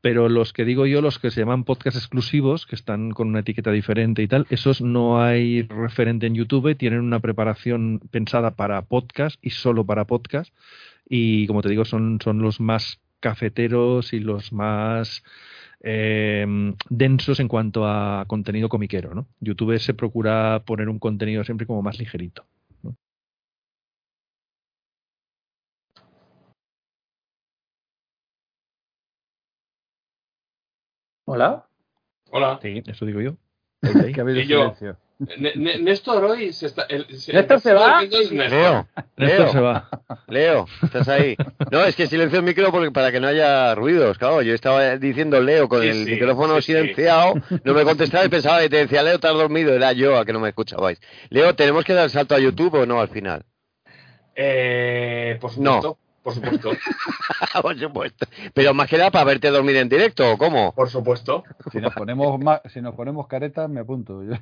[0.00, 3.40] Pero los que digo yo, los que se llaman podcast exclusivos, que están con una
[3.40, 8.82] etiqueta diferente y tal, esos no hay referente en YouTube, tienen una preparación pensada para
[8.82, 10.52] podcast y solo para podcast.
[11.08, 15.22] Y como te digo, son, son los más cafeteros y los más
[15.86, 16.46] eh,
[16.88, 19.26] densos en cuanto a contenido comiquero, ¿no?
[19.40, 22.46] YouTube se procura poner un contenido siempre como más ligerito.
[22.82, 22.96] ¿no?
[31.26, 31.66] ¿Hola?
[32.30, 32.58] Hola.
[32.62, 33.36] Sí, eso digo yo.
[34.14, 34.74] Que ha habido Y yo.
[34.74, 35.03] silencio.
[35.18, 36.82] Néstor hoy se está.
[36.88, 38.02] el- se- ¿Néstor se va?
[38.02, 39.88] Leo, Néstor Leo, se va.
[40.26, 41.36] Leo, estás ahí.
[41.70, 44.18] No, es que silencio el micro porque, para que no haya ruidos.
[44.18, 46.72] Claro, yo estaba diciendo Leo con Sí, el sí, micrófono sí, sí.
[46.72, 49.72] silenciado, no me contestaba y pensaba que te decía Leo, estás dormido.
[49.74, 51.00] Era yo a que no me escuchabais.
[51.30, 53.44] Leo, ¿tenemos que dar salto a YouTube o no al final?
[54.34, 55.98] Eh, por supuesto.
[56.24, 56.70] Por supuesto.
[57.62, 58.26] Por supuesto.
[58.54, 60.72] Pero más que nada para verte dormir en directo, ¿o cómo?
[60.74, 61.44] Por supuesto.
[61.70, 64.22] Si nos ponemos ma- si nos ponemos caretas, me apunto.
[64.24, 64.32] Yo,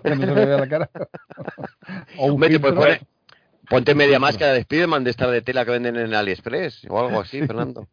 [0.00, 0.90] que no se me vea la cara.
[2.18, 2.80] O un Hombre, te puedes filtro.
[2.80, 3.06] poner-
[3.68, 7.20] ponte media máscara de Spiderman de estar de tela que venden en AliExpress o algo
[7.20, 7.86] así, Fernando.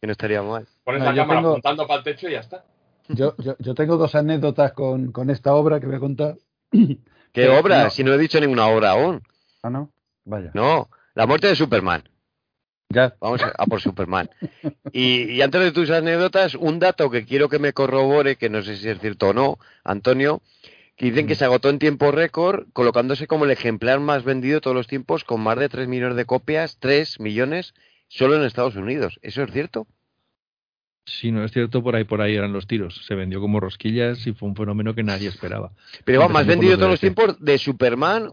[0.00, 0.66] Que no estaría mal.
[0.84, 2.64] Pones No, la cámara tengo- apuntando para el techo y ya está.
[3.08, 6.36] Yo, yo, yo tengo dos anécdotas con, con esta obra que voy a contar.
[6.72, 7.84] ¿Qué Eh, obra?
[7.84, 7.90] no.
[7.90, 9.22] Si no he dicho ninguna obra aún.
[9.62, 9.90] Ah, no.
[10.24, 10.50] Vaya.
[10.54, 12.02] No, la muerte de Superman.
[12.90, 13.14] Ya.
[13.20, 14.28] Vamos a, a por Superman.
[14.92, 18.62] Y, y antes de tus anécdotas, un dato que quiero que me corrobore, que no
[18.62, 20.42] sé si es cierto o no, Antonio,
[20.96, 24.60] que dicen que se agotó en tiempo récord, colocándose como el ejemplar más vendido de
[24.60, 27.74] todos los tiempos, con más de 3 millones de copias, 3 millones,
[28.08, 29.18] solo en Estados Unidos.
[29.22, 29.86] ¿Eso es cierto?
[31.06, 33.04] Si no es cierto, por ahí por ahí eran los tiros.
[33.06, 35.72] Se vendió como rosquillas y fue un fenómeno que nadie esperaba.
[36.04, 37.14] Pero vamos, más vendido todos los DC.
[37.14, 38.32] tiempos de Superman,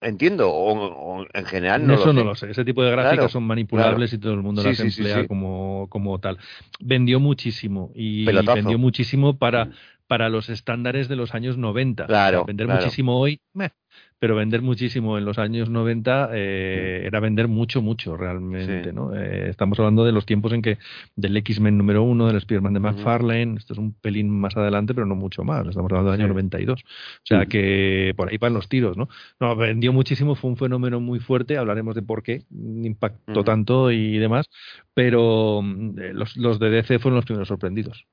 [0.00, 2.24] entiendo, o, o en general no Eso lo no sé.
[2.24, 2.50] lo sé.
[2.50, 5.16] Ese tipo de gráficas Claro, son manipulables y todo el mundo Sí, las sí, emplea
[5.22, 5.28] sí.
[5.28, 6.38] Como, como tal.
[6.80, 8.54] Vendió muchísimo y Pelotazo.
[8.54, 9.70] vendió muchísimo para,
[10.06, 12.04] para los estándares de los años 90.
[12.06, 13.70] Claro, O sea, vender muchísimo hoy, meh,
[14.18, 18.84] pero vender muchísimo en los años 90 eh, era vender mucho, mucho realmente.
[18.84, 18.90] Sí.
[18.92, 19.14] ¿no?
[19.14, 20.78] Eh, estamos hablando de los tiempos en que
[21.16, 22.80] del X-Men número uno, del Spider-Man de.
[22.80, 25.66] McFarlane, esto es un pelín más adelante, pero no mucho más.
[25.66, 26.34] Estamos hablando del año Sí.
[26.34, 26.82] 92.
[26.82, 26.86] O
[27.24, 29.08] sea que por ahí van los tiros, ¿no?
[29.38, 34.18] No, vendió muchísimo, fue un fenómeno muy fuerte, hablaremos de por qué impactó tanto y
[34.18, 34.48] demás,
[34.94, 38.06] pero mm, eh, los, los de DC fueron los primeros sorprendidos.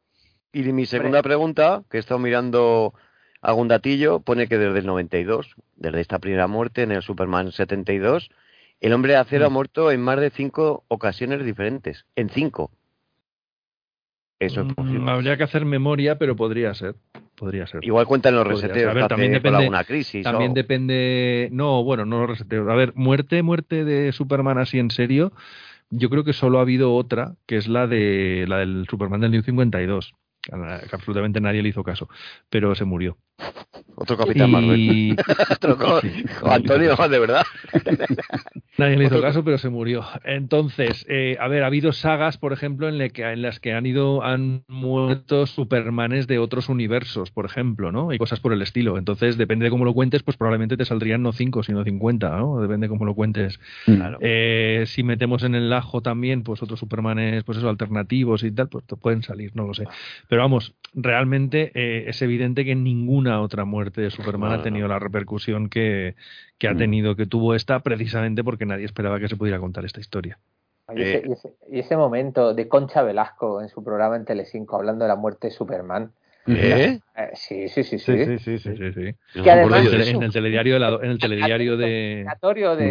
[0.52, 2.94] Y mi segunda pregunta, que he estado mirando
[3.44, 8.30] algún datillo, pone que desde el 92, desde esta primera muerte en el Superman 72,
[8.82, 9.48] el hombre de acero Mm.
[9.48, 12.06] ha muerto en más de cinco ocasiones diferentes.
[12.16, 12.72] En cinco.
[14.40, 15.12] Eso es Mm, posible.
[15.12, 16.96] Habría que hacer memoria, pero podría ser.
[17.36, 17.84] Podría ser.
[17.84, 20.24] Igual cuentan los Podría reseteos A ver, también depende- alguna crisis.
[20.24, 21.50] También o- depende.
[21.52, 22.68] No, bueno, no los reseteos.
[22.70, 25.32] A ver, muerte, muerte de Superman así en serio.
[25.90, 29.32] Yo creo que solo ha habido otra, que es la de la del Superman del
[29.32, 30.14] New 52.
[30.52, 32.10] a la que absolutamente nadie le hizo caso,
[32.50, 33.16] pero se murió.
[33.96, 34.80] Otro Capitán Marvel.
[34.80, 35.16] Y
[35.52, 36.26] Otro co- Sí.
[36.46, 37.44] Antonio, de verdad.
[38.78, 40.04] nadie le hizo caso, pero se murió.
[40.24, 43.74] Entonces, eh, a ver, ha habido sagas, por ejemplo, en, la que, en las que
[43.74, 48.12] han ido, han muerto Supermanes de otros universos, por ejemplo, ¿no?
[48.14, 48.98] Y cosas por el estilo.
[48.98, 52.62] Entonces, depende de cómo lo cuentes, pues probablemente te saldrían no 5, sino 50, ¿no?
[52.62, 53.60] Depende de cómo lo cuentes.
[53.86, 54.18] Claro.
[54.22, 58.68] Eh, si metemos en el ajo también, pues otros Supermanes, pues eso, alternativos y tal,
[58.70, 59.86] pues te pueden salir, no lo sé.
[60.28, 64.88] Pero vamos, realmente eh, es evidente que ninguna otra muerte de Superman No, ha tenido
[64.88, 64.94] no.
[64.94, 66.16] la repercusión que,
[66.58, 66.78] que ha Mm.
[66.78, 70.38] tenido, que tuvo esta, precisamente porque nadie esperaba que se pudiera contar esta historia.
[70.96, 74.76] Y ese, y ese- y ese momento de Concha Velasco en su programa en Telecinco
[74.76, 76.12] hablando de la muerte de Superman.
[76.46, 77.00] ¿Eh?
[77.16, 78.26] Eh, sí, sí, sí, sí.
[78.26, 78.92] Sí, sí, sí, Sí,
[79.32, 79.42] sí.
[79.42, 80.18] Que además- En, eso.
[80.18, 82.26] en el telediario de la- en el telediario de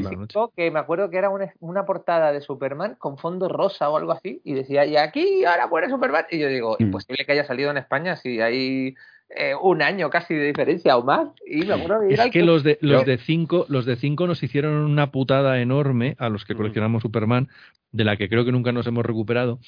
[0.08, 3.98] Cinco, que me acuerdo que era una, una portada de Superman con fondo rosa o
[3.98, 6.24] algo así, y decía, y aquí ahora muere Superman.
[6.30, 6.82] Y yo digo, Mm.
[6.84, 8.94] imposible que haya salido en España si hay
[9.36, 11.28] eh, un año casi de diferencia o más.
[11.46, 14.42] Y me acuerdo Es "Ay, que los de los de cinco, los de cinco nos
[14.42, 16.56] hicieron una putada enorme a los que Mm.
[16.58, 17.48] coleccionamos Superman,
[17.90, 19.58] de la que creo que nunca nos hemos recuperado,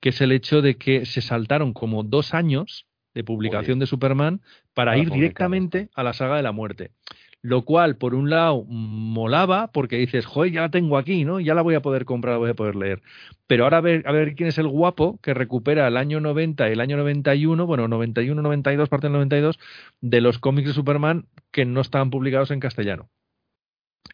[0.00, 4.40] que es el hecho de que se saltaron como dos años de publicación de Superman
[4.74, 6.90] para Para ir directamente a la saga de la muerte.
[7.44, 11.40] Lo cual, por un lado, molaba porque dices, joder, ya la tengo aquí, ¿no?
[11.40, 13.02] Ya la voy a poder comprar, la voy a poder leer.
[13.48, 16.68] Pero ahora a ver, a ver quién es el guapo que recupera el año 90
[16.68, 19.58] y el año 91, bueno, 91, 92, parte del 92,
[20.00, 23.08] de los cómics de Superman que no estaban publicados en castellano.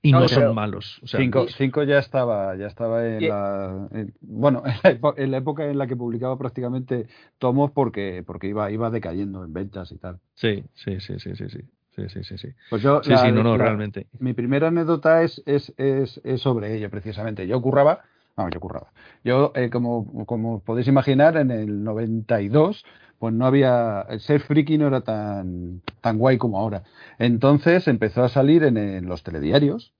[0.00, 1.00] Y No, son malos.
[1.02, 4.90] O sea, Cinco, cinco ya estaba, ya estaba en Y- la, en- bueno, en la,
[5.00, 7.08] epo- en la época en la que publicaba prácticamente
[7.38, 10.18] tomos porque, porque iba, iba decayendo en ventas y tal.
[10.34, 11.58] Sí, sí, sí, sí, sí, sí.
[11.98, 12.48] Sí, sí, sí, sí.
[12.70, 14.06] Pues yo, Sí, la- sí, no, no, la- realmente.
[14.20, 17.46] Mi primera anécdota es, es, es, es sobre ello, precisamente.
[17.48, 18.02] Yo curraba,
[18.36, 18.92] no, yo curraba.
[19.24, 22.84] Yo, eh, como, como podéis imaginar, en el 92,
[23.18, 26.84] pues no había, el ser friki no era tan, tan guay como ahora.
[27.18, 29.92] Entonces empezó a salir en, en los telediarios.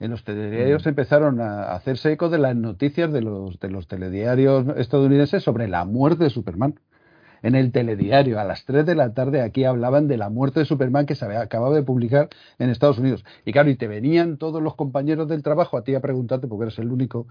[0.00, 4.66] En los telediarios empezaron a hacerse eco de las noticias de los, de los telediarios
[4.76, 6.78] estadounidenses sobre la muerte de Superman.
[7.42, 10.66] En el telediario, a las 3 de la tarde, aquí hablaban de la muerte de
[10.66, 12.28] Superman que se había, acababa de publicar
[12.58, 13.24] en Estados Unidos.
[13.44, 16.64] Y claro, y te venían todos los compañeros del trabajo a ti a preguntarte, porque
[16.64, 17.26] eres el único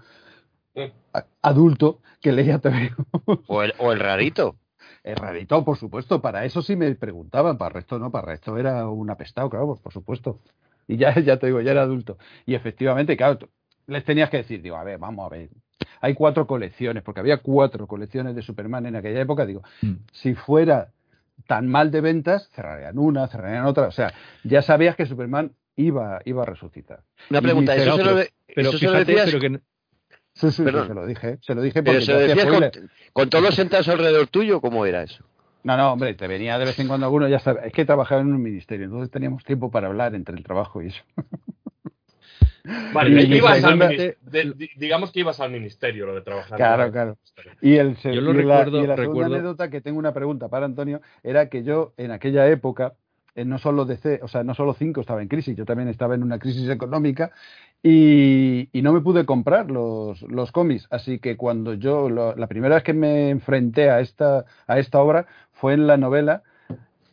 [1.42, 2.90] adulto que leía TV.
[3.46, 4.60] O el, o el rarito.
[5.04, 6.20] eh, reeditó, por supuesto.
[6.22, 9.50] Para eso sí me preguntaban, para el resto no, para el resto era un apestado,
[9.50, 10.40] claro, pues, por supuesto.
[10.86, 12.18] Y ya, ya te digo, ya era adulto.
[12.46, 13.48] Y efectivamente, claro,
[13.86, 15.50] les tenías que decir, digo, a ver, vamos a ver.
[16.00, 19.46] Hay cuatro colecciones, porque había cuatro colecciones de Superman en aquella época.
[19.46, 19.94] Digo, Mm.
[20.12, 20.88] si fuera
[21.46, 23.86] tan mal de ventas, cerrarían una, cerrarían otra.
[23.86, 24.12] O sea,
[24.44, 27.00] ya sabías que Superman iba, iba a resucitar.
[27.30, 29.26] Una Y pregunta, dice, ¿eso se "No, lo, de- Pero eso se lo fíjate, decías,
[29.26, 29.60] pero que
[30.34, 30.86] Sí, sí, sí, Perdón.
[30.88, 32.82] se lo dije, se lo dije pero porque se yo lo decías con,
[33.12, 34.60] con todos los sentados alrededor tuyo?
[34.60, 35.24] ¿Cómo era eso?
[35.64, 38.20] No, no, hombre, te venía de vez en cuando alguno, ya sabes, es que trabajaba
[38.20, 41.02] en un ministerio, entonces teníamos tiempo para hablar entre el trabajo y eso.
[42.92, 44.16] Vale, Y- y ibas al de-
[44.56, 46.56] di- digamos que ibas al ministerio lo de trabajar.
[46.56, 47.16] Claro, claro.
[47.62, 50.12] Y, el, Yo lo y la, recuerdo- y la segunda recuerdo- anécdota que tengo una
[50.12, 52.94] pregunta para Antonio era que yo en aquella época
[53.34, 56.16] eh, no solo DC, o sea, no solo Cinco estaba en crisis, yo también estaba
[56.16, 57.30] en una crisis económica
[57.82, 62.48] y, y no me pude comprar los, los cómics, así que cuando yo lo- la
[62.48, 66.42] primera vez que me enfrenté a esta a esta obra fue en la novela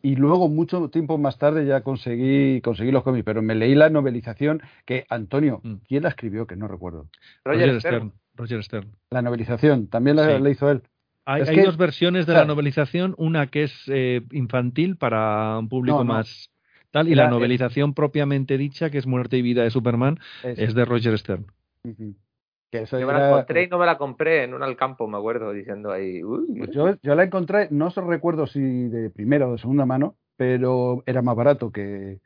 [0.05, 3.89] y luego mucho tiempo más tarde ya conseguí conseguí los cómics, pero me leí la
[3.89, 5.75] novelización que Antonio, Mm.
[5.87, 6.45] ¿quién la escribió?
[6.47, 7.07] Que no recuerdo.
[7.43, 7.95] Roger, Roger Stern.
[7.95, 8.13] Stern.
[8.35, 8.91] Roger Stern.
[9.09, 10.43] La novelización también la, Sí.
[10.43, 10.81] la hizo él.
[11.25, 15.57] Hay, Es hay que- dos versiones de la novelización, una que es eh, infantil para
[15.57, 16.13] un público No, no.
[16.13, 16.51] más
[16.91, 20.75] tal, y la novelización propiamente dicha, que es Muerte y Vida de Superman, Es- es
[20.75, 21.45] de Roger Stern.
[22.83, 25.51] Eso Yo me la encontré y no me la compré en un Alcampo, me acuerdo,
[25.51, 26.23] diciendo ahí.
[26.23, 29.85] "Uy, Pues yo, yo la encontré, no se recuerdo si de primera o de segunda
[29.85, 32.19] mano, pero era más barato que,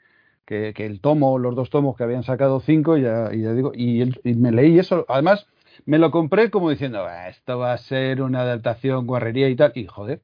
[0.46, 3.54] que, que el tomo, los dos tomos que habían sacado cinco, y ya, y ya
[3.54, 5.06] digo, y, el- y me leí eso.
[5.10, 5.48] Además,
[5.86, 9.72] me lo compré como diciendo, "Ah, esto va a ser una adaptación, guarrería y tal,
[9.76, 10.22] y joder.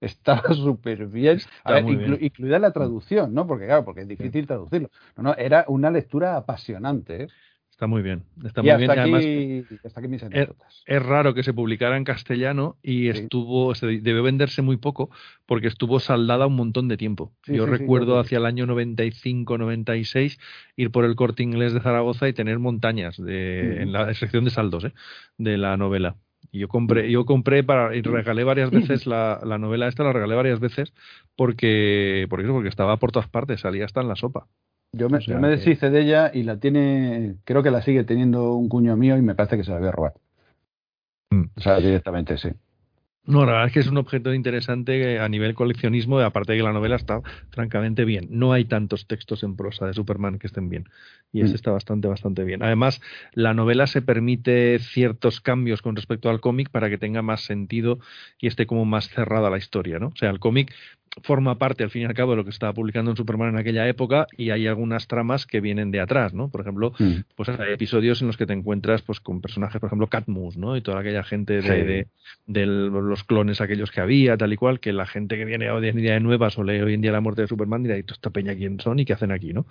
[0.00, 3.46] Estaba súper bien, ver, inclu- incluida la traducción, ¿no?
[3.46, 4.90] Porque claro, porque es difícil traducirlo.
[5.16, 7.28] No, no, era una lectura apasionante, ¿eh?
[7.76, 8.22] Está muy bien.
[8.42, 8.90] Está y muy hasta bien.
[8.90, 10.82] aquí, además, hasta aquí mis anécdotas.
[10.86, 13.18] es raro que se publicara en castellano y Sí.
[13.18, 15.10] estuvo, se debió venderse muy poco
[15.44, 17.34] porque estuvo saldada un montón de tiempo.
[17.44, 20.38] Sí, Yo sí, recuerdo hacia el año 95-96
[20.76, 24.50] ir por el corte inglés de Zaragoza y tener montañas de, en la sección de
[24.52, 24.94] saldos ¿eh?
[25.36, 26.16] de la novela.
[26.50, 28.70] Y yo compré, yo compré para, y regalé varias
[29.00, 30.94] veces la, la novela esta, la regalé varias veces
[31.36, 34.48] porque, porque, porque estaba por todas partes, salía hasta en la sopa.
[34.92, 37.70] Yo me, O sea yo me que- deshice de ella y la tiene, creo que
[37.70, 40.14] la sigue teniendo un cuño mío y me parece que se la voy a robar.
[41.30, 41.44] Mm.
[41.56, 42.48] O sea, directamente, sí.
[43.28, 46.64] No, la verdad es que es un objeto interesante a nivel coleccionismo, aparte de que
[46.64, 48.28] la novela está francamente bien.
[48.30, 50.88] No hay tantos textos en prosa de Superman que estén bien.
[51.32, 51.56] Y ese Mm.
[51.56, 52.62] está bastante, bastante bien.
[52.62, 53.02] Además,
[53.32, 57.98] la novela se permite ciertos cambios con respecto al cómic para que tenga más sentido
[58.40, 60.06] y esté como más cerrada la historia, ¿no?
[60.08, 60.72] O sea, el cómic
[61.22, 63.48] forma parte, al fin y al cabo, de lo que se estaba publicando en Superman
[63.48, 66.50] en aquella época y hay algunas tramas que vienen de atrás, ¿no?
[66.50, 67.12] Por ejemplo, Mm.
[67.34, 70.76] pues hay episodios en los que te encuentras pues con personajes, por ejemplo, Catmus, ¿no?
[70.76, 71.68] Y toda aquella gente de, Sí.
[71.68, 72.06] de-
[72.46, 75.88] de los clones aquellos que había, tal y cual, que la gente que viene hoy
[75.88, 78.04] en día de nuevas o lee hoy en día la muerte de Superman dirá, ¿y
[78.06, 79.66] esta peña quién son y qué hacen aquí, no?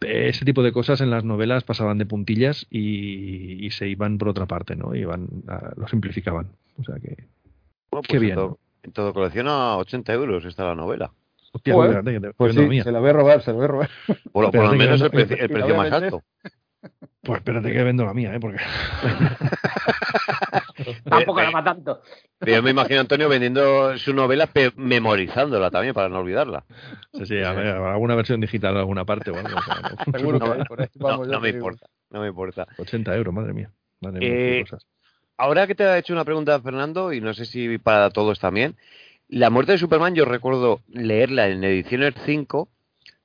[0.00, 4.28] Ese tipo de cosas en las novelas pasaban de puntillas y, y se iban por
[4.28, 4.94] otra parte, ¿no?
[4.94, 6.48] Iban a- lo simplificaban.
[6.78, 7.16] O sea que...
[7.90, 8.38] Bueno, Qué pues bien.
[8.86, 11.10] En todo colección a 80 euros está la novela.
[11.52, 12.84] Hostia, Joder, espérate, que te- Pues sí, mía.
[12.84, 13.90] se la voy a robar, se la voy a robar.
[14.32, 16.22] Por, lo- por lo menos el, preci- el precio más alto.
[17.22, 18.38] Pues espérate que vendo la mía, ¿eh?
[18.40, 18.58] Porque...
[21.04, 22.02] Tampoco Eh, la va tanto.
[22.46, 26.64] Yo me imagino a Antonio vendiendo su novela, memorizándola también para no olvidarla.
[27.14, 29.58] Sí, sí, a ver, alguna versión digital en alguna parte o algo.
[29.58, 30.18] o sea, no.
[30.18, 31.48] Seguro que No, por ahí, vamos, me digo.
[31.58, 32.66] importa, no me importa.
[32.78, 33.70] 80 euros, madre mía.
[34.00, 34.86] Madre mía, Eh, qué cosas.
[35.38, 38.76] Ahora que te ha hecho una pregunta Fernando, y no sé si para todos también,
[39.28, 42.68] la muerte de Superman yo recuerdo leerla en ediciones 5,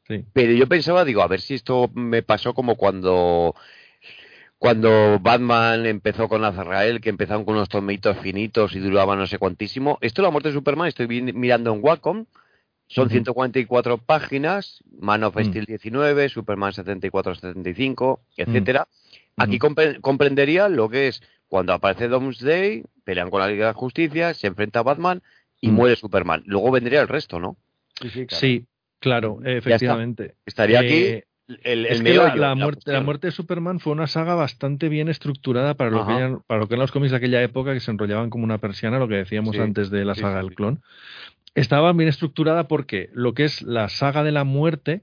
[0.08, 0.26] Sí.
[0.34, 3.56] pero yo pensaba, digo, a ver si esto me pasó como cuando
[4.58, 9.40] cuando Batman empezó con Azrael, que empezaron con unos tomitos finitos y duraban no sé
[9.40, 9.98] cuantísimo.
[10.02, 12.26] Esto, la muerte de Superman, estoy mirando en Wacom,
[12.86, 13.12] son Ujú.
[13.12, 15.46] 144 páginas, Man of Mm.
[15.46, 18.88] Steel 19, Superman 74-75, etcétera.
[19.38, 24.34] Aquí comprendería lo que es cuando aparece Doomsday, pelean con la Liga de la Justicia,
[24.34, 25.22] se enfrenta a Batman
[25.60, 25.76] y Mm.
[25.76, 26.44] muere Superman.
[26.46, 27.58] Luego vendría el resto, ¿no?
[28.02, 28.40] Sí, sí, claro.
[28.40, 28.66] Sí,
[29.00, 30.36] claro, efectivamente.
[30.46, 33.06] Estaría Eh, aquí el, el es que meollo, la, la la muerte, la cuestión.
[33.06, 36.70] muerte de Superman fue una saga bastante bien estructurada para lo, que eran, para lo
[36.70, 39.16] que eran los cómics de aquella época, que se enrollaban como una persiana, lo que
[39.16, 40.56] decíamos Sí, antes de la saga sí, del sí.
[40.56, 40.82] clon.
[41.54, 45.02] Estaba bien estructurada porque lo que es la saga de la muerte,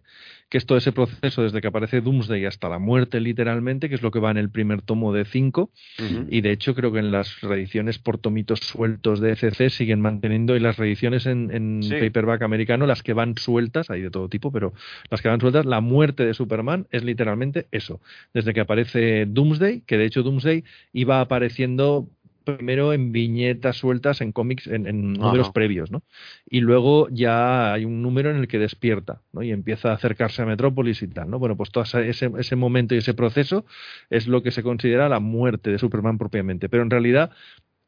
[0.49, 4.03] que es todo ese proceso desde que aparece Doomsday hasta la muerte literalmente, que es
[4.03, 6.27] lo que va en el primer tomo de 5, Ujú.
[6.31, 10.57] y de hecho creo que en las reediciones por tomitos sueltos de ECC siguen manteniendo
[10.57, 11.95] y las reediciones en, en Sí.
[12.01, 14.73] paperback americano, las que van sueltas, hay de todo tipo, pero
[15.11, 18.01] las que van sueltas, la muerte de Superman es literalmente eso.
[18.33, 22.09] Desde que aparece Doomsday, que de hecho Doomsday iba apareciendo
[22.57, 26.03] primero en viñetas sueltas en cómics, en, en números previos, ¿no?
[26.49, 29.43] Y luego ya hay un número en el que despierta, ¿no?
[29.43, 31.39] Y empieza a acercarse a Metrópolis y tal, ¿no?
[31.39, 33.65] Bueno, pues todo ese, ese- momento y ese proceso
[34.11, 36.69] es lo que se considera la muerte de Superman propiamente.
[36.69, 37.31] Pero en realidad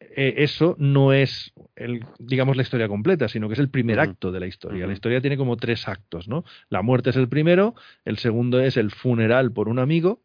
[0.00, 4.32] eh, eso no es, el, digamos, la historia completa, sino que es el primer acto
[4.32, 4.86] de la historia.
[4.86, 6.44] La historia tiene como tres actos, ¿no?
[6.68, 7.74] La muerte es el primero,
[8.04, 10.22] el segundo es el funeral por un amigo,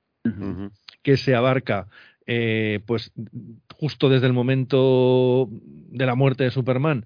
[1.03, 1.87] que se abarca
[2.27, 3.11] eh, pues
[3.75, 7.05] justo desde el momento de la muerte de Superman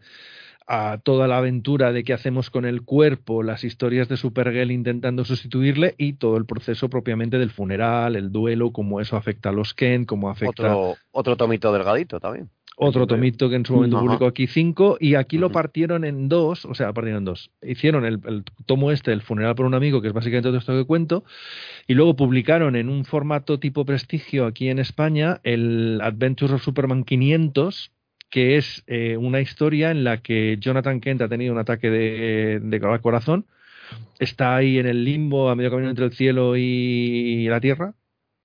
[0.71, 5.25] a toda la aventura de qué hacemos con el cuerpo, las historias de Supergirl intentando
[5.25, 9.73] sustituirle y todo el proceso propiamente del funeral, el duelo, cómo eso afecta a los
[9.73, 12.51] Kent, cómo afecta Otro, otro tomito delgadito también.
[12.81, 14.05] Otro tomito que en su momento Ajá.
[14.05, 17.51] publicó aquí cinco y aquí lo partieron en dos, o sea, partieron en dos.
[17.61, 20.71] Hicieron el, el tomo este, el funeral por un amigo, que es básicamente todo esto
[20.71, 21.25] que cuento,
[21.87, 27.03] y luego publicaron en un formato tipo prestigio aquí en España el Adventures of Superman
[27.03, 27.91] 500,
[28.29, 32.61] que es eh, una historia en la que Jonathan Kent ha tenido un ataque de,
[32.61, 33.45] de corazón,
[34.19, 37.93] está ahí en el limbo a medio camino entre el cielo y la tierra,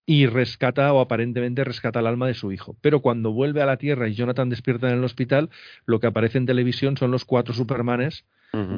[0.07, 2.77] y rescata o aparentemente rescata el alma de su hijo.
[2.81, 5.51] Pero cuando vuelve a la Tierra y Jonathan despierta en el hospital,
[5.87, 8.25] lo que aparece en televisión son los cuatro Supermanes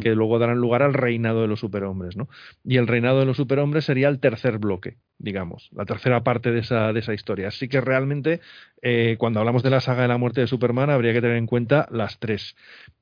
[0.01, 2.29] que luego darán lugar al reinado de los superhombres, ¿no?
[2.65, 6.61] Y el reinado de los superhombres sería el tercer bloque, digamos, la tercera parte de
[6.61, 7.49] esa, de esa historia.
[7.49, 8.41] Así que realmente,
[8.81, 11.47] eh, cuando hablamos de la saga de la muerte de Superman, habría que tener en
[11.47, 12.57] cuenta las tres.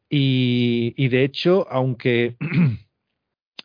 [0.08, 2.36] Y, y de hecho, aunque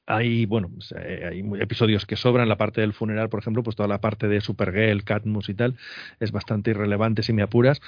[0.09, 3.75] hay, bueno, pues, eh, hay episodios que sobran, la parte del funeral, por ejemplo, pues
[3.75, 5.75] toda la parte de Supergirl, Catmus y tal,
[6.19, 7.79] es bastante irrelevante si me apuras,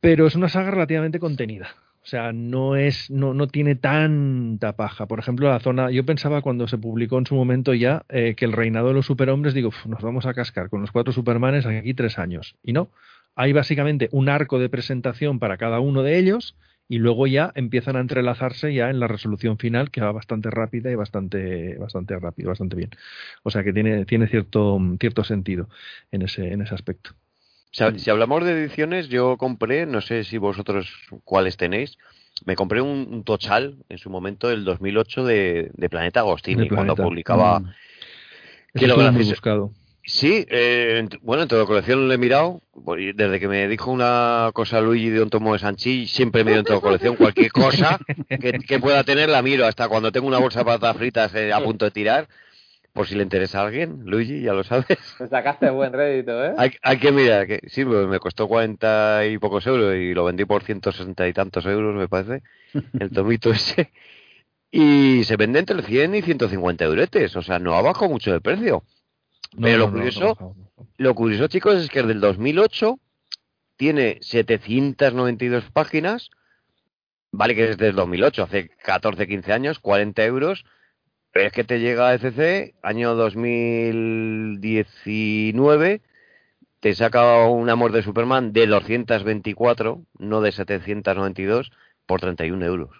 [0.00, 1.70] pero es una saga relativamente contenida.
[2.00, 5.06] O sea, no es, no, no tiene tanta paja.
[5.06, 8.44] Por ejemplo, la zona, yo pensaba cuando se publicó en su momento ya eh, que
[8.44, 11.66] el reinado de los superhombres, digo, "Uf, nos vamos a cascar con los cuatro supermanes
[11.66, 12.54] aquí tres años.
[12.62, 12.90] Y no,
[13.34, 16.56] hay básicamente un arco de presentación para cada uno de ellos
[16.88, 20.90] y luego ya empiezan a entrelazarse ya en la resolución final que va bastante rápida
[20.90, 22.90] y bastante bastante rápido, bastante bien.
[23.42, 25.68] O sea que tiene tiene cierto cierto sentido
[26.10, 27.10] en ese en ese aspecto.
[27.70, 30.90] Si, ha- si hablamos de ediciones, yo compré, no sé si vosotros
[31.24, 31.98] cuáles tenéis,
[32.46, 36.68] me compré un, un tochal en su momento del 2008 de, de Planeta Agostini, De
[36.70, 37.60] cuando publicaba...
[37.60, 37.70] Mm.
[38.74, 39.30] que lo gracioso-.
[40.10, 42.62] Sí, eh, en- bueno, en toda colección lo he mirado.
[42.84, 46.58] pues, Desde que me dijo una cosa Luigi de un tomo de Sanchi, siempre miro
[46.60, 47.98] en toda colección cualquier cosa
[48.28, 49.66] que, que pueda tener, la miro.
[49.66, 52.26] Hasta cuando tengo una bolsa de patatas fritas eh, a punto de tirar,
[52.94, 54.00] por si le interesa a alguien.
[54.06, 54.86] Luigi, ya lo sabes.
[55.20, 56.54] Me sacaste buen rédito, ¿eh?
[56.56, 60.24] Hay, hay que mirar, que sí, pues me costó 40 y pocos euros y lo
[60.24, 62.42] vendí por 160 y tantos euros, me parece,
[62.98, 63.92] el tomito ese.
[64.70, 68.40] Y se vende entre 100 y 150 euretes, o sea, no ha bajado mucho de
[68.40, 68.82] precio.
[69.54, 70.54] No, Pero lo curioso-.
[70.96, 72.98] Lo curioso, chicos, es que es del 2008,
[73.76, 76.30] tiene 792 páginas,
[77.30, 80.64] vale que es del 2008, hace 14, 15 años, 40 euros,
[81.32, 86.02] pero es que te llega a ECC, año 2019,
[86.80, 91.70] te saca un amor de Superman de 224, no de 792,
[92.06, 92.90] por 31 euros.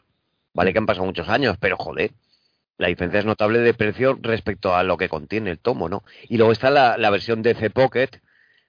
[0.54, 2.12] Vale que han pasado muchos años, pero joder,
[2.78, 6.05] la diferencia es notable de precio respecto a lo que contiene el tomo, ¿no?
[6.28, 8.09] Y luego está la, la versión DC Pocket,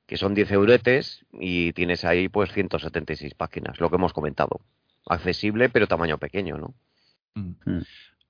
[0.08, 4.62] que son 10 euretes, y tienes ahí pues 176 páginas, lo que hemos comentado.
[5.08, 6.74] Accesible, pero tamaño pequeño, ¿no?
[7.36, 7.82] Mm.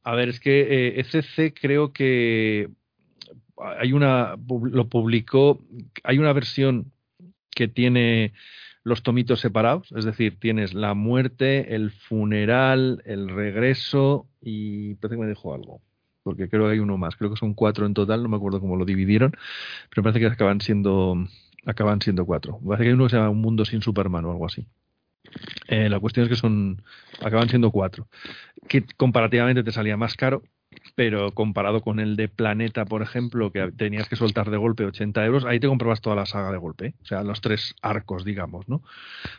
[0.04, 2.70] A ver, es que eh, ECC creo que
[3.80, 5.62] hay una lo publicó,
[6.04, 6.92] hay una versión
[7.52, 8.34] que tiene
[8.84, 15.22] los tomitos separados, es decir, tienes la muerte, el funeral, el regreso y parece que
[15.22, 15.82] me dejó algo,
[16.24, 18.60] porque creo que hay uno más, creo que son cuatro en total, no me acuerdo
[18.60, 19.36] cómo lo dividieron,
[19.90, 21.16] pero parece que acaban siendo
[21.66, 22.60] acaban siendo cuatro.
[22.66, 24.66] Parece que hay uno que se llama Un mundo sin Superman o algo así.
[25.68, 26.82] Eh, la cuestión es que son
[27.22, 28.08] acaban siendo cuatro
[28.68, 30.44] que comparativamente te salía más caro,
[30.96, 35.26] pero comparado con el de Planeta, por ejemplo, que tenías que soltar de golpe 80
[35.26, 36.94] euros, ahí te comprabas toda la saga de golpe, ¿eh?
[37.02, 38.84] o sea, los tres arcos, digamos, ¿no?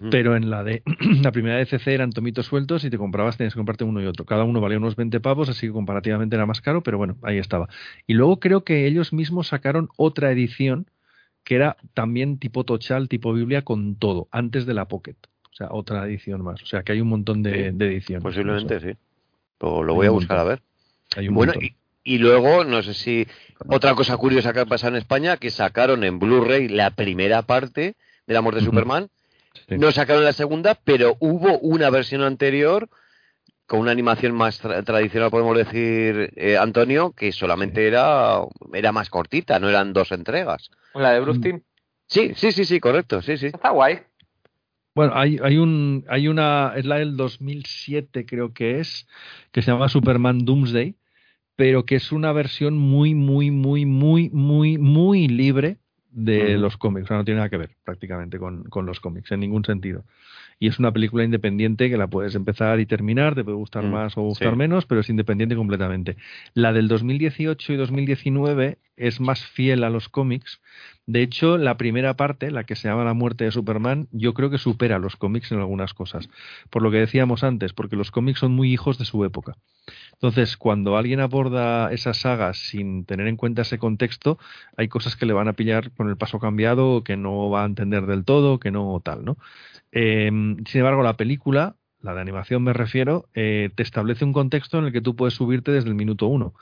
[0.00, 0.10] Mm.
[0.10, 0.82] Pero en la de
[1.22, 4.06] la primera de CC eran tomitos sueltos y te comprabas, tenías que comprarte uno y
[4.06, 4.24] otro.
[4.24, 7.38] Cada uno valía unos 20 pavos, así que comparativamente era más caro, pero bueno, ahí
[7.38, 7.68] estaba.
[8.06, 10.86] Y luego creo que ellos mismos sacaron otra edición
[11.44, 15.16] que era también tipo Tochal, tipo Biblia, con todo, antes de la Pocket.
[15.50, 16.62] O sea, otra edición más.
[16.62, 18.22] O sea, que hay un montón de, Sí, de ediciones.
[18.22, 18.98] Posiblemente sí.
[19.60, 20.62] Lo, voy a buscar a ver.
[21.16, 21.74] Hay un Bueno, y,
[22.04, 23.26] y luego, no sé si.
[23.66, 27.96] Otra cosa curiosa que ha pasado en España, que sacaron en Blu-ray la primera parte
[28.26, 28.70] del amor de Ujú.
[28.70, 29.08] Superman.
[29.68, 29.76] Sí.
[29.76, 32.88] No sacaron la segunda, pero hubo una versión anterior
[33.66, 38.40] con una animación más tra- tradicional, podemos decir, eh, Antonio, que solamente era,
[38.72, 40.70] era más cortita, no eran dos entregas.
[40.94, 41.60] La de Bruce Timm.
[42.08, 43.46] Sí, sí, sí, sí, correcto, sí, sí.
[43.46, 44.00] Está guay.
[44.92, 49.06] Bueno, hay, hay un, hay una, es la del 2007 creo que es,
[49.52, 50.96] que se llama Superman Doomsday,
[51.60, 55.76] pero que es una versión muy, muy, muy, muy, muy, muy libre
[56.10, 57.04] de los cómics.
[57.04, 60.06] O sea, no tiene nada que ver prácticamente con, con los cómics, en ningún sentido.
[60.58, 63.90] Y es una película independiente que la puedes empezar y terminar, te puede gustar Mm,
[63.90, 64.56] más o gustar sí.
[64.56, 66.16] menos, pero es independiente completamente.
[66.54, 70.62] La del 2018 y 2019 es más fiel a los cómics.
[71.04, 74.48] De hecho, la primera parte, la que se llama La muerte de Superman, yo creo
[74.48, 76.30] que supera a los cómics en algunas cosas.
[76.70, 79.56] Por lo que decíamos antes, porque los cómics son muy hijos de su época.
[80.22, 84.38] Entonces, cuando alguien aborda esas sagas sin tener en cuenta ese contexto,
[84.76, 87.66] hay cosas que le van a pillar con el paso cambiado, que no va a
[87.66, 89.38] entender del todo, que no tal, ¿no?
[89.92, 90.28] Eh,
[90.66, 94.86] sin embargo, la película, la de animación me refiero, eh, te establece un contexto en
[94.86, 96.52] el que tú puedes subirte desde el minuto uno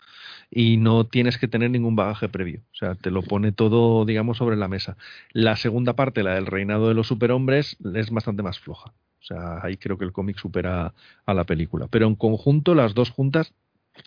[0.51, 2.61] y no tienes que tener ningún bagaje previo.
[2.73, 4.97] O sea, te lo pone todo, digamos, sobre la mesa.
[5.33, 8.95] La segunda parte, la del reinado de los superhombres, es bastante más floja.
[9.21, 10.95] O sea, ahí creo que el cómic supera
[11.27, 11.89] a la película.
[11.89, 13.55] Pero en conjunto, las dos juntas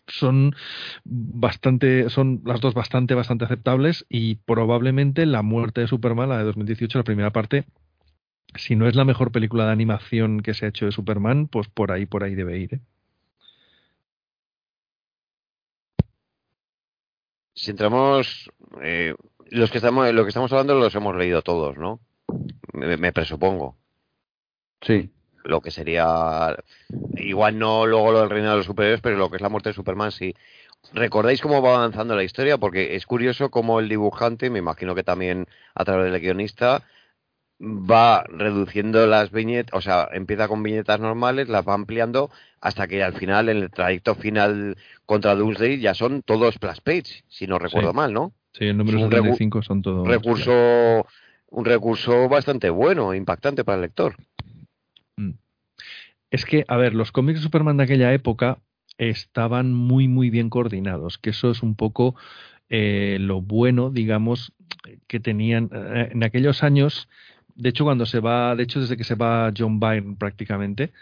[0.08, 0.56] son
[1.04, 6.46] bastante, son las dos bastante, bastante aceptables y probablemente la muerte de Superman, la de
[6.46, 7.66] 2018, la primera parte,
[8.56, 11.68] si no es la mejor película de animación que se ha hecho de Superman, pues
[11.68, 12.76] por ahí, por ahí debe ir.
[12.76, 12.80] ¿eh?
[17.54, 18.50] Si entramos,
[18.82, 19.16] eh,
[19.50, 22.00] los que estamos, lo que estamos hablando los hemos leído todos, ¿no?
[22.74, 23.81] Me, me presupongo.
[24.82, 25.10] Sí.
[25.44, 26.56] Lo que sería,
[27.16, 29.70] igual no luego lo del reino de los superhéroes, pero lo que es la muerte
[29.70, 30.36] de Superman, sí.
[30.94, 32.58] ¿Recordáis cómo va avanzando la historia?
[32.58, 36.84] Porque es curioso cómo el dibujante, me imagino que también a través del guionista,
[37.64, 43.04] va reduciendo las viñetas, o sea, empieza con viñetas normales, las va ampliando hasta que
[43.04, 47.60] al final, en el trayecto final contra Doomsday, ya son todos splash page, si no
[47.60, 47.96] recuerdo Sí.
[47.96, 48.34] mal, ¿no?
[48.54, 50.08] Sí, el número Es un recu- 75 son todos.
[50.08, 51.06] recurso
[51.54, 54.16] un recurso bastante bueno, impactante para el lector.
[56.32, 58.58] Es que, a ver, los cómics de Superman de aquella época
[58.98, 62.16] estaban muy, muy bien coordinados, que eso es un poco
[62.70, 64.54] eh, lo bueno, digamos,
[65.08, 67.10] que tenían eh, en aquellos años.
[67.56, 70.94] De hecho, cuando se va, de hecho, desde que se va John Byrne prácticamente,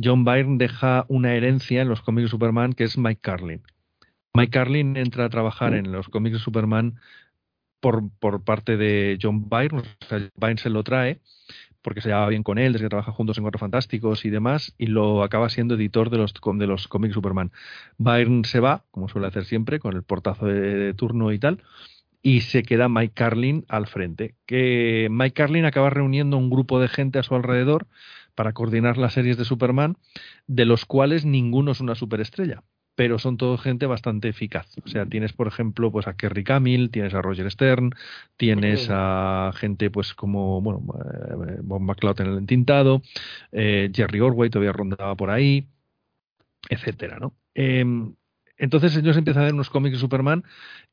[0.00, 3.62] John Byrne deja una herencia en los cómics de Superman que es Mike Carlin.
[4.34, 7.00] Mike Carlin entra a trabajar en los cómics de Superman
[7.80, 11.20] por, por parte de John Byrne, o sea, Byrne se lo trae
[11.86, 14.74] porque se llevaba bien con él, desde que trabajan juntos en Cuatro Fantásticos y demás,
[14.76, 17.52] y lo acaba siendo editor de los, de los cómics Superman.
[17.96, 21.62] Byrne se va, como suele hacer siempre, con el portazo de, de turno y tal,
[22.22, 24.34] y se queda Mike Carlin al frente.
[24.46, 27.86] Que Mike Carlin acaba reuniendo un grupo de gente a su alrededor
[28.34, 29.96] para coordinar las series de Superman,
[30.48, 32.64] de los cuales ninguno es una superestrella
[32.96, 34.66] pero son todo gente bastante eficaz.
[34.84, 37.90] O sea, tienes, por ejemplo, pues a Kerry Cavill, tienes a Roger Stern,
[38.36, 40.82] tienes a gente pues como, bueno,
[41.46, 43.02] eh, Bob McCloud en el entintado,
[43.52, 45.68] eh, Jerry Orway todavía rondaba por ahí,
[46.70, 47.34] etcétera, ¿no?
[47.54, 47.84] Eh,
[48.58, 50.42] entonces ellos empiezan a ver unos cómics de Superman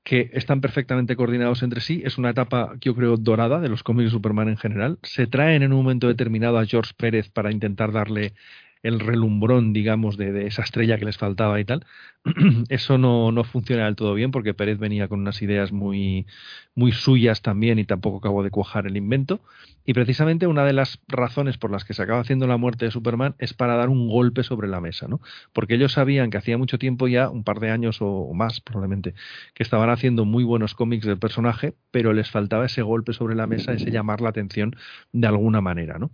[0.04, 2.02] que están perfectamente coordinados entre sí.
[2.04, 5.00] Es una etapa, yo creo, dorada de los cómics de Superman en general.
[5.04, 8.34] Se traen en un momento determinado a George Pérez para intentar darle
[8.84, 11.86] el relumbrón, digamos, de, esa estrella que les faltaba y tal.
[12.70, 16.28] Eso no, no, funciona del todo bien porque Pérez venía con unas ideas muy,
[16.76, 19.42] muy suyas también y tampoco acabó de cuajar el invento.
[19.86, 22.92] Y precisamente una de las razones por las que se acaba haciendo la muerte de
[22.92, 25.20] Superman es para dar un golpe sobre la mesa, ¿no?
[25.52, 28.62] Porque ellos sabían que hacía mucho tiempo ya, un par de años o, o más
[28.62, 29.14] probablemente,
[29.54, 33.48] que estaban haciendo muy buenos cómics del personaje, pero les faltaba ese golpe sobre la
[33.48, 34.76] mesa, ese llamar la atención
[35.12, 36.12] de alguna manera, ¿no?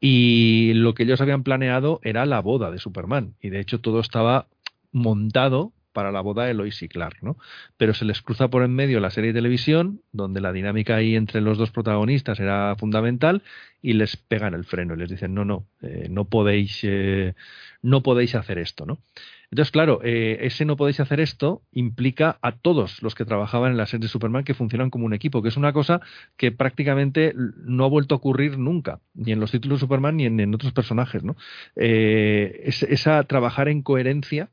[0.00, 3.34] Y lo que ellos habían planeado era la boda de Superman.
[3.40, 4.46] Y de hecho todo estaba
[4.92, 7.36] montado para la boda de Lois y Clark, ¿no?
[7.76, 11.16] Pero se les cruza por en medio la serie de televisión, donde la dinámica ahí
[11.16, 13.42] entre los dos protagonistas era fundamental,
[13.80, 17.34] y les pegan el freno y les dicen no, no, eh, no podéis, eh,
[17.82, 18.98] no podéis hacer esto, ¿no?
[19.52, 23.76] Entonces, claro, eh, ese no podéis hacer esto implica a todos los que trabajaban en
[23.76, 26.00] la serie de Superman que funcionan como un equipo, que es una cosa
[26.38, 30.24] que prácticamente no ha vuelto a ocurrir nunca, ni en los títulos de Superman ni
[30.24, 31.36] en, en otros personajes, ¿no?
[31.76, 34.48] Eh, es, esa trabajar en coherencia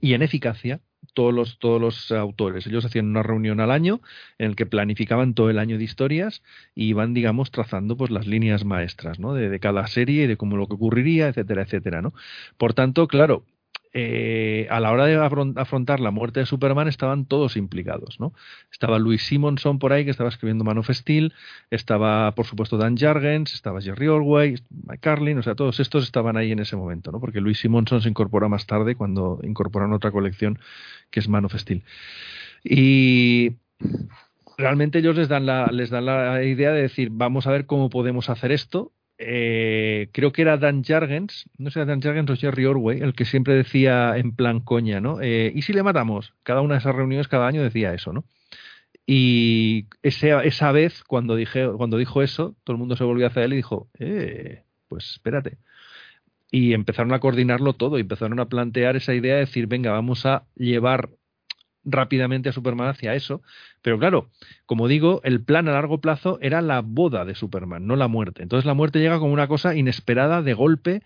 [0.00, 0.78] y en eficacia
[1.12, 2.68] todos los, todos los autores.
[2.68, 4.00] Ellos hacían una reunión al año
[4.38, 8.28] en el que planificaban todo el año de historias y iban, digamos, trazando pues las
[8.28, 9.34] líneas maestras, ¿no?
[9.34, 12.14] De, de cada serie y de cómo lo que ocurriría, etcétera, etcétera, ¿no?
[12.58, 13.44] Por tanto, claro,
[13.92, 18.32] eh, a la hora de afrontar la muerte de Superman estaban todos implicados, ¿no?
[18.70, 21.32] Estaba Louis Simonson por ahí que estaba escribiendo Man of Steel,
[21.70, 26.36] estaba por supuesto Dan Jargens, estaba Jerry Orway, Mike Carlin, o sea, todos estos estaban
[26.36, 27.20] ahí en ese momento, ¿no?
[27.20, 30.58] Porque Louis Simonson se incorpora más tarde cuando incorporan otra colección
[31.10, 31.82] que es Man of Steel.
[32.64, 33.56] Y
[34.56, 37.90] realmente ellos les dan la, les dan la idea de decir, vamos a ver cómo
[37.90, 42.66] podemos hacer esto eh, creo que era Dan Jargens, no sé, Dan Jargens o Jerry
[42.66, 45.20] Orway, el que siempre decía en plan coña, ¿no?
[45.20, 46.34] Eh, ¿Y si le matamos?
[46.44, 48.24] Cada una de esas reuniones cada año decía eso, ¿no?
[49.06, 53.54] Y esa vez, cuando, dije, cuando dijo eso, todo el mundo se volvió hacia él
[53.54, 55.58] y dijo, eh, pues espérate.
[56.50, 60.26] Y empezaron a coordinarlo todo, y empezaron a plantear esa idea de decir, venga, vamos
[60.26, 61.10] a llevar
[61.84, 63.42] rápidamente a Superman hacia eso.
[63.82, 64.30] Pero claro,
[64.66, 68.42] como digo, el plan a largo plazo era la boda de Superman, no la muerte.
[68.42, 71.02] Entonces la muerte llega como una cosa inesperada, de golpe,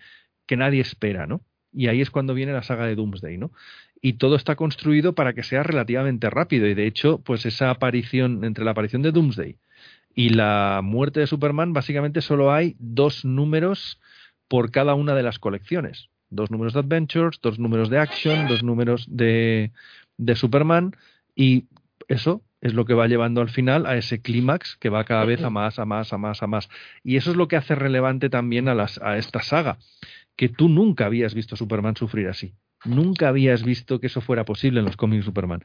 [0.46, 1.40] que nadie espera, ¿no?
[1.72, 3.50] Y ahí es cuando viene la saga de Doomsday, ¿no?
[4.00, 6.66] Y todo está construido para que sea relativamente rápido.
[6.66, 9.56] Y de hecho, pues esa aparición, entre la aparición de Doomsday
[10.14, 14.00] y la muerte de Superman, básicamente solo hay dos números
[14.48, 16.10] por cada una de las colecciones.
[16.28, 19.70] Dos números de Adventures, dos números de Action, dos números de,
[20.18, 20.92] de Superman
[21.34, 21.66] y
[22.08, 25.42] eso es lo que va llevando al final a ese clímax que va cada vez
[25.42, 26.68] a más, a más, a más, a más.
[27.02, 29.78] Y eso es lo que hace relevante también a, las, a esta saga,
[30.36, 32.54] que tú nunca habías visto a Superman sufrir así.
[32.84, 35.62] Nunca habías visto que eso fuera posible en los cómics Superman.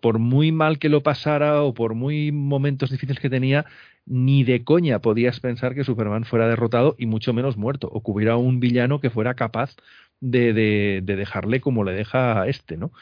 [0.00, 3.66] Por muy mal que lo pasara o por muy momentos difíciles que tenía,
[4.04, 8.10] ni de coña podías pensar que Superman fuera derrotado y mucho menos muerto, o que
[8.10, 9.76] hubiera un villano que fuera capaz
[10.20, 12.92] de, de, de dejarle como le deja a este, ¿no?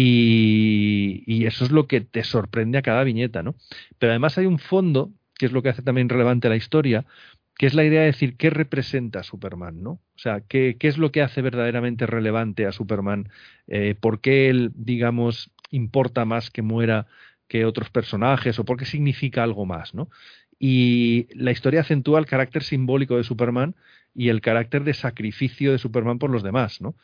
[0.00, 3.56] Y, eso es lo que te sorprende a cada viñeta, ¿no?
[3.98, 7.04] Pero además hay un fondo, que es lo que hace también relevante la historia,
[7.56, 9.90] que es la idea de decir qué representa Superman, ¿no?
[9.90, 13.30] O sea, qué, qué es lo que hace verdaderamente relevante a Superman,
[13.66, 17.08] eh, por qué él, digamos, importa más que muera
[17.48, 20.10] que otros personajes, o por qué significa algo más, ¿no?
[20.60, 23.74] Y la historia acentúa el carácter simbólico de Superman
[24.14, 26.94] y el carácter de sacrificio de Superman por los demás, ¿no?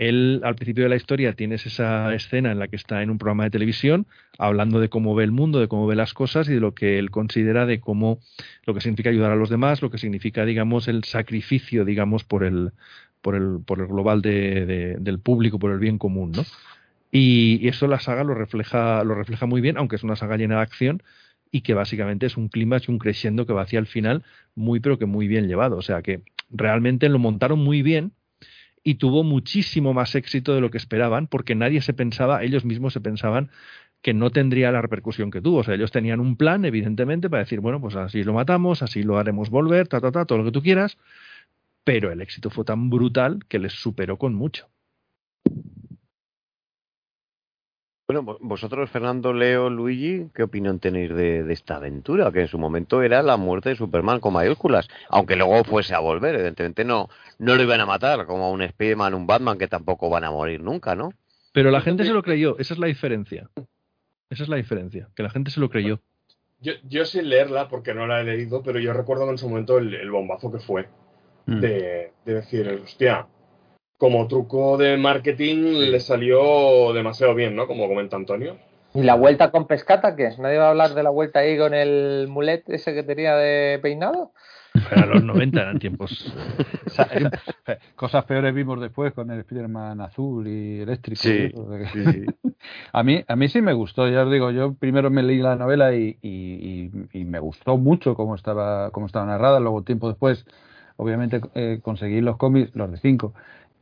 [0.00, 3.18] Él, al principio de la historia, tienes esa escena en la que está en un
[3.18, 4.06] programa de televisión
[4.38, 6.98] hablando de cómo ve el mundo, de cómo ve las cosas y de lo que
[6.98, 8.18] él considera de cómo,
[8.64, 12.44] lo que significa ayudar a los demás, lo que significa, digamos, el sacrificio, digamos, por
[12.44, 12.72] el,
[13.20, 16.46] por el, por el global de, de, del público, por el bien común, ¿no?
[17.12, 20.38] Y, y eso la saga lo refleja, lo refleja muy bien, aunque es una saga
[20.38, 21.02] llena de acción
[21.50, 24.22] y que básicamente es un clímax y un crescendo que va hacia el final
[24.54, 25.76] muy, pero que muy bien llevado.
[25.76, 28.12] O sea que realmente lo montaron muy bien
[28.82, 32.92] y tuvo muchísimo más éxito de lo que esperaban, porque nadie se pensaba, ellos mismos
[32.92, 33.50] se pensaban
[34.02, 35.58] que no tendría la repercusión que tuvo.
[35.58, 39.02] O sea, ellos tenían un plan, evidentemente, para decir, bueno, pues así lo matamos, así
[39.02, 40.96] lo haremos volver, ta, ta, ta, todo lo que tú quieras,
[41.84, 44.68] pero el éxito fue tan brutal que les superó con mucho.
[48.12, 52.32] Bueno, vo- vosotros, Fernando, Leo, Luigi, ¿qué opinión tenéis de, de esta aventura?
[52.32, 56.00] Que en su momento era la muerte de Superman con mayúsculas, aunque luego fuese a
[56.00, 57.08] volver, evidentemente no,
[57.38, 60.32] no lo iban a matar, como a un Spiderman, un Batman, que tampoco van a
[60.32, 61.12] morir nunca, ¿no?
[61.52, 63.48] Pero la gente se lo creyó, esa es la diferencia.
[64.28, 66.00] Esa es la diferencia, que la gente se lo creyó.
[66.60, 69.78] Yo, yo sin leerla, porque no la he leído, pero yo recuerdo en su momento
[69.78, 70.88] el, el bombazo que fue
[71.46, 71.60] Mm.
[71.60, 73.28] de, de decir, hostia,
[74.00, 77.66] como truco de marketing le salió demasiado bien, ¿no?
[77.66, 78.56] Como comenta Antonio.
[78.94, 80.30] ¿Y la vuelta con pescata qué?
[80.38, 83.78] ¿Nadie va a hablar de la vuelta ahí con el mulet ese que tenía de
[83.80, 84.32] peinado?
[84.88, 86.32] Pero a los 90 eran tiempos.
[86.86, 87.08] Sea,
[87.66, 91.20] eh, Cosas peores vimos después con el Spider-Man azul y eléctrico.
[91.22, 91.52] Sí,
[91.92, 92.26] sí, sí.
[92.92, 95.56] A mí, a mí sí me gustó, ya os digo, yo primero me leí la
[95.56, 100.08] novela y, y- y- y me gustó mucho cómo estaba, cómo estaba narrada, luego tiempo
[100.08, 100.44] después,
[100.96, 103.32] obviamente eh, conseguí los cómics, los de cinco,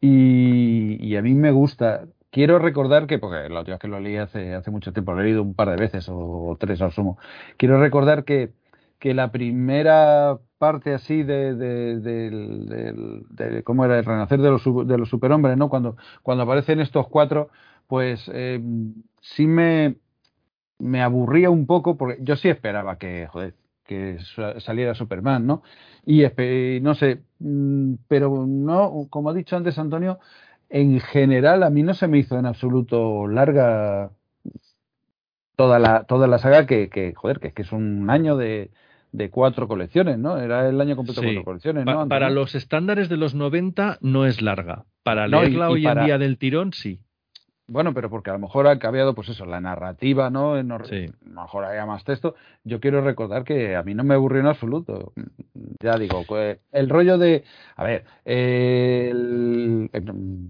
[0.00, 2.06] y, a mí me gusta.
[2.30, 5.20] Quiero recordar que, porque la última vez que lo leí hace, hace mucho tiempo, lo
[5.20, 7.18] he leído un par de veces o, tres al sumo,
[7.56, 8.52] quiero recordar que,
[8.98, 14.98] que la primera parte así de, de, de cómo era el renacer de los, de
[14.98, 15.68] los superhombres, ¿no?
[15.68, 17.48] Cuando, cuando aparecen estos cuatro,
[17.86, 18.60] pues eh,
[19.20, 19.96] sí me,
[20.78, 23.54] me aburría un poco, porque yo sí esperaba que, joder,
[23.88, 25.62] que sa- saliera Superman, ¿no?
[26.06, 26.22] Y
[26.80, 30.18] no sé, mm, pero no, como ha dicho antes Antonio,
[30.68, 34.10] en general a mí no se me hizo en absoluto larga
[35.56, 38.70] toda la, toda la saga que, que joder, que, que es un año de,
[39.12, 40.38] de cuatro colecciones, ¿no?
[40.38, 41.34] Era el año completo de Sí.
[41.34, 42.06] cuatro colecciones, ¿no?
[42.08, 42.34] Para ¿no?
[42.36, 44.84] los estándares de los 90 no es larga.
[45.02, 47.00] Para No, y- leerla y hoy para- en día del tirón, sí.
[47.70, 50.54] Bueno, pero porque a lo mejor ha cambiado, pues eso, la narrativa, ¿no?
[50.86, 51.04] Sí.
[51.26, 52.34] A lo mejor haya más texto.
[52.64, 55.12] Yo quiero recordar que a mí no me aburrió en absoluto.
[55.82, 56.24] Ya digo,
[56.72, 57.44] el rollo de.
[57.76, 60.04] A ver, el- el-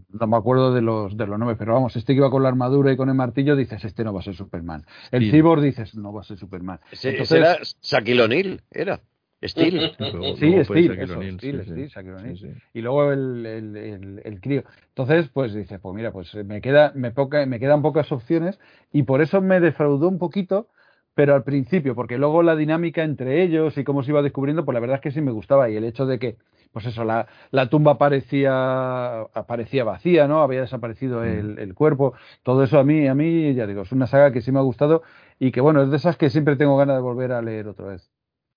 [0.09, 2.49] no me acuerdo de los, de los nombres, pero vamos, este que iba con la
[2.49, 4.85] armadura y con el martillo, dices, este no va a ser Superman.
[5.11, 5.31] El Sí.
[5.31, 6.81] cyborg dices, no va a ser Superman.
[6.93, 9.01] Ese, era Shaquille O'Neal, era.
[9.45, 9.93] Steel.
[10.37, 11.91] Sí, Steel, Shaquille eso, O'Neal, Steel, sí, Steel.
[12.19, 12.53] Sí, sí.
[12.75, 14.65] y luego el, el, el, el crío.
[14.89, 18.59] Entonces, pues dices, pues mira, pues me queda, me, poca, me quedan pocas opciones
[18.93, 20.69] y por eso me defraudó un poquito,
[21.15, 24.75] pero al principio, porque luego la dinámica entre ellos y cómo se iba descubriendo, pues
[24.75, 26.37] la verdad es que sí me gustaba y el hecho de que,
[26.73, 30.43] pues eso, la, la tumba parecía, parecía vacía, ¿no?
[30.43, 34.07] Había desaparecido el, el cuerpo, todo eso a mí, a mí, ya digo, es una
[34.07, 35.03] saga que sí me ha gustado
[35.39, 37.87] y que bueno, es de esas que siempre tengo ganas de volver a leer otra
[37.87, 38.11] vez.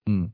[0.06, 0.26] Mm.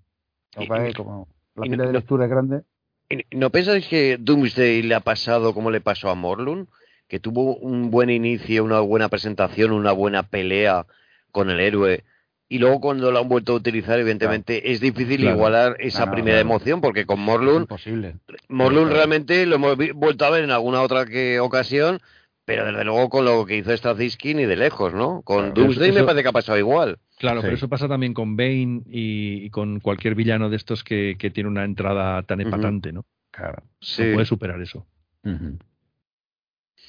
[0.64, 2.62] Y- que como la pila de no- lectura es grande.
[3.10, 6.68] ¿Y ¿No pensáis que Doomsday le ha pasado como le pasó a Morlun?
[7.08, 10.86] Que tuvo un buen inicio, una buena presentación, una buena pelea
[11.32, 12.04] con el héroe.
[12.50, 15.36] Y luego cuando lo han vuelto a utilizar, evidentemente, es difícil Claro.
[15.38, 18.16] igualar esa Claro, primera emoción, porque con Morlun, imposible.
[18.50, 22.02] Morlun realmente lo hemos vuelto a ver en alguna otra que ocasión,
[22.48, 25.22] pero desde luego con lo que hizo Straczynski ni de lejos, ¿no?
[25.22, 26.98] Con Claro, Doomsday eso- me parece que ha pasado igual.
[27.18, 31.18] Claro, pero eso pasa también con Bane y, y con cualquier villano de estos que,
[31.19, 32.48] que tiene una entrada tan Ujú.
[32.48, 33.06] epatante, ¿no?
[33.32, 33.64] Claro.
[33.82, 34.03] Sí.
[34.06, 34.86] No puede superar eso.
[35.26, 35.57] Ujú.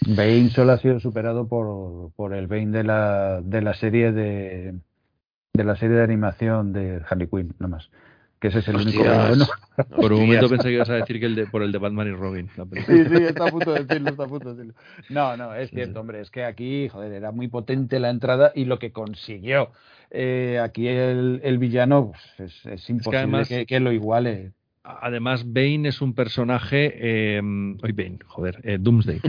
[0.07, 4.75] Bane solo ha sido superado por, por el Bane de la, de la serie de
[5.55, 7.91] de la serie de animación de Harley Quinn, nada más.
[8.41, 9.29] Que ese es el único Hostias.
[9.29, 9.47] bueno.
[9.97, 12.07] Por un momento pensé que ibas a decir que el de, por el de Batman
[12.09, 12.49] y Robin.
[12.57, 12.65] la.
[12.65, 14.81] Sí, sí, está a punto de decirlo, está a punto de decirlo.
[15.09, 18.65] No, no, es cierto, hombre, es que aquí, joder, era muy potente la entrada y
[18.65, 19.71] lo que consiguió
[20.11, 24.53] eh, aquí el, el villano pues, es, es imposible además- que, que lo iguale.
[24.85, 26.95] Además, Bane es un personaje.
[26.97, 29.21] Eh, hoy Bane, joder, eh, Doomsday.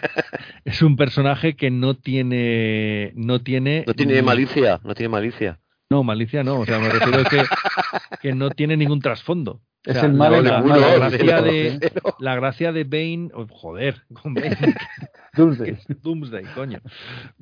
[0.64, 3.12] es un personaje que no tiene.
[3.14, 3.84] No tiene.
[3.86, 5.58] No tiene malicia, no tiene malicia.
[5.90, 6.60] No, malicia no.
[6.60, 7.42] O sea, me refiero a que,
[8.22, 9.60] que no tiene ningún trasfondo.
[9.86, 13.28] O Es el mal la, en la- la gracia de, la gracia de Bane.
[13.34, 14.56] oh, joder, con Bane.
[15.36, 15.78] Doomsday.
[16.02, 16.80] Doomsday, coño.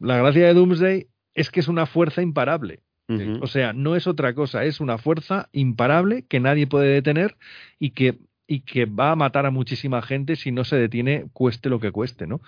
[0.01, 2.81] La gracia de Doomsday es que es una fuerza imparable.
[3.09, 3.39] Ujú.
[3.43, 7.36] O sea, no es otra cosa, es una fuerza imparable que nadie puede detener
[7.78, 11.69] y que, y que va a matar a muchísima gente si no se detiene, cueste
[11.69, 12.40] lo que cueste, ¿no?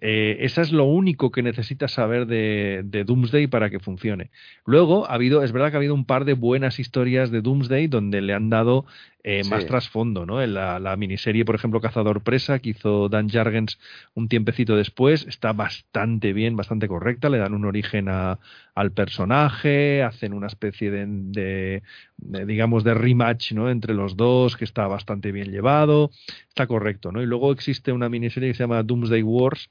[0.00, 4.30] Eh, esa es lo único que necesitas saber de, de Doomsday para que funcione.
[4.64, 7.86] Luego, ha habido, es verdad que ha habido un par de buenas historias de Doomsday
[7.86, 8.86] donde le han dado
[9.24, 9.50] eh, Sí.
[9.50, 10.44] más trasfondo, ¿no?
[10.46, 13.78] La, la miniserie, por ejemplo, Cazador Presa, que hizo Dan Jargens
[14.14, 18.38] un tiempecito después, está bastante bien, bastante correcta, le dan un origen a-
[18.74, 21.82] al personaje, hacen una especie de, de-
[22.16, 23.70] de, digamos, de rematch, ¿no?
[23.70, 26.10] Entre los dos, que está bastante bien llevado,
[26.48, 27.22] está correcto, ¿no?
[27.22, 29.70] Y luego existe una miniserie que se llama Doomsday Wars,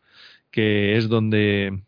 [0.51, 1.81] que es donde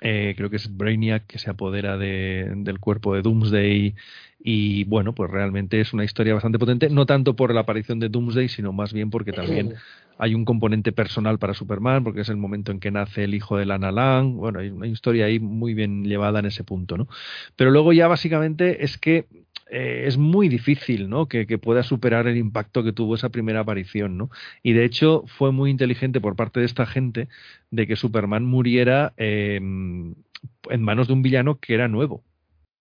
[0.00, 3.94] eh, creo que es Brainiac que se apodera de- del cuerpo de Doomsday.
[4.38, 8.08] Y bueno, pues realmente es una historia bastante potente, no tanto por la aparición de
[8.08, 9.72] Doomsday, sino más bien porque también
[10.18, 13.56] hay un componente personal para Superman, porque es el momento en que nace el hijo
[13.56, 17.08] de Lana Lang, bueno, hay una historia ahí muy bien llevada en ese punto, ¿no?
[17.56, 19.26] Pero luego ya básicamente es que
[19.68, 21.26] eh, es muy difícil, ¿no?
[21.26, 24.30] Que, que pueda superar el impacto que tuvo esa primera aparición, ¿no?
[24.62, 27.28] Y de hecho fue muy inteligente por parte de esta gente
[27.70, 32.22] de que Superman muriera eh, en manos de un villano que era nuevo,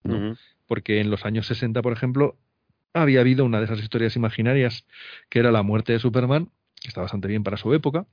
[0.03, 0.38] ¿no?
[0.68, 2.38] Porque en los años 60, por ejemplo,
[2.94, 4.86] había habido una de esas historias imaginarias
[5.30, 6.49] que era la muerte de Superman,
[6.86, 8.06] que está bastante bien para su época,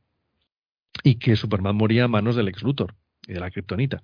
[1.03, 2.95] y que Superman moría a manos del ex Luthor
[3.27, 4.03] y de la Kryptonita.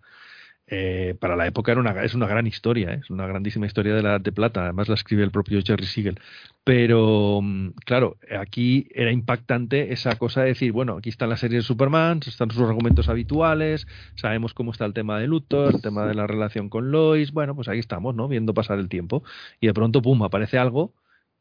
[0.70, 3.00] Eh, para la época era una, es una gran historia, ¿eh?
[3.02, 6.20] es una grandísima historia de la de Plata, además la escribe el propio Jerry Siegel.
[6.62, 11.58] Pero, mm, claro, aquí era impactante esa cosa de decir, bueno, aquí está la serie
[11.58, 13.86] de Superman, están sus argumentos habituales,
[14.16, 17.54] sabemos cómo está el tema de Luthor, el tema de la relación con Lois, bueno,
[17.54, 18.28] pues ahí estamos, ¿no?
[18.28, 19.22] Viendo pasar el tiempo.
[19.60, 20.92] Y de pronto, pum, aparece algo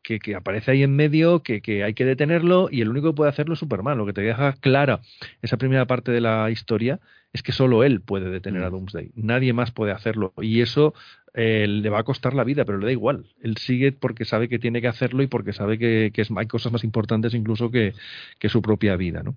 [0.07, 3.17] que, que aparece ahí en medio, que, que hay que detenerlo, y el único que
[3.17, 3.97] puede hacerlo es Superman.
[3.97, 5.01] Lo que te deja clara
[5.41, 7.01] esa primera parte de la historia
[7.33, 9.11] es que solo él puede detener a Doomsday.
[9.15, 10.31] Nadie más puede hacerlo.
[10.41, 10.93] Y eso
[11.33, 13.25] eh, le va a costar la vida, pero le da igual.
[13.41, 16.47] Él sigue porque sabe que tiene que hacerlo y porque sabe que, que es, hay
[16.47, 17.93] cosas más importantes incluso que,
[18.39, 19.35] que su propia vida, ¿no?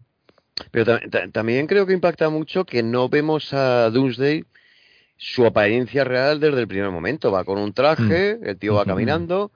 [0.70, 4.44] Pero ta- ta- también creo que impacta mucho que no vemos a Doomsday
[5.16, 7.32] su apariencia real desde el primer momento.
[7.32, 9.50] Va con un traje, el tío va caminando,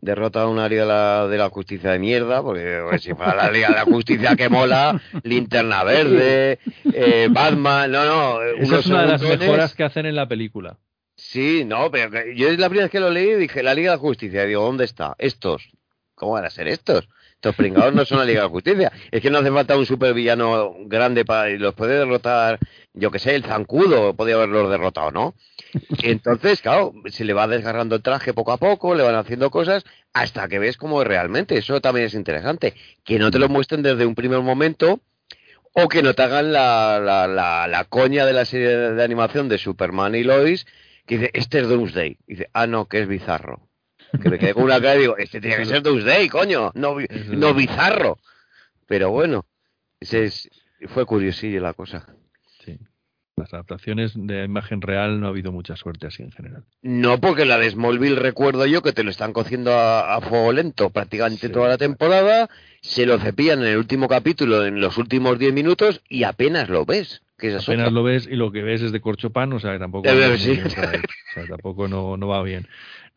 [0.00, 3.34] derrota a una Liga de la, de la Justicia de mierda, porque pues, si fuera
[3.34, 6.58] la Liga de la Justicia que mola, Linterna Verde,
[6.92, 8.42] eh, Batman, no, no.
[8.42, 10.78] Esa es una de las mejoras que hacen en la película.
[11.16, 13.96] Sí, no, pero yo es la primera vez que lo leí dije, la Liga de
[13.96, 15.16] la Justicia, y digo, ¿dónde está?
[15.18, 15.70] Estos.
[16.14, 17.08] ¿Cómo van a ser estos?
[17.38, 18.92] Estos pringados no son la Liga de la Justicia.
[19.12, 21.50] Es que no hace falta un supervillano grande para...
[21.50, 22.58] y los puede derrotar,
[22.94, 25.34] yo que sé, el zancudo, podía haberlos derrotado, ¿no?
[26.02, 29.84] Entonces, claro, se le va desgarrando el traje poco a poco, le van haciendo cosas,
[30.12, 31.56] hasta que ves cómo es realmente.
[31.56, 32.74] Eso también es interesante.
[33.04, 34.98] Que no te lo muestren desde un primer momento,
[35.74, 39.48] o que no te hagan la, la, la, la coña de la serie de, animación
[39.48, 40.66] de Superman y Lois,
[41.06, 42.18] que dice, este es Doomsday.
[42.26, 43.67] Dice, ah, no, que es bizarro.
[44.22, 46.96] Que me quedé con una cara y digo, este tiene que ser Doomsday, coño, no,
[47.30, 48.18] no bizarro.
[48.86, 49.44] Pero bueno,
[50.00, 50.48] ese es,
[50.88, 52.06] fue curiosillo la cosa.
[52.64, 52.78] Sí.
[53.36, 56.64] Las adaptaciones de imagen real no ha habido mucha suerte así en general.
[56.82, 60.52] No, porque la de Smallville recuerdo yo que te lo están cociendo a, a fuego
[60.52, 61.52] lento prácticamente Sí.
[61.52, 62.48] toda la temporada,
[62.80, 66.84] se lo cepillan en el último capítulo, en los últimos 10 minutos y apenas lo
[66.84, 67.22] ves.
[67.38, 67.90] Que Apenas otra.
[67.90, 70.08] lo ves y lo que ves es de corcho pan, o sea, que tampoco,
[70.38, 70.60] sí.
[70.64, 70.90] o sea,
[71.48, 72.66] tampoco no, no va bien.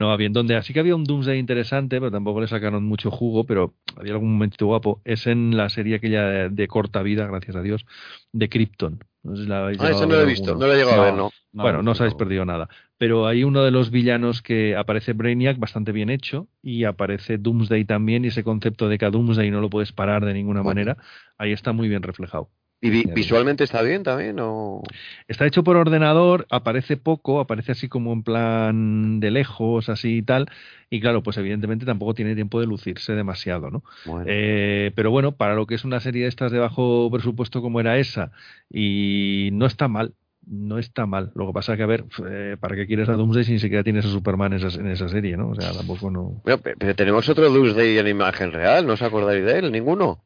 [0.02, 0.34] No va bien.
[0.34, 4.14] Donde así que había un Doomsday interesante, pero tampoco le sacaron mucho jugo, pero había
[4.14, 5.02] algún momentito guapo.
[5.06, 7.86] Es en la serie aquella de, de corta vida, gracias a Dios,
[8.32, 9.00] de Krypton.
[9.24, 10.60] No sé si la habéis Ah, llegado eso a no lo he visto, alguno.
[10.60, 11.30] no lo he llegado a ver, no.
[11.52, 12.68] bueno, no os habéis perdido nada.
[12.98, 17.86] Pero hay uno de los villanos que aparece Brainiac bastante bien hecho y aparece Doomsday
[17.86, 20.82] también y ese concepto de que a Doomsday no lo puedes parar de ninguna Bueno.
[20.82, 20.98] manera,
[21.38, 22.50] ahí está muy bien reflejado.
[22.84, 24.38] ¿Y visualmente está bien también?
[24.40, 24.82] O...
[25.28, 30.22] Está hecho por ordenador, aparece poco, aparece así como en plan de lejos, así y
[30.24, 30.50] tal.
[30.90, 33.84] Y claro, pues evidentemente tampoco tiene tiempo de lucirse demasiado, ¿no?
[34.04, 34.26] Bueno.
[34.28, 37.80] Eh, pero bueno, para lo que es una serie de estas de bajo presupuesto como
[37.80, 38.32] era esa,
[38.68, 40.14] y no está mal,
[40.48, 41.32] no está mal.
[41.36, 43.84] Lo que pasa que, a ver, eh, ¿para qué quieres a Doomsday si ni siquiera
[43.84, 45.50] tienes a Superman en esa, en esa serie, ¿no?
[45.50, 46.42] O sea, tampoco no...
[46.44, 49.72] Bueno, pe- pero tenemos otro Doomsday en imagen real, ¿no os acordáis de él?
[49.72, 50.26] ¿Ninguno?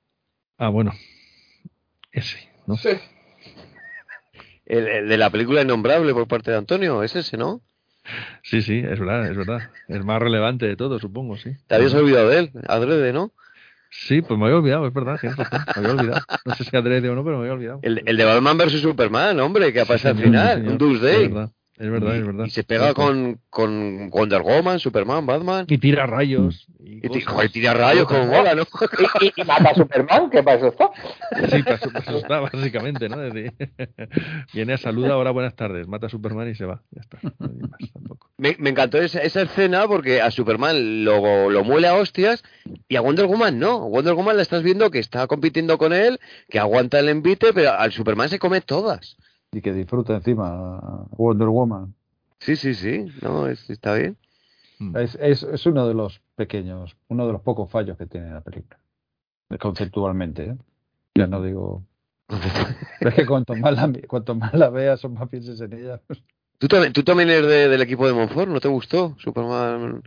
[0.58, 0.94] Ah, bueno,
[2.16, 2.76] ese, ¿no?
[2.78, 2.90] Sí.
[4.66, 7.62] El, el de la película Innombrable por parte de Antonio, es ese, ¿no?
[8.44, 9.70] Sí, sí, es verdad, es verdad.
[9.88, 11.52] Es más relevante de todo, supongo, sí.
[11.68, 13.32] Te habías olvidado de él, adrede, ¿no?
[13.90, 15.36] Sí, pues me había olvidado, es verdad, razón,
[15.76, 16.22] me había olvidado.
[16.46, 17.80] No sé si adrede o no, pero me había olvidado.
[17.82, 20.72] El, el de Batman vs Superman, hombre, que Sí, aparece al señor, sí, final, señor.
[20.72, 21.50] un Doomsday.
[21.78, 22.46] Es verdad, es verdad, y, es verdad.
[22.46, 25.66] y se pega con, con Wonder Woman, Superman, Batman.
[25.68, 26.68] Y tira rayos.
[26.80, 28.64] Y, joder, tira rayos como mola, ¿no?
[29.22, 30.90] Y, y- y mata a Superman, ¿qué para eso está?
[31.50, 33.18] Sí, para eso, para eso está, básicamente, ¿no?
[33.20, 33.54] Decir,
[34.54, 36.82] viene a saludar, ahora buenas tardes, mata a Superman y se va.
[36.92, 38.30] Ya está, no hay más tampoco.
[38.38, 42.44] Me, me encantó esa, esa escena porque a Superman lo, lo muele a hostias
[42.88, 43.80] y a Wonder Woman no.
[43.90, 46.20] Wonder Woman la estás viendo que está compitiendo con él,
[46.50, 49.18] que aguanta el envite, pero al Superman se come todas.
[49.56, 51.96] Y que disfruta encima Wonder Woman.
[52.40, 54.18] Sí, sí, sí, no, es- está bien.
[54.80, 54.98] Mm.
[54.98, 58.42] Es, es, es uno de los pequeños, uno de los pocos fallos que tiene la
[58.42, 58.78] película.
[59.60, 60.58] Conceptualmente, ¿eh?
[61.16, 61.84] Ya no digo.
[63.00, 66.02] Es que cuanto más la, cuanto más la veas o más pienses en ella.
[66.58, 69.16] ¿Tú también, tú también eres de- del equipo de Monfort, ¿no te gustó?
[69.20, 70.02] Superman,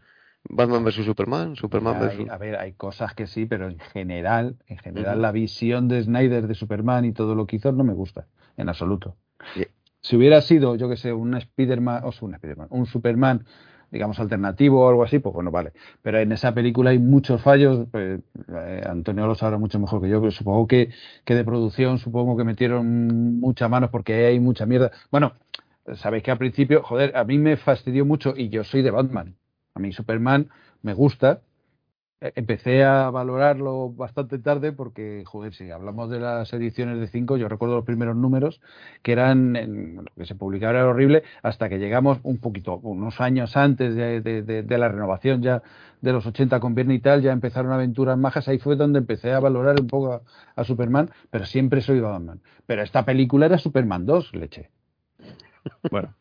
[0.51, 2.31] Batman vs Superman, Superman hay- vs.
[2.31, 6.47] a ver, hay cosas que sí, pero en general, en general la visión de Snyder
[6.49, 8.27] de Superman y todo lo que hizo no me gusta,
[8.57, 9.17] en absoluto.
[9.55, 9.65] Sí.
[10.01, 13.47] Si hubiera sido, yo que sé, un Spiderman, o un Spiderman, un Superman,
[13.91, 15.73] digamos, alternativo o algo así, pues bueno, vale.
[16.03, 20.09] Pero en esa película hay muchos fallos, pues, eh, Antonio lo sabrá mucho mejor que
[20.09, 20.91] yo, pero supongo que,
[21.25, 24.93] que de producción, supongo que metieron muchas manos porque hay mucha mierda.
[25.11, 25.33] Bueno,
[25.95, 29.37] sabéis que al principio, joder, a mí me fastidió mucho y yo soy de Batman.
[29.75, 30.49] A mí Superman
[30.83, 31.41] me gusta.
[32.21, 37.37] Eh, Empecé a valorarlo bastante tarde porque, joder, si hablamos de las ediciones de 5,
[37.37, 38.61] yo recuerdo los primeros números
[39.03, 43.21] que eran, en, lo que se publicaba era horrible, hasta que llegamos un poquito, unos
[43.21, 45.63] años antes de, de- de- la renovación ya
[46.01, 49.33] de los 80 con Verne y tal, ya empezaron aventuras majas, ahí fue donde empecé
[49.33, 50.23] a valorar un poco a,
[50.57, 52.41] a Superman, pero siempre soy Batman.
[52.67, 54.71] Pero esta película era Superman 2, leche.
[55.91, 56.15] Bueno,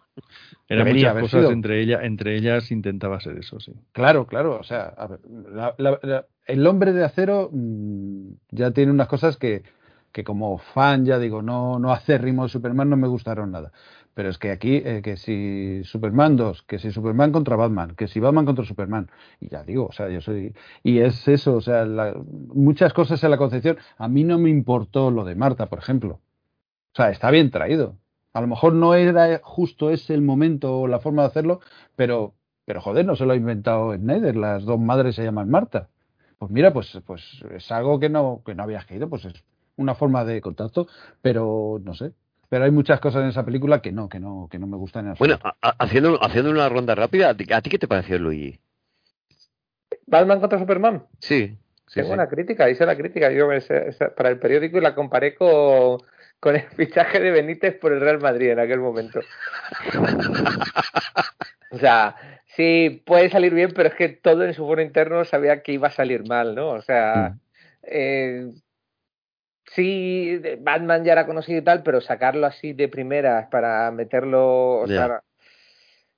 [0.70, 1.52] eran Debería muchas cosas, sido.
[1.52, 3.74] entre, ella, entre ellas intentaba ser eso, sí.
[3.94, 5.20] Claro, claro, o sea, a ver,
[5.52, 9.64] la- la- la- el hombre de acero mm, ya tiene unas cosas que,
[10.12, 13.72] que como fan ya digo, no, no acérrimo de Superman no me gustaron nada.
[14.14, 18.08] Pero es que aquí, eh, que si Superman 2, que si Superman contra Batman, que
[18.08, 20.56] si Batman contra Superman, y ya digo, o sea, yo soy...
[20.82, 23.78] Y es eso, o sea, la- muchas cosas en la concepción.
[23.98, 26.16] A mí no me importó lo de Marta, por ejemplo.
[26.94, 27.98] O sea, está bien traído.
[28.38, 31.60] A lo mejor no era justo ese el momento o la forma de hacerlo,
[31.96, 32.36] pero,
[32.66, 34.36] pero joder, no se lo ha inventado Snyder.
[34.36, 35.88] Las dos madres se llaman Marta.
[36.38, 39.34] Pues mira, pues, pues es algo que no, que no habías caído, pues es
[39.76, 40.88] una forma de contacto,
[41.24, 42.12] pero no sé.
[42.48, 45.08] Pero hay muchas cosas en esa película que no, que no, que no me gustan
[45.08, 45.58] en Bueno, absoluto.
[45.60, 48.60] a- a- haciendo, haciendo una ronda rápida, ¿a ti, a ti qué te pareció, Luigi?
[50.06, 51.06] Batman contra Superman.
[51.20, 51.58] Sí,
[51.88, 52.14] sí, Tengo sí.
[52.14, 55.98] una crítica, hice la crítica yo ese- ese- para el periódico y la comparé con,
[56.40, 59.20] con el fichaje de Benítez por el Real Madrid en aquel momento.
[61.70, 62.16] O sea,
[62.56, 65.90] sí, puede salir bien, pero es que todo en su foro interno sabía que iba
[65.90, 66.70] a salir mal, ¿no?
[66.70, 67.36] O sea,
[67.84, 68.48] eh,
[69.66, 74.88] sí, Batman ya era conocido y tal, pero sacarlo así de primeras para meterlo, o
[74.88, 75.22] sea,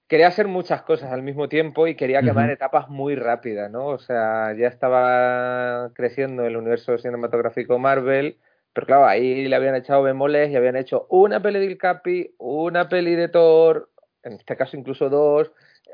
[0.08, 3.88] quería hacer muchas cosas al mismo tiempo y quería quemar etapas muy rápidas, ¿no?
[3.88, 8.38] O sea, ya estaba creciendo el universo cinematográfico Marvel,
[8.74, 12.88] pero claro, ahí le habían echado bemoles y habían hecho una peli del Capi, una
[12.90, 13.90] peli de Thor,
[14.24, 15.52] en este caso incluso dos,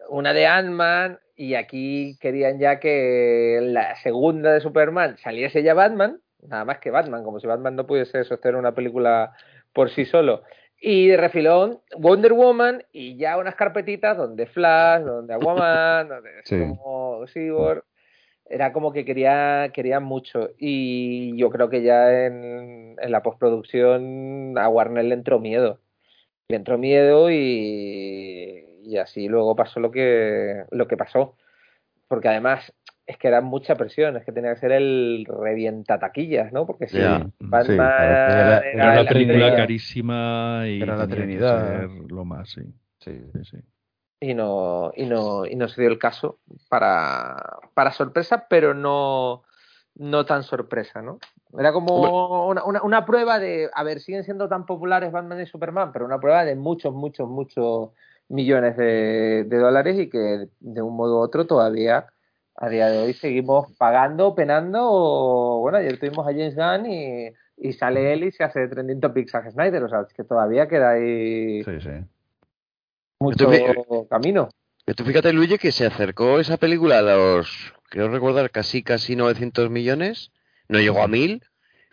[0.10, 6.20] una de Ant-Man, y aquí querían ya que la segunda de Superman saliese ya Batman,
[6.48, 9.34] nada más que Batman, como si Batman no pudiese sostener una película
[9.74, 10.44] por sí solo.
[10.80, 16.60] Y de refilón, Wonder Woman y ya unas carpetitas donde Flash, donde Aquaman, donde Sí.
[16.60, 17.84] como Cyborg.
[18.48, 20.50] Era como que quería, querían mucho.
[20.58, 25.80] Y yo creo que ya en, en la postproducción a Warner le entró miedo.
[26.50, 31.38] Le entró miedo y, y así luego pasó lo que, lo que pasó.
[32.08, 32.74] Porque además
[33.08, 36.66] es que era mucha presión, es que tenía que ser el revienta taquillas, ¿no?
[36.66, 41.90] Porque si Batman sí, era- era Era una la película carísima y Era la Trinidad.
[42.10, 42.62] lo más, sí.
[43.00, 43.22] Sí.
[43.34, 43.58] sí, sí.
[44.26, 49.44] Y no, y no, y no se dio el caso para, para sorpresa, pero no,
[49.94, 51.20] no tan sorpresa, ¿no?
[51.58, 55.46] Era como una, una, una prueba de, a ver, siguen siendo tan populares Batman y
[55.46, 57.92] Superman, pero una prueba de muchos, muchos, muchos
[58.28, 62.08] millones de, de dólares y que de un modo u otro todavía
[62.56, 67.32] a día de hoy seguimos pagando, penando, o bueno, ayer tuvimos a James Gunn y,
[67.58, 70.68] y sale él y se hace trending topics a Snyder, o sea, es que todavía
[70.68, 71.92] queda ahí Sí, sí.
[73.26, 74.50] Mucho camino.
[74.96, 79.70] Tú fíjate, Luigi, que se acercó esa película a los, creo recordar, casi casi 900
[79.70, 80.32] millones.
[80.70, 81.44] No llegó a 1000.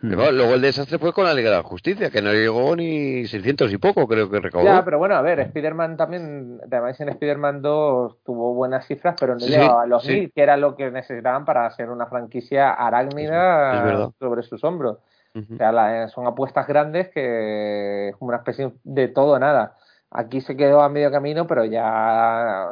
[0.01, 0.09] Mm.
[0.09, 3.25] Pero luego el desastre fue con la Liga de la Justicia, que no llegó ni
[3.25, 4.65] 600 y poco, creo que recaudó.
[4.65, 9.33] Ya, pero bueno, a ver, Spider-Man también, además en Spider-Man 2 tuvo buenas cifras, pero
[9.35, 10.11] no Sí, llegaba a los sí.
[10.13, 14.97] mil, que era lo que necesitaban para hacer una franquicia arácnida sobre sus hombros.
[15.35, 15.53] Ujú.
[15.53, 19.77] O sea, la- son apuestas grandes que es como una especie de todo o nada.
[20.13, 22.67] Aquí se quedó a medio camino, pero ya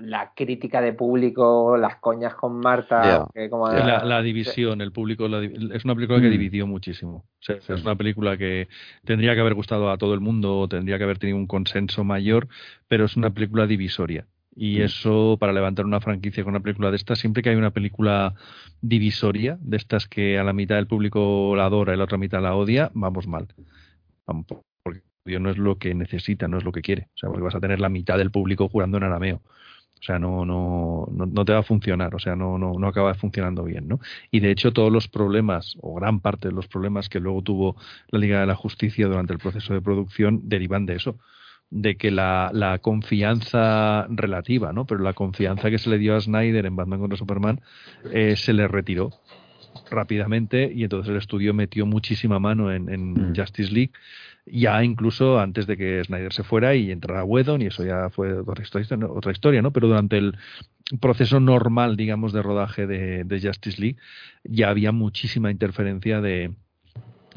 [0.00, 5.28] la crítica de público, las coñas con Marta, que como la, la división, el público,
[5.28, 6.32] la es una película que Mm.
[6.32, 7.16] dividió muchísimo.
[7.16, 8.68] O sea, es una película que
[9.04, 12.48] tendría que haber gustado a todo el mundo, tendría que haber tenido un consenso mayor,
[12.88, 14.26] pero es una película divisoria.
[14.56, 14.82] Y Mm.
[14.82, 18.34] eso, para levantar una franquicia con una película de estas, siempre que hay una película
[18.80, 22.40] divisoria, de estas que a la mitad del público la adora y la otra mitad
[22.42, 23.48] la odia, vamos mal.
[25.24, 27.08] No es lo que necesita, no es lo que quiere.
[27.14, 29.36] O sea, porque vas a tener la mitad del público jurando en arameo.
[29.36, 32.86] O sea, no, no, no, no te va a funcionar, o sea, no, no, no
[32.88, 34.00] acaba funcionando bien, ¿no?
[34.30, 37.76] Y de hecho, todos los problemas, o gran parte de los problemas que luego tuvo
[38.08, 41.16] la Liga de la Justicia durante el proceso de producción, derivan de eso,
[41.70, 44.84] de que la, la confianza relativa, ¿no?
[44.84, 47.62] Pero la confianza que se le dio a Snyder en Batman contra Superman
[48.12, 49.10] eh, se le retiró
[49.90, 53.32] rápidamente y entonces el estudio metió muchísima mano en, en Mm.
[53.36, 53.92] Justice League
[54.46, 58.32] ya incluso antes de que Snyder se fuera y entrara Whedon y eso ya fue
[58.34, 59.12] otra historia, ¿no?
[59.12, 59.72] otra historia, ¿no?
[59.72, 60.36] Pero durante el
[61.00, 63.96] proceso normal, digamos, de rodaje de, de Justice League
[64.44, 66.52] ya había muchísima interferencia de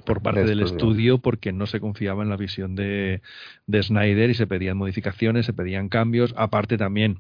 [0.06, 0.78] por parte Del del estudio.
[0.92, 3.22] estudio porque no se confiaba en la visión de,
[3.66, 6.34] de Snyder y se pedían modificaciones, se pedían cambios.
[6.38, 7.20] Aparte también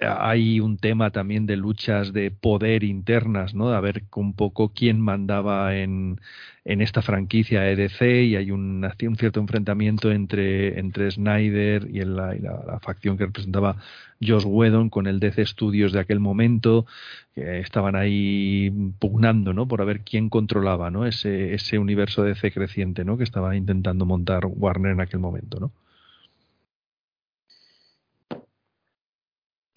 [0.00, 3.70] hay un tema también de luchas de poder internas, ¿no?
[3.72, 6.20] A ver un poco quién mandaba en,
[6.64, 8.84] en esta franquicia EDC y hay un,
[9.16, 10.78] cierto enfrentamiento entre,
[11.10, 13.76] Snyder y, la, y la- facción que representaba
[14.20, 16.86] Josh Whedon con el DC Studios de aquel momento,
[17.34, 19.66] que estaban ahí pugnando, ¿no?
[19.68, 21.06] Por a ver quién controlaba, ¿no?
[21.06, 23.16] Ese, ese universo DC creciente, ¿no?
[23.18, 25.72] Que estaba intentando montar Warner en aquel momento, ¿no?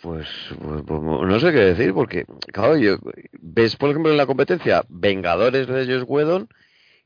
[0.01, 0.27] Pues,
[0.59, 2.97] pues, pues, no sé qué decir, porque, claro, yo,
[3.39, 6.47] ves, por ejemplo, en la competencia Vengadores de Josh Whedon,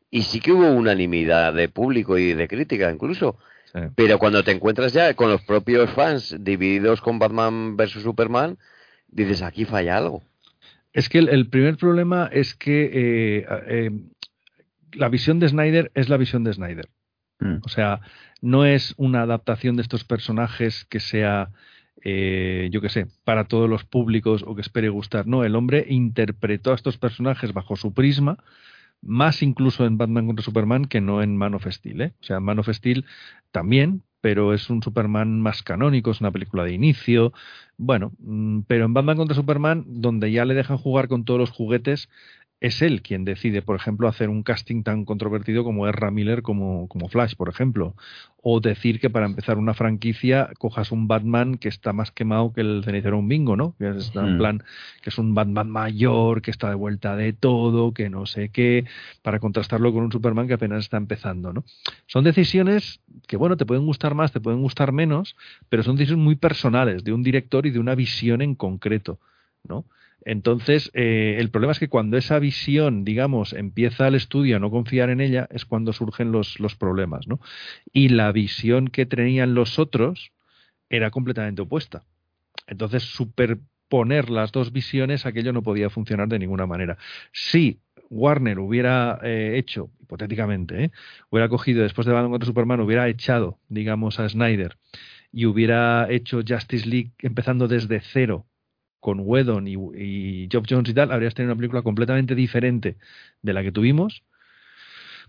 [0.09, 3.37] y sí que hubo unanimidad de público y de crítica incluso.
[3.73, 3.81] Sí.
[3.95, 8.57] Pero cuando te encuentras ya con los propios fans divididos con Batman versus Superman,
[9.09, 10.23] dices, aquí falla algo.
[10.93, 13.91] Es que el, el primer problema es que eh, eh,
[14.93, 16.87] la visión de Snyder es la visión de Snyder.
[17.39, 17.57] Mm.
[17.63, 17.99] O sea,
[18.41, 21.49] no es una adaptación de estos personajes que sea,
[22.03, 25.27] eh, yo qué sé, para todos los públicos o que espere gustar.
[25.27, 28.37] No, el hombre interpretó a estos personajes bajo su prisma,
[29.01, 32.01] más incluso en Batman contra Superman que no en Man of Steel.
[32.01, 32.13] ¿eh?
[32.21, 33.05] O sea, Man of Steel
[33.51, 37.33] también, pero es un Superman más canónico, es una película de inicio.
[37.77, 41.51] Bueno, mm, pero en Batman contra Superman, donde ya le dejan jugar con todos los
[41.51, 42.09] juguetes,
[42.61, 46.87] es él quien decide, por ejemplo, hacer un casting tan controvertido como Ezra Miller como,
[46.87, 47.95] como Flash, por ejemplo.
[48.47, 52.61] O decir que para empezar una franquicia cojas un Batman que está más quemado que
[52.61, 53.75] el cenicero un bingo, ¿no?
[53.77, 54.37] Que es en Mm.
[54.37, 54.63] plan,
[55.01, 58.85] que es un Batman mayor, que está de vuelta de todo, que no sé qué,
[59.21, 61.63] para contrastarlo con un Superman que apenas está empezando, ¿no?
[62.07, 65.35] Son decisiones que, bueno, te pueden gustar más, te pueden gustar menos,
[65.69, 69.19] pero son decisiones muy personales de un director y de una visión en concreto,
[69.67, 69.85] ¿no?
[70.25, 74.71] Entonces, eh, el problema es que cuando esa visión, digamos, empieza el estudio a no
[74.71, 77.39] confiar en ella, es cuando surgen los, los problemas, ¿no?
[77.93, 80.33] Y la visión que tenían los otros
[80.89, 82.03] era completamente opuesta.
[82.67, 86.97] Entonces, superponer las dos visiones, aquello no podía funcionar de ninguna manera.
[87.31, 87.79] Sí,
[88.09, 90.91] Warner hubiera eh, hecho, hipotéticamente, ¿eh?
[91.29, 94.77] hubiera cogido después de Batman contra Superman, hubiera echado, digamos, a Snyder
[95.31, 98.47] y hubiera hecho Justice League empezando desde cero
[99.05, 102.97] con Whedon y, y Geoff Jones y tal, habrías tenido una película completamente diferente
[103.43, 104.23] de la que tuvimos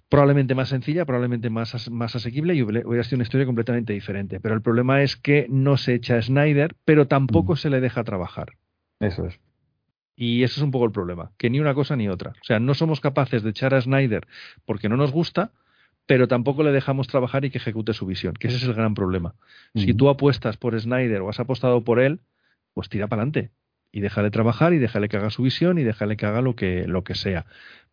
[0.08, 4.40] probablemente más sencilla, probablemente más, as- más asequible y hubiera sido una historia completamente diferente.
[4.40, 7.56] Pero el problema es que no se echa a Snyder, pero tampoco Mm.
[7.56, 8.52] se le deja trabajar.
[8.98, 9.38] Eso es.
[10.16, 12.30] Y ese es un poco el problema, que ni una cosa ni otra.
[12.30, 14.26] O sea, no somos capaces de echar a Snyder
[14.64, 15.52] porque no nos gusta,
[16.06, 18.94] pero tampoco le dejamos trabajar y que ejecute su visión, que ese es el gran
[18.94, 19.34] problema.
[19.74, 19.96] Si Ujú.
[19.98, 22.20] tú apuestas por Snyder o has apostado por él,
[22.72, 23.50] pues tira para adelante
[23.96, 26.86] y déjale trabajar y déjale que haga su visión y déjale que haga lo que,
[26.86, 27.46] lo que sea.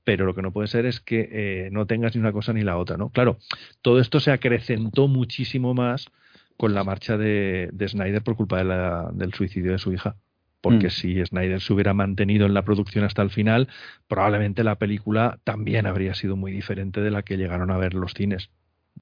[0.04, 2.62] Pero lo que no puede ser es que eh, no tengas ni una cosa ni
[2.62, 3.10] la otra, ¿no?
[3.10, 3.38] Claro,
[3.82, 6.08] todo esto se acrecentó muchísimo más
[6.58, 10.18] con la marcha de, de Snyder por culpa de la- del suicidio de su hija.
[10.60, 10.92] Porque Mm.
[10.92, 13.70] si Snyder se hubiera mantenido en la producción hasta el final,
[14.10, 18.14] probablemente la película también habría sido muy diferente de la que llegaron a ver los
[18.14, 18.50] cines.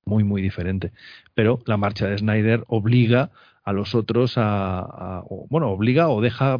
[0.05, 0.91] Muy, muy diferente.
[1.34, 3.31] Pero la marcha de Snyder obliga
[3.63, 6.59] a los otros a, bueno, obliga o deja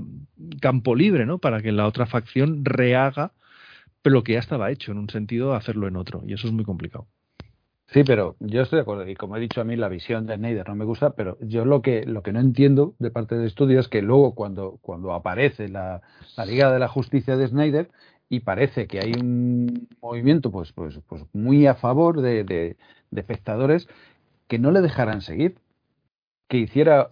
[0.62, 1.40] campo libre, ¿no?
[1.40, 3.34] Para que la otra facción rehaga
[4.04, 6.24] lo que ya estaba hecho, en un sentido, hacerlo en otro.
[6.26, 7.08] Y eso es muy complicado.
[7.88, 9.08] Sí, pero yo estoy de acuerdo.
[9.08, 11.66] Y como he dicho a mí, la visión de Snyder no me gusta, pero yo
[11.66, 15.14] lo que, lo que no entiendo de parte del estudio es que luego cuando, cuando
[15.14, 16.02] aparece la,
[16.38, 17.90] la Liga de la Justicia de Snyder
[18.32, 22.78] y parece que hay un movimiento pues, pues, pues muy a favor de, de,
[23.12, 23.90] de espectadores
[24.48, 25.58] que no le dejaran seguir,
[26.48, 27.12] que hiciera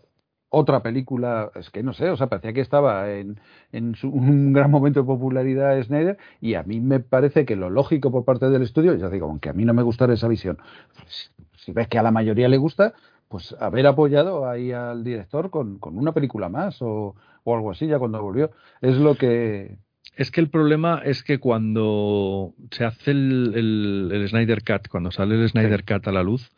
[0.50, 3.40] otra película, es que no sé, o sea, parecía que estaba en,
[3.72, 7.70] en su- un gran momento de popularidad Snyder y a mí me parece que lo
[7.70, 10.58] lógico por parte del estudio, ya digo, aunque a mí no me gustara esa visión,
[10.96, 12.94] pues, si ves que a la mayoría le gusta,
[13.28, 17.88] pues haber apoyado ahí al director con, con una película más o, o algo así
[17.88, 18.52] ya cuando volvió.
[18.82, 19.78] Es lo que...
[20.20, 25.12] Es que el problema es que cuando se hace el, el- el Snyder Cut, cuando
[25.12, 26.52] sale el Snyder Cut a la luz,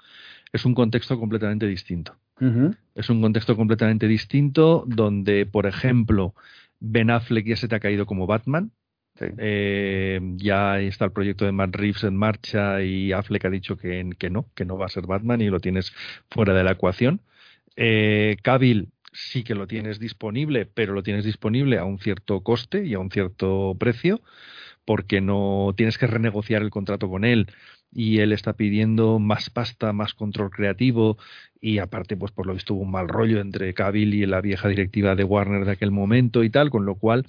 [0.52, 2.16] es un contexto completamente distinto.
[2.96, 6.34] Es un contexto completamente distinto donde, por ejemplo,
[6.80, 8.72] Ben Affleck ya se te ha caído como Batman.
[9.20, 9.26] sí.
[9.38, 14.10] Eh, ya está el proyecto de Matt Reeves en marcha y Affleck ha dicho que,
[14.18, 15.94] que no, que no va a ser Batman y lo tienes
[16.32, 17.22] fuera de la ecuación.
[17.76, 22.86] Eh, Cavill sí que lo tienes disponible, pero lo tienes disponible a un cierto coste
[22.86, 24.22] y a un cierto precio,
[24.86, 27.48] porque no tienes que renegociar el contrato con él
[27.94, 31.18] y él está pidiendo más pasta, más control creativo
[31.60, 34.70] y aparte, pues por lo visto hubo un mal rollo entre Cavill y la vieja
[34.70, 37.28] directiva de Warner de aquel momento y tal, con lo cual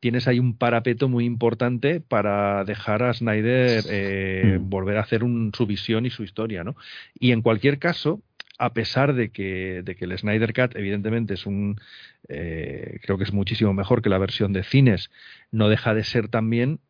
[0.00, 4.68] tienes ahí un parapeto muy importante para dejar a Snyder eh, Mm.
[4.68, 6.76] volver a hacer un, su visión y su historia, ¿no?
[7.14, 8.22] Y en cualquier caso,
[8.58, 11.80] a pesar de que, de que el Snyder Cut evidentemente es un,
[12.28, 15.10] eh, creo que es muchísimo mejor que la versión de cines,
[15.50, 16.80] no deja de ser también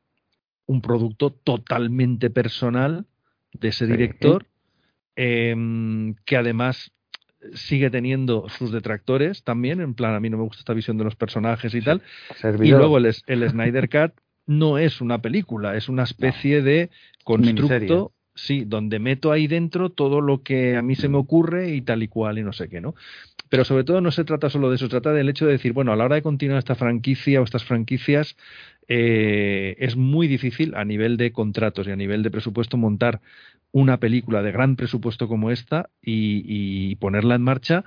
[0.66, 3.06] un producto totalmente personal
[3.52, 4.47] de ese director,
[5.16, 6.93] em, que además
[7.55, 11.05] sigue teniendo sus detractores también, en plan, a mí no me gusta esta visión de
[11.05, 12.02] los personajes y tal,
[12.62, 14.12] y luego el, el Snyder Cut
[14.47, 16.90] no es una película, es una especie de
[17.24, 18.12] constructo.
[18.34, 22.02] Sí, donde meto ahí dentro todo lo que a mí se me ocurre y tal
[22.02, 22.94] y cual y no sé qué, ¿no?
[23.48, 25.72] Pero sobre todo no se trata solo de eso, se trata del hecho de decir,
[25.72, 28.36] bueno, a la hora de continuar esta franquicia o estas franquicias,
[28.88, 33.20] eh, es muy difícil a nivel de contratos y a nivel de presupuesto montar
[33.70, 37.84] una película de gran presupuesto como esta y, y ponerla en marcha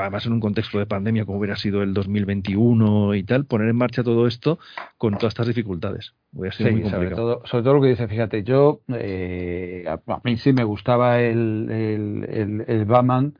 [0.00, 3.76] además en un contexto de pandemia como hubiera sido el 2021 y tal, poner en
[3.76, 4.58] marcha todo esto
[4.98, 6.14] con todas estas dificultades.
[6.32, 7.36] Hubiera sido Sí, muy sobre complicado.
[7.38, 11.20] todo, sobre todo lo que dice, fíjate, yo, eh, a, a mí sí me gustaba
[11.20, 13.36] el, el, el, el Batman,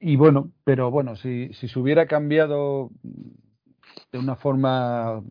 [0.00, 2.90] y bueno, pero bueno, si, si se hubiera cambiado
[4.12, 5.22] de una forma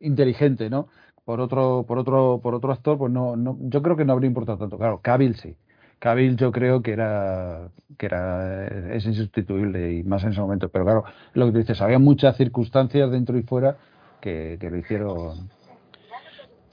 [0.00, 0.88] inteligente, ¿no?
[1.24, 4.28] Por otro, por otro, por otro actor, pues no, no, yo creo que no habría
[4.28, 4.78] importado tanto.
[4.78, 5.56] Claro, Cavill sí.
[5.98, 7.68] Cavill yo creo que era
[7.98, 11.04] que era es insustituible y más en ese momento, pero claro,
[11.34, 13.76] lo que tú dices, había muchas circunstancias dentro y fuera
[14.20, 15.48] que, que lo hicieron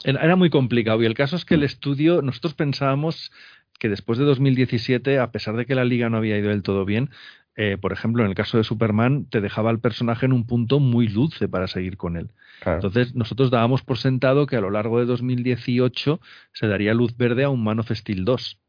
[0.04, 3.32] Era muy complicado y el caso es que el estudio, nosotros pensábamos
[3.80, 6.86] que después de 2017, a pesar de que la liga no había ido del todo
[6.86, 7.10] bien,
[7.56, 10.80] eh, por ejemplo, en el caso de Superman, te dejaba al personaje en un punto
[10.80, 12.32] muy dulce para seguir con él.
[12.62, 12.78] Claro.
[12.78, 16.20] Entonces, nosotros dábamos por sentado que a lo largo de 2018
[16.54, 18.60] se daría luz verde a un Man of Steel 2.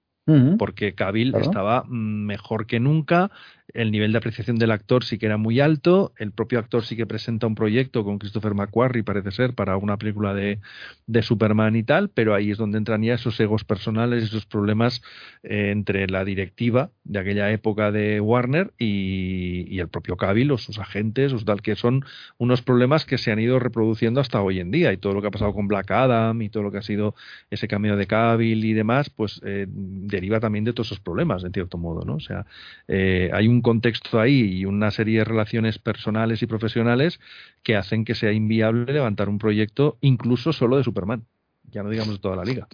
[0.58, 1.44] Porque Cavill Claro.
[1.44, 3.30] estaba mejor que nunca,
[3.72, 6.96] el nivel de apreciación del actor sí que era muy alto, el propio actor sí
[6.96, 10.60] que presenta un proyecto con Christopher McQuarrie, parece ser, para una película de,
[11.06, 15.02] de Superman y tal, pero ahí es donde entran ya esos egos personales, esos problemas
[15.42, 20.58] eh, entre la directiva de aquella época de Warner y, y el propio Cavill o
[20.58, 22.04] sus agentes, o tal, que son
[22.38, 25.28] unos problemas que se han ido reproduciendo hasta hoy en día y todo lo que
[25.28, 27.14] ha pasado con Black Adam y todo lo que ha sido
[27.50, 31.52] ese cambio de Cavill y demás, pues eh, deriva también de todos esos problemas, en
[31.52, 32.16] cierto modo, ¿no?
[32.16, 32.46] O sea,
[32.88, 37.20] eh, hay un un contexto ahí y una serie de relaciones personales y profesionales
[37.62, 41.24] que hacen que sea inviable levantar un proyecto incluso solo de Superman,
[41.70, 42.68] ya no digamos de toda la liga.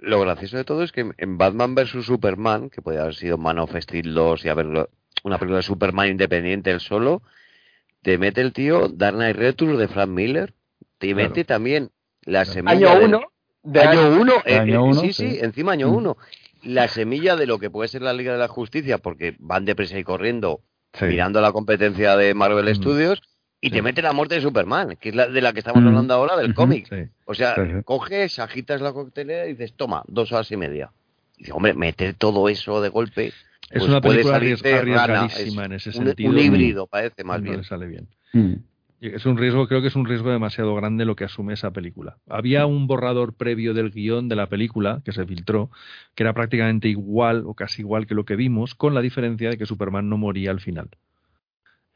[0.00, 2.04] Lo gracioso de todo es que en Batman vs.
[2.04, 4.88] Superman, que podría haber sido Man of Steel 2 y haberlo,
[5.22, 7.22] una película de Superman independiente él solo,
[8.02, 10.52] te mete el tío Dark Knight Returns de Frank Miller,
[10.98, 11.90] te mete también
[12.22, 12.92] la semilla...
[12.92, 13.20] Año 1.
[13.62, 15.94] De, año 1, eh, eh, sí, sí, sí, encima año mm.
[15.94, 16.16] 1.
[16.64, 19.98] La semilla de lo que puede ser la Liga de la Justicia, porque van deprisa
[19.98, 20.60] y corriendo,
[20.92, 21.06] Sí.
[21.06, 22.74] mirando la competencia de Marvel Mm.
[22.74, 23.22] Studios,
[23.60, 23.74] y Sí.
[23.74, 25.86] te mete la muerte de Superman, que es la de la que estamos Mm.
[25.88, 26.86] hablando ahora del cómic.
[26.88, 27.10] Sí.
[27.24, 27.82] O sea, Sí, sí.
[27.84, 30.90] coges, agitas la coctelera y dices, toma, dos horas y media.
[31.36, 33.26] Y dices, hombre, meter todo eso de golpe.
[33.28, 33.34] Es
[33.70, 36.30] pues una puede película arriesgadísima Es en ese un, sentido.
[36.30, 37.56] un híbrido, parece más no bien.
[37.58, 38.08] le sale bien.
[38.34, 38.54] Mm.
[39.12, 42.16] Es un riesgo, creo que es un riesgo demasiado grande lo que asume esa película.
[42.26, 45.70] Había un borrador previo del guion de la película que se filtró,
[46.14, 49.58] que era prácticamente igual o casi igual que lo que vimos, con la diferencia de
[49.58, 50.88] que Superman no moría al final.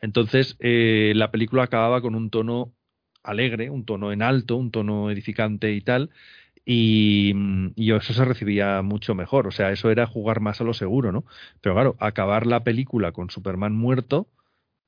[0.00, 2.72] Entonces, eh, la película acababa con un tono
[3.22, 6.10] alegre, un tono en alto, un tono edificante y tal,
[6.64, 7.34] y,
[7.76, 9.46] y eso se recibía mucho mejor.
[9.46, 11.24] O sea, eso era jugar más a lo seguro, ¿no?
[11.60, 14.28] Pero claro, acabar la película con Superman muerto,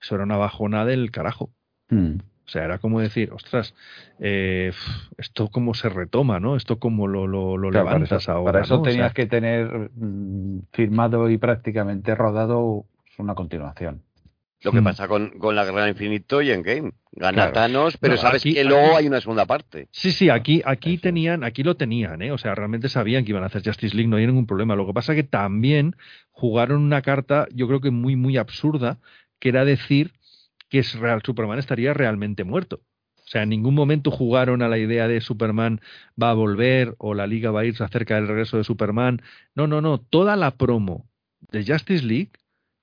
[0.01, 1.52] eso era una bajona del carajo.
[1.90, 2.14] Mm.
[2.46, 3.74] O sea, era como decir, ostras,
[4.18, 4.72] eh,
[5.18, 6.56] esto cómo se retoma, ¿no?
[6.56, 8.52] Esto cómo lo, lo, lo Claro, para levantas eso, ahora.
[8.52, 8.80] para eso ¿no?
[8.80, 12.86] O sea, tenías que tener mm, firmado y prácticamente rodado
[13.18, 14.02] una continuación.
[14.62, 14.84] Lo que Mm.
[14.84, 16.92] pasa con, con la Guerra del Infinito y en Game.
[17.12, 17.52] Gana Claro.
[17.52, 19.88] Thanos, pero No, sabes aquí- que luego aquí- hay una segunda parte.
[19.92, 21.02] Sí, sí, aquí, aquí Eso.
[21.02, 22.32] tenían, aquí lo tenían, ¿eh?
[22.32, 24.74] O sea, realmente sabían que iban a hacer Justice League, no hay ningún problema.
[24.76, 25.94] Lo que pasa que también
[26.32, 28.98] jugaron una carta, yo creo que muy, muy absurda,
[29.38, 30.12] que era decir
[30.70, 32.80] que es real, Superman estaría realmente muerto.
[33.18, 35.80] O sea, en ningún momento jugaron a la idea de Superman
[36.20, 39.20] va a volver o la liga va a irse acerca del regreso de Superman.
[39.55, 39.98] No, no, no.
[39.98, 41.06] Toda la promo
[41.52, 42.32] de Justice League,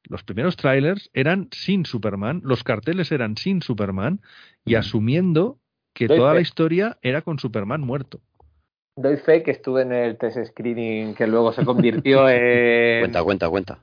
[0.04, 4.22] los primeros trailers eran sin Superman, los carteles eran sin Superman
[4.66, 4.78] y Mm.
[4.78, 5.60] asumiendo
[5.94, 8.22] que Doy toda la historia era con Superman muerto.
[8.96, 13.02] Doy fe que estuve en el test screening que luego se convirtió en.
[13.02, 13.80] Cuenta, cuenta, cuenta.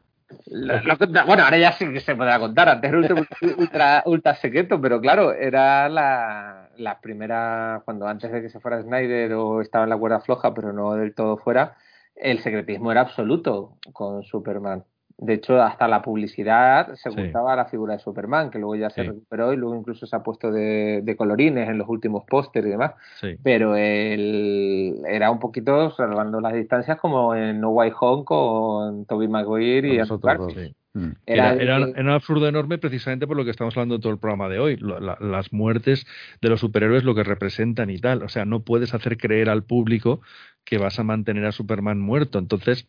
[0.47, 2.69] Lo- bueno, ahora ya sí que se podrá contar.
[2.69, 8.43] Antes era ultra, ultra, ultra secreto, pero claro, era la, la primera, cuando antes de
[8.43, 11.77] que se fuera Snyder o estaba en la cuerda floja, pero no del todo fuera,
[12.17, 14.85] el secretismo era absoluto con Superman.
[15.17, 17.17] De hecho, hasta la publicidad se Sí.
[17.21, 19.09] ocultaba a la figura de Superman, que luego ya se Sí.
[19.09, 22.71] recuperó y luego incluso se ha puesto de, de colorines en los últimos pósteres y
[22.73, 23.37] demás Sí.
[23.43, 29.29] pero él era un poquito salvando las distancias como en No Way Home con Tobey
[29.29, 30.75] Maguire y Andrew Garfield.
[30.95, 31.11] Mm.
[31.27, 34.13] Era, Era, era- era un absurdo enorme precisamente por lo que estamos hablando en todo
[34.13, 36.07] el programa de hoy, lo- la- las muertes
[36.41, 38.23] de los superhéroes, lo que representan y tal.
[38.23, 40.21] O sea, no puedes hacer creer al público
[40.65, 42.39] que vas a mantener a Superman muerto.
[42.39, 42.89] Entonces,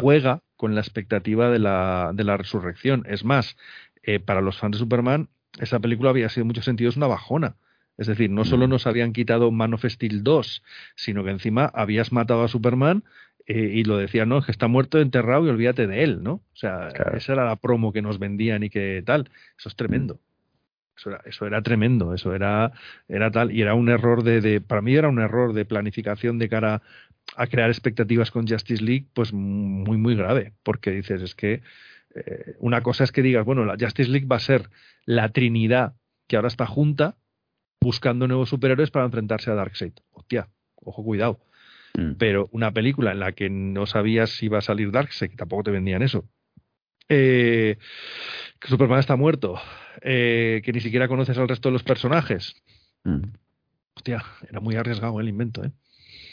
[0.00, 3.04] juega con la expectativa de la, de la resurrección.
[3.06, 3.56] Es más,
[4.02, 5.28] eh, para los fans de Superman,
[5.60, 7.56] esa película había sido en muchos sentidos una bajona.
[7.98, 8.70] Es decir, no solo Mm.
[8.70, 10.62] nos habían quitado Man of Steel 2,
[10.96, 13.04] sino que encima habías matado a Superman
[13.46, 16.34] eh, y lo decían, no, es que está muerto, enterrado y olvídate de él, ¿no?
[16.34, 17.16] O sea, Claro.
[17.16, 19.30] esa era la promo que nos vendían y que tal.
[19.58, 20.20] Eso es tremendo.
[20.96, 22.72] Eso era, eso era tremendo, eso era,
[23.08, 26.38] era tal, y era un error de, de, para mí era un error de planificación
[26.38, 26.82] de cara
[27.36, 31.62] a crear expectativas con Justice League, pues muy, muy grave, porque dices, es que
[32.14, 34.68] eh, una cosa es que digas, bueno, la Justice League va a ser
[35.06, 35.94] la Trinidad
[36.28, 37.16] que ahora está junta
[37.80, 39.94] buscando nuevos superhéroes para enfrentarse a Darkseid.
[40.12, 41.40] Hostia, ojo, cuidado.
[41.94, 42.12] Mm.
[42.18, 45.64] Pero una película en la que no sabías si iba a salir Darkseid, que tampoco
[45.64, 46.24] te vendían eso.
[47.08, 47.76] Eh,
[48.58, 49.60] que Superman está muerto,
[50.00, 52.54] eh, que ni siquiera conoces al resto de los personajes.
[53.04, 53.24] Mm.
[53.94, 55.72] Hostia, era muy arriesgado el invento, ¿eh?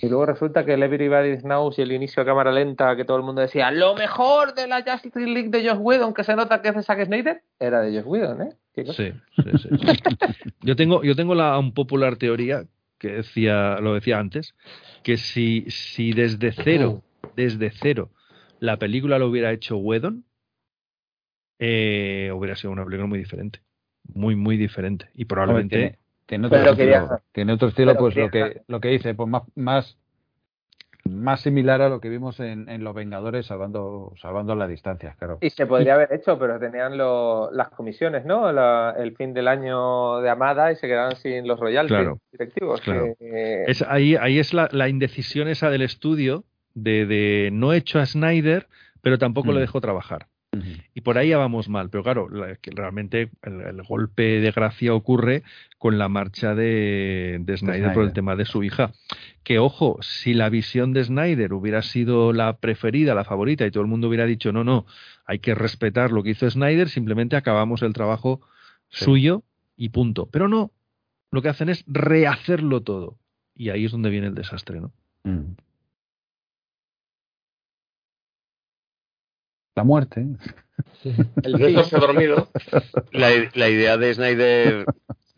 [0.01, 3.17] Y luego resulta que el Everybody Knows y el inicio a cámara lenta, que todo
[3.17, 6.61] el mundo decía, lo mejor de la Justice League de Josh Whedon, que se nota
[6.61, 8.49] que es de Zack Snyder, era de Josh Whedon, ¿eh?
[8.75, 9.69] Sí, sí, sí, sí.
[10.61, 12.63] Yo tengo, yo tengo la un popular teoría
[12.99, 14.53] que decía, lo decía antes,
[15.03, 17.01] que si, si desde cero,
[17.35, 18.11] desde cero,
[18.59, 20.25] la película lo hubiera hecho Whedon,
[21.59, 23.61] eh, hubiera sido una película muy diferente.
[24.13, 25.09] Muy, muy diferente.
[25.13, 25.75] Y probablemente.
[25.75, 28.87] tiene, tiene otro Pero estilo, quería- tiene otro estilo pero pues lo que lo que
[28.89, 29.97] dice, pues más, más
[31.15, 35.37] más similar a lo que vimos en, en Los Vengadores salvando, salvando las distancias, claro.
[35.41, 38.51] Y se podría haber hecho, pero tenían lo- las comisiones, ¿no?
[38.51, 42.81] La- el fin del año de Amada y se quedaron sin los royalties Claro, directivos.
[42.81, 43.15] claro.
[43.19, 47.77] que- Es, ahí, ahí es la, la indecisión esa del estudio de, de no he
[47.77, 48.67] hecho a Snyder,
[49.01, 49.61] pero tampoco le Mm.
[49.61, 50.27] dejo trabajar.
[50.95, 51.89] Y por ahí ya vamos mal.
[51.89, 55.43] Pero claro, la- que realmente el, el golpe de gracia ocurre
[55.77, 58.91] con la marcha de, de Snyder, por el tema de su hija.
[59.43, 63.83] Que ojo, si la visión de Snyder hubiera sido la preferida, la favorita, y todo
[63.83, 64.85] el mundo hubiera dicho, no, no,
[65.25, 68.41] hay que respetar lo que hizo Snyder, simplemente acabamos el trabajo
[68.89, 69.05] Sí.
[69.05, 69.43] suyo
[69.77, 70.27] y punto.
[70.31, 70.71] Pero no,
[71.31, 73.17] lo que hacen es rehacerlo todo.
[73.55, 74.91] Y ahí es donde viene el desastre, ¿no?
[75.23, 75.53] Mm.
[79.79, 80.25] La muerte.
[81.43, 81.67] el De fin.
[81.79, 82.49] esto se ha dormido.
[83.13, 84.85] La, la idea de Snyder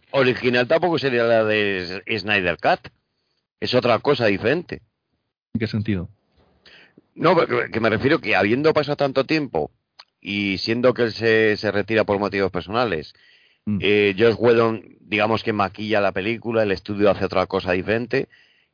[0.10, 2.90] original tampoco sería la de Snyder Cut.
[3.60, 4.82] Es otra cosa diferente.
[5.54, 6.10] ¿En qué sentido?
[7.14, 9.70] No, que que me refiero que habiendo pasado tanto tiempo
[10.20, 13.14] y siendo que él se, se retira por motivos personales,
[13.64, 13.78] Mm.
[13.80, 18.28] eh, Josh Whedon, digamos que maquilla la película, el estudio hace otra cosa diferente.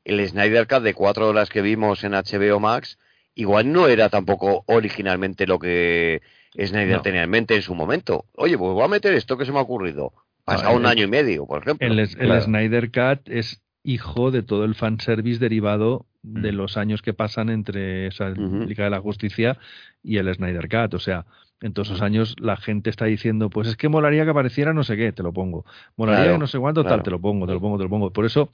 [0.06, 2.98] El Snyder Cut de cuatro horas que vimos en HBO Max,
[3.38, 6.22] igual no era tampoco originalmente lo que
[6.54, 7.02] Snyder No.
[7.02, 8.26] tenía en mente en su momento.
[8.36, 10.12] Oye, pues voy a meter esto que se me ha ocurrido.
[10.44, 11.88] Pasado Ah, un año y medio, por ejemplo.
[11.88, 12.42] El, el claro.
[12.42, 16.56] Snyder Cut es hijo de todo el fanservice derivado de Mm.
[16.56, 18.30] los años que pasan entre esa.
[18.30, 19.58] Liga de la Justicia
[20.04, 20.94] y el Snyder Cut.
[20.96, 21.26] O sea,
[21.62, 24.84] en todos esos años la gente está diciendo, pues es que molaría que apareciera no
[24.84, 25.66] sé qué, te lo pongo.
[25.96, 26.98] Molaría Claro, que no sé cuánto, claro.
[26.98, 28.12] tal, te lo pongo, te lo pongo, te lo pongo.
[28.12, 28.52] Por eso,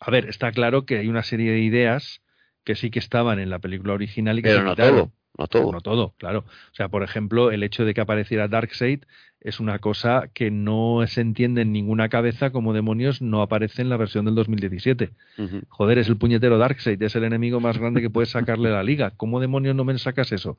[0.00, 2.20] a ver, está claro que hay una serie de ideas
[2.68, 4.94] que sí que estaban en la película original y que Pero se no quitaron.
[4.96, 5.72] todo, no todo.
[5.72, 6.40] No todo, claro.
[6.40, 9.04] O sea, por ejemplo, el hecho de que apareciera Darkseid
[9.40, 13.88] es una cosa que no se entiende en ninguna cabeza como demonios no aparece en
[13.88, 15.12] la versión del 2017.
[15.38, 15.62] Ujú.
[15.70, 18.82] Joder, es el puñetero Darkseid, es el enemigo más grande que puedes sacarle a la
[18.82, 19.12] liga.
[19.16, 20.58] ¿Cómo demonios no me sacas eso?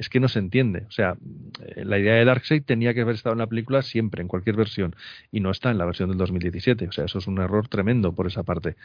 [0.00, 0.86] Es que no se entiende.
[0.88, 1.18] O sea,
[1.60, 4.56] eh, la idea de Darkseid tenía que haber estado en la película siempre, en cualquier
[4.56, 4.96] versión,
[5.30, 6.88] y no está en la versión del 2017.
[6.88, 8.76] O sea, eso es un error tremendo por esa parte.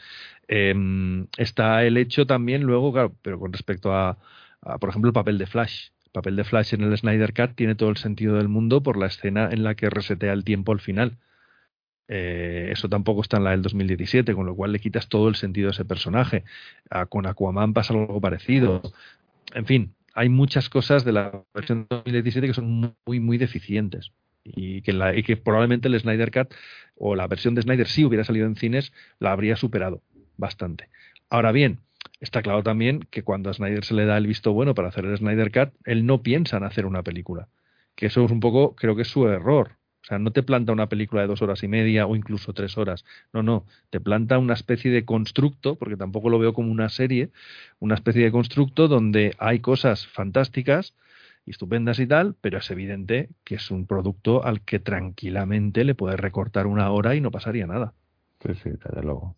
[0.49, 4.17] Em, está el hecho también luego, claro, pero con respecto a,
[4.81, 5.91] por ejemplo, el papel de Flash.
[6.07, 8.97] El papel de Flash en el Snyder Cut tiene todo el sentido del mundo por
[8.97, 11.17] la escena en la que resetea el tiempo al final.
[12.09, 15.35] Eh, eso tampoco está en la del 2017, con lo cual le quitas todo el
[15.35, 16.43] sentido a ese personaje.
[17.07, 18.81] Con Aquaman pasa algo parecido.
[19.53, 24.11] En fin, hay muchas cosas de la versión 2017 que son muy, muy deficientes.
[24.45, 26.53] Y que, probablemente el Snyder Cut
[26.95, 30.01] o la versión de Snyder, si hubiera salido en cines, la habría superado
[30.37, 30.89] bastante.
[31.29, 31.79] Ahora bien,
[32.21, 35.05] está claro también que cuando a Snyder se le da el visto bueno para hacer
[35.05, 37.49] el Snyder Cut, él no piensa en hacer una película.
[37.95, 39.77] Que eso es un poco, creo que es su error.
[40.05, 42.77] O sea, no te planta una película de dos horas y media o incluso tres
[42.77, 43.05] horas.
[43.33, 43.65] No, no.
[43.89, 47.31] Te planta una especie de constructo, porque tampoco lo veo como una serie,
[47.79, 50.93] una especie de constructo donde hay cosas fantásticas
[51.47, 55.95] y estupendas y tal, pero es evidente que es un producto al que tranquilamente le
[55.95, 57.93] puedes recortar una hora y no pasaría nada.
[58.45, 59.35] Sí, sí, desde luego.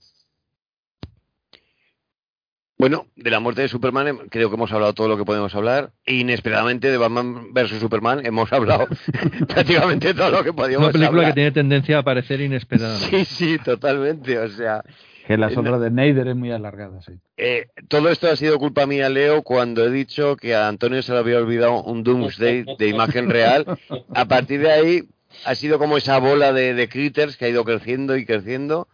[2.79, 5.53] Bueno, de la muerte de Superman em, creo que hemos hablado todo lo que podemos
[5.55, 5.91] hablar.
[6.05, 8.87] Inesperadamente de Batman vs Superman hemos hablado
[9.47, 11.31] prácticamente todo lo que podíamos Una película hablar.
[11.31, 13.25] que tiene tendencia a aparecer inesperadamente.
[13.25, 14.37] Sí, sí, totalmente.
[14.37, 14.83] O sea,
[15.25, 17.13] Que la sombra de Snyder es muy alargada, sí.
[17.37, 21.13] eh, todo esto ha sido culpa mía, Leo, cuando he dicho que a Antonio se
[21.13, 23.65] le había olvidado un Doomsday de imagen real.
[24.13, 25.03] A partir de ahí
[25.45, 28.87] ha sido como esa bola de, de critters que ha ido creciendo y creciendo.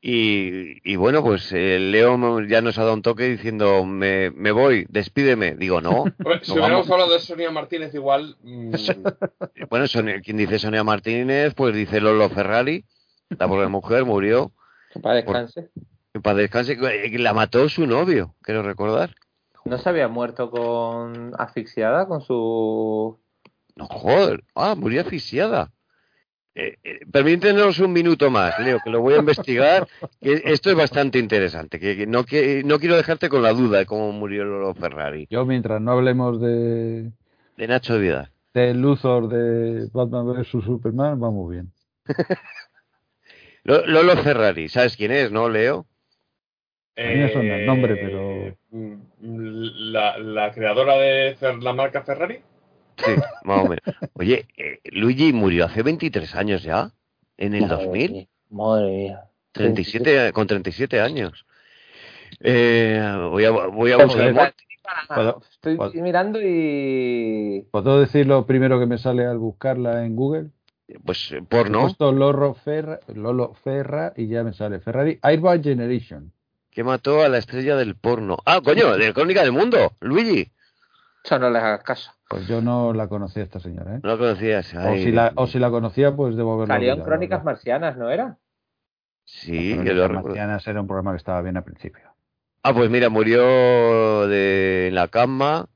[0.00, 4.52] Y, y bueno, pues eh, Leo ya nos ha dado un toque diciendo, me, me
[4.52, 5.54] voy, despídeme.
[5.56, 5.90] Digo, no.
[6.24, 6.90] Hombre, si No hubiéramos vamos.
[6.90, 8.36] hablado de Sonia Martínez igual...
[8.42, 8.72] mm,
[9.70, 12.84] Bueno, Sonia- quien dice Sonia Martínez, pues dice Lolo Ferrari,
[13.30, 14.52] la pobre mujer murió.
[14.92, 15.70] Que para descanse.
[16.12, 19.14] Que para descanse, que la mató su novio, quiero recordar.
[19.64, 23.18] ¿No se había muerto con asfixiada con su...
[23.74, 25.72] No, joder, ah, murió asfixiada.
[26.58, 29.86] Eh, eh, permítenos un minuto más, Leo, que lo voy a investigar.
[30.22, 31.78] que esto es bastante interesante.
[31.78, 35.26] Que, que no, que no quiero dejarte con la duda de cómo murió Lolo Ferrari.
[35.28, 37.10] Yo, mientras no hablemos de,
[37.58, 38.30] De Nacho Vidal.
[38.54, 41.70] de Luthor de Batman vs Superman, vamos bien.
[43.64, 45.86] Lo- Lolo Ferrari, ¿sabes quién es, no, Leo?
[46.96, 48.94] A mí me suena el nombre, pero- Eh, mm,
[49.92, 52.40] La, la creadora de la marca Ferrari.
[52.96, 53.12] Sí,
[53.44, 53.82] más o menos.
[54.14, 56.90] Oye, eh, Luigi murió hace 23 años ya,
[57.36, 58.12] en el Madre 2000.
[58.12, 59.20] mía, Madre mía.
[59.52, 61.46] 37, con 37 años.
[62.40, 63.00] Eh,
[63.30, 64.32] voy a, voy a Joder.
[64.32, 64.54] buscar.
[64.82, 65.92] Para- ¿Puedo, Estoy ¿Puedo?
[66.02, 67.66] mirando y...
[67.72, 70.50] puedo decir lo primero que me sale al buscarla en Google?
[71.04, 71.80] Pues eh, He porno.
[71.82, 76.32] puesto Lolo Ferra, Lolo Ferra y ya me sale Ferrari Airbag Generation.
[76.70, 78.36] que mató a la estrella del porno.
[78.46, 80.52] Ah, coño, de Crónica del Mundo, Luigi.
[81.26, 82.12] Eso no les hagas caso.
[82.28, 84.00] Pues yo no la conocía esta señora, ¿eh?
[84.00, 84.72] No lo conocías.
[84.74, 87.44] O Ay, si, la, o si la conocía, pues debo en olvidado, Crónicas ¿verdad?
[87.44, 88.38] Marcianas, ¿no era?
[89.24, 90.28] Sí, Crónicas que lo recuerdo.
[90.28, 92.14] Marcianas era un programa que estaba bien al principio.
[92.62, 95.68] Ah, pues mira, murió de en la cama,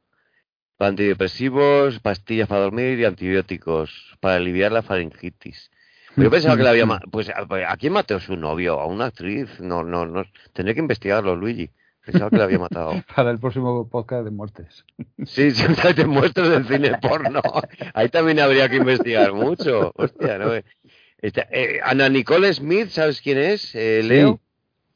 [0.78, 5.72] antidepresivos, pastillas para dormir y antibióticos para aliviar la faringitis.
[6.14, 9.06] Pero Yo pensaba que la había pues a, a quién mató su novio, a una
[9.06, 11.72] actriz, no, no, no, tendré que investigarlo, Luigi.
[12.10, 12.92] Pensaba que la había matado.
[13.16, 14.84] Para el próximo podcast de muertes.
[15.24, 15.64] Sí, sí,
[15.94, 17.40] te muestras del cine porno.
[17.94, 19.92] Ahí también habría que investigar mucho.
[19.96, 20.52] Hostia, ¿no?
[21.20, 23.74] Esta- eh, Ana Nicole Smith, ¿sabes quién es?
[23.74, 24.40] Eh, Leo.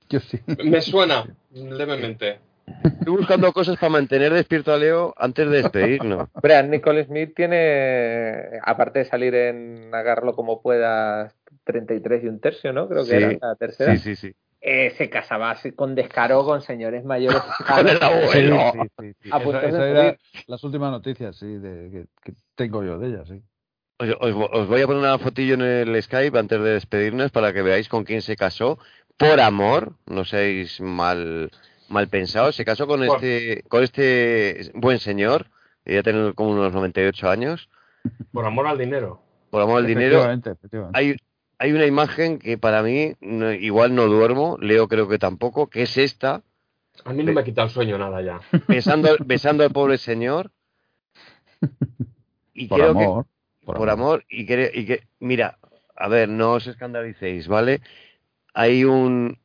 [0.08, 0.38] Yo sí.
[0.64, 2.38] Me suena levemente.
[2.82, 6.28] Estoy buscando cosas para mantener despierto a Leo antes de despedirnos.
[6.32, 11.34] Hombre, Ann Nicole Smith tiene, aparte de salir en Agarrarlo como puedas,
[11.64, 12.88] 33 y un tercio, ¿no?
[12.88, 13.96] Creo que Sí, era la tercera.
[13.96, 14.34] Sí, sí, sí.
[14.66, 17.42] Eh, se casaba con descaro con señores mayores.
[17.68, 18.72] Con el abuelo.
[18.72, 19.28] Sí, sí, sí.
[19.30, 20.16] Ah, pues Esa- era
[20.46, 23.42] las últimas noticias, sí, de, que, que tengo yo de ella, sí.
[23.98, 27.52] Os, os- os voy a poner una fotillo en el Skype antes de despedirnos para
[27.52, 28.78] que veáis con quién se casó.
[29.18, 31.50] Por amor, no seáis mal,
[31.90, 32.56] mal pensados.
[32.56, 35.46] Se casó con este, con este buen señor,
[35.84, 37.68] que ya tiene como unos 98 años.
[38.32, 39.20] Por amor al dinero.
[39.50, 40.98] Por amor al dinero, Efectivamente, efectivamente.
[40.98, 41.16] hay,
[41.64, 45.82] hay una imagen que para mí no- igual no duermo, Leo creo que tampoco, que
[45.82, 46.42] es esta,
[47.04, 48.40] A mí no me ha quitado el sueño nada ya.
[48.68, 50.50] besando, besando al pobre señor.
[52.52, 53.26] Y por creo que- amor.
[53.64, 55.58] por, amor y que, y que mira
[55.96, 57.80] a ver no os escandalicéis vale
[58.52, 59.38] hay un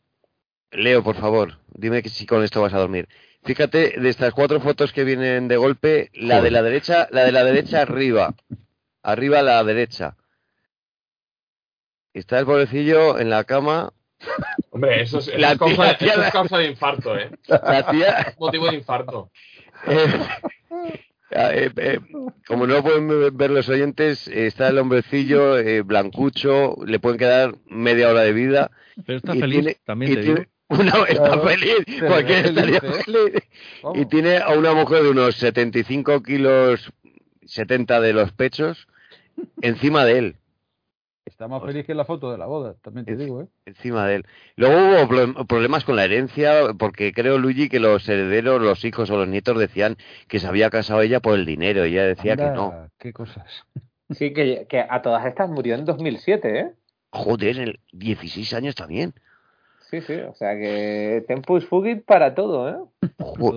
[0.72, 3.08] Leo por favor dime que si con esto vas a dormir
[3.44, 7.32] fíjate de estas cuatro fotos que vienen de golpe la de la derecha la de
[7.32, 8.36] la derecha arriba
[9.04, 10.18] arriba a la derecha
[12.14, 13.92] está el pobrecillo en la cama
[14.72, 17.32] Hombre, eso es, eso La es causa, tía- tía- eso es causa de infarto, ¿eh?
[17.48, 19.32] la tía Motivo de infarto.
[19.88, 20.08] Eh,
[21.32, 22.00] eh, eh,
[22.48, 27.54] como no pueden ver los oyentes, eh, está el hombrecillo eh, blancucho, le pueden quedar
[27.68, 28.72] media hora de vida.
[29.06, 30.52] Pero está y feliz, tiene- también y te tiene digo.
[30.70, 31.76] una- está Claro, feliz,
[32.08, 33.44] cualquiera feliz, estaría feliz.
[33.84, 33.98] Vamos.
[34.00, 36.92] Y tiene a una mujer de unos 75 kilos,
[37.46, 38.88] 70 de los pechos,
[39.62, 40.36] encima de él.
[41.30, 43.48] Está más feliz que en la foto de la boda, también te Es- digo, ¿eh?
[43.66, 44.26] Encima de él.
[44.58, 49.10] Luego hubo pro- problemas con la herencia, porque creo, Luigi, que los herederos, los hijos
[49.10, 49.96] o los nietos decían
[50.28, 51.86] que se había casado ella por el dinero.
[51.86, 52.90] Y ella decía que no.
[52.98, 53.46] Qué cosas.
[54.12, 56.72] Sí, que, que a todas estas murió en 2007, ¿eh?
[57.12, 59.14] Joder, el 16 años también.
[59.90, 62.76] Sí, sí, o sea que Tempus Fugit para todo, ¿eh?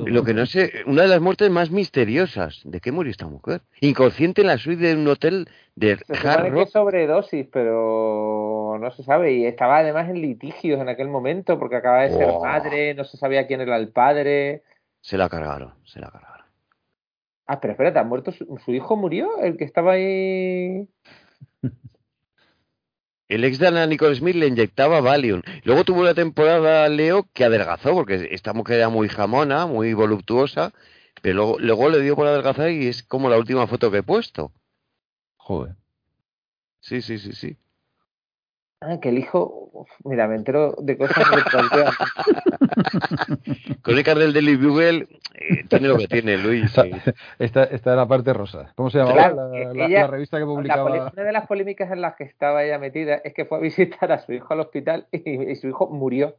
[0.06, 2.62] Lo que no sé, una de las muertes más misteriosas.
[2.64, 3.60] ¿De qué murió esta mujer?
[3.82, 5.46] Inconsciente en la suite de un hotel
[5.76, 6.68] de Se Hard que Rock.
[6.68, 9.34] sobredosis, pero no se sabe.
[9.34, 12.42] Y estaba además en litigios en aquel momento porque acaba de ser Oh.
[12.42, 14.62] madre, no se sabía quién era el padre.
[15.02, 16.46] Se la cargaron, se la cargaron.
[17.46, 18.96] Ah, pero espérate, ¿ha muerto su, su hijo?
[18.96, 19.38] ¿Murió?
[19.42, 20.88] ¿El que estaba ahí?
[23.32, 25.40] El ex de Ana Nicole Smith le inyectaba Valium.
[25.64, 30.74] Luego tuvo una temporada, Leo, que adelgazó, porque esta mujer era muy jamona, muy voluptuosa,
[31.22, 34.02] pero luego, luego le dio por adelgazar y es como la última foto que he
[34.02, 34.52] puesto.
[35.38, 35.76] Joder.
[36.80, 37.56] Sí, sí, sí, sí.
[38.84, 39.70] Ah, que el hijo...
[39.72, 41.96] Uf, mira, me entero de cosas retroactivas.
[43.82, 46.64] Crónicas del Daily Bugle eh, tiene lo que tiene, Luis.
[46.76, 46.90] Esta, sí.
[47.38, 48.72] esta, esta era parte rosa.
[48.74, 51.10] ¿Cómo se llamaba Claro, la, que la- ella- la revista que La publicaba?
[51.12, 54.10] una de las polémicas en las que estaba ella metida es que fue a visitar
[54.12, 56.36] a su hijo al hospital y, y su hijo murió.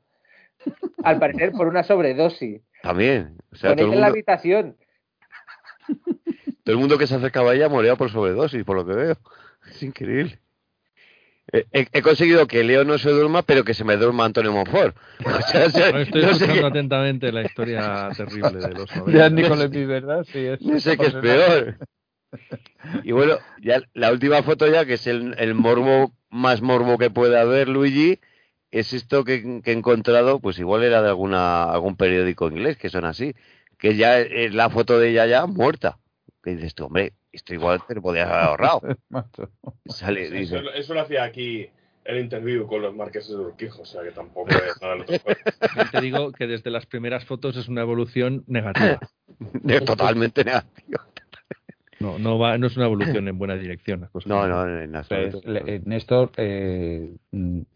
[1.03, 2.61] Al parecer por una sobredosis.
[2.81, 3.37] También.
[3.51, 4.77] O sea, Con todo en la habitación.
[6.63, 9.15] todo el mundo que se acercaba a ella moría por sobredosis, por lo que veo.
[9.69, 10.39] Es increíble.
[11.51, 14.51] Eh, He, he conseguido que Leo no se duerma, pero que se me duerma Antonio
[14.51, 14.95] Monfort.
[15.25, 15.65] O sea,
[15.99, 19.25] estoy no escuchando atentamente la historia terrible de los De 90.
[19.25, 20.25] Andy Coleby, ¿verdad?
[20.31, 21.77] Sí, es, No sé qué es peor.
[23.03, 27.11] Y bueno, ya la última foto ya, que es el, el morbo más morbo que
[27.11, 28.19] puede haber, Luigi,
[28.71, 32.89] es esto que, que he encontrado, pues igual era de alguna algún periódico inglés, que
[32.89, 33.35] son así,
[33.77, 35.99] que ya es la foto de ella ya muerta.
[36.41, 38.81] Que dices tú, hombre, esto igual te lo podías haber ahorrado.
[39.87, 41.69] Sale, Eso, dice, eso lo hacía aquí
[42.05, 45.17] el interview con los marqueses de Urquijo, o sea que tampoco es nada otro.
[45.91, 48.99] Te digo que desde las primeras fotos es una evolución negativa.
[49.85, 50.99] totalmente negativo.
[52.03, 54.01] No, no, va, no es una evolución en buena dirección.
[54.01, 54.27] las cosas.
[54.27, 55.39] No, no, en absoluto.
[55.43, 57.15] Pues, eh, Néstor, eh,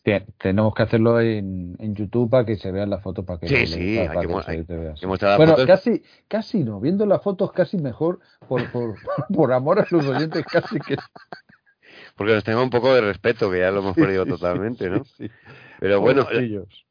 [0.04, 3.48] te- tenemos que hacerlo en, en YouTube para que se vean las fotos para que
[3.48, 5.66] Sí, sí, para- hay que que hay que mostrar las Bueno, fotos.
[5.68, 6.80] casi, casi no.
[6.82, 8.96] Viendo las fotos casi mejor por, por,
[9.34, 10.98] por amor a los oyentes casi que
[12.18, 15.06] porque nos tenga un poco de respeto, que ya lo hemos perdido totalmente, ¿no?
[15.06, 15.32] Sí, sí.
[15.80, 16.28] Pero bueno,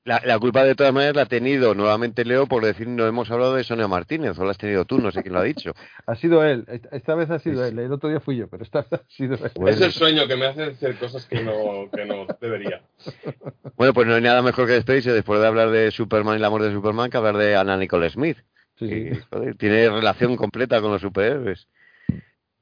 [0.04, 3.56] la, culpa de todas maneras la ha tenido nuevamente Leo por decir no hemos hablado
[3.56, 5.74] de Sonia Martínez, o la has tenido tú, no sé quién lo ha dicho.
[6.06, 7.76] Ha sido él, esta, vez ha sido él.
[7.80, 9.50] El otro día fui yo, pero esta vez ha sido él.
[9.56, 9.76] Bueno.
[9.76, 12.82] Es el sueño que me hace hacer cosas que no, que no debería.
[13.76, 16.44] Bueno, pues no hay nada mejor que despedirse después de hablar de Superman y el
[16.44, 18.38] amor de Superman que hablar de Anna Nicole Smith.
[18.78, 18.88] Sí, sí.
[18.88, 21.68] que, joder, tiene relación completa con los superhéroes.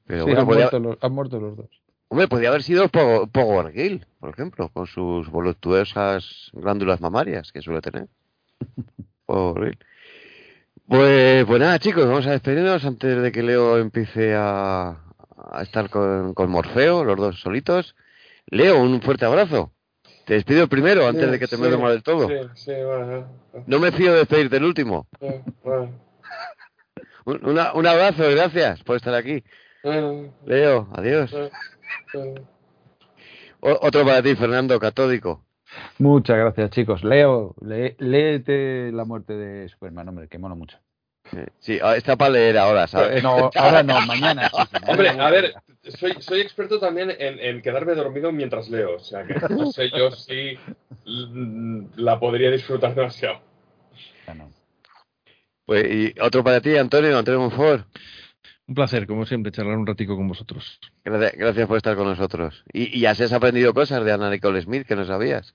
[0.05, 1.69] Pero Sí, bueno, han, podía, muerto los, han muerto los dos.
[2.07, 7.61] Hombre, podía haber sido Pogo- Power Gill, por ejemplo, con sus voluptuosas glándulas mamarias que
[7.61, 8.07] suele tener.
[9.25, 9.79] Power Gill.
[10.87, 14.89] Pues, pues nada, chicos, vamos a despedirnos antes de que Leo empiece a,
[15.51, 17.95] a estar con, con Morfeo, los dos solitos.
[18.47, 19.71] Leo, un fuerte abrazo.
[20.25, 22.27] Te despido primero, antes Sí, de que te sí, me duermas del todo.
[22.27, 23.27] Sí, sí, bueno.
[23.65, 25.07] No me fío de despedirte el último.
[25.63, 25.91] bueno,
[27.25, 29.43] Un, una- un abrazo, gracias por estar aquí.
[29.83, 31.31] bueno, Leo, adiós.
[33.61, 35.45] Otro para ti, Fernando, catódico.
[35.99, 37.03] Muchas gracias, chicos.
[37.03, 40.77] Leo, lee- léete la muerte de Superman, hombre, que mola mucho.
[41.59, 43.17] Sí, ah, está para leer ahora, ¿sabes?
[43.19, 44.49] Eh, no, ahora no, mañana.
[44.49, 45.55] sí, sí, Hombre, a ver,
[45.97, 48.95] soy, soy experto también en, en quedarme dormido mientras leo.
[48.95, 50.57] O sea, que no sé yo si
[51.97, 53.41] la podría disfrutar demasiado.
[54.27, 54.51] Bueno,
[55.65, 57.87] Pues, y otro para ti, Antonio, Antonio Monfort.
[58.67, 60.79] Un placer, como siempre, charlar un ratico con vosotros.
[61.03, 62.63] Gracias, gracias por estar con nosotros.
[62.73, 65.53] Y, y ya se has aprendido cosas de Anna Nicole Smith que no sabías.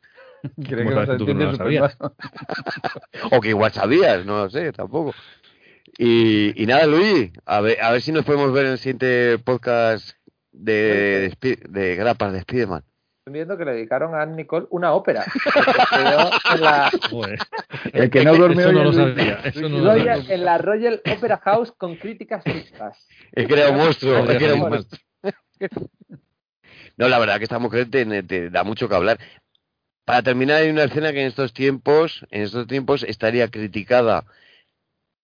[0.64, 1.90] creo ¿Cómo que sabes tú no Superman.
[3.32, 5.14] O que igual sabías, no lo sé, tampoco.
[5.98, 9.38] Y, y nada, Luis, a ver, a ver si nos podemos ver en el siguiente
[9.38, 10.10] podcast
[10.52, 12.84] de, de, Spi- de grapas de Spiderman.
[13.26, 15.24] Viendo que le dedicaron a Anne Nicole una ópera.
[15.24, 16.90] Que la,
[17.92, 19.40] El que no duerme eso no lo sabía.
[19.44, 20.34] Eso no lo Royal- sabía.
[20.34, 23.06] en la Royal Opera House con críticas mixtas.
[23.32, 24.70] Es que era un monstruo, es que era un Mal.
[24.70, 25.00] monstruo.
[26.96, 29.18] No, la verdad que esta mujer te, te da mucho que hablar.
[30.04, 34.24] Para terminar, hay una escena que en estos tiempos, en estos tiempos estaría criticada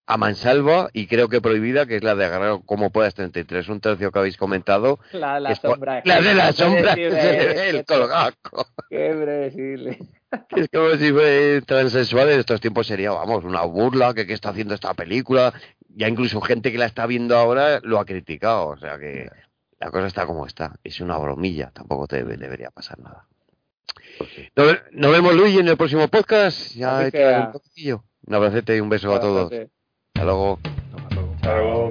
[0.08, 3.80] a mansalva y creo que prohibida, que es la de agarrar como puedas 33, un
[3.80, 5.00] tercio que habéis comentado.
[5.12, 6.02] La, la Es por- sombra.
[6.04, 8.66] La de la sombra que se le ve predecible, el colgaco.
[8.88, 9.98] Qué predecible.
[10.50, 14.50] Es como si fuera transexual en estos tiempos sería, vamos, una burla, que qué está
[14.50, 15.54] haciendo esta película.
[15.88, 19.30] Ya incluso gente que la está viendo ahora lo ha criticado, o sea que
[19.78, 20.74] la cosa está como está.
[20.84, 23.26] Es una bromilla, tampoco te debe- debería pasar nada.
[24.56, 26.74] Nos, nos vemos, Luis, en el próximo podcast.
[26.74, 27.44] Ya he ah.
[27.46, 28.04] un poquillo.
[28.26, 29.50] Un abracete y un beso a todos.
[30.16, 30.58] Hasta luego.
[31.42, 31.90] Pero,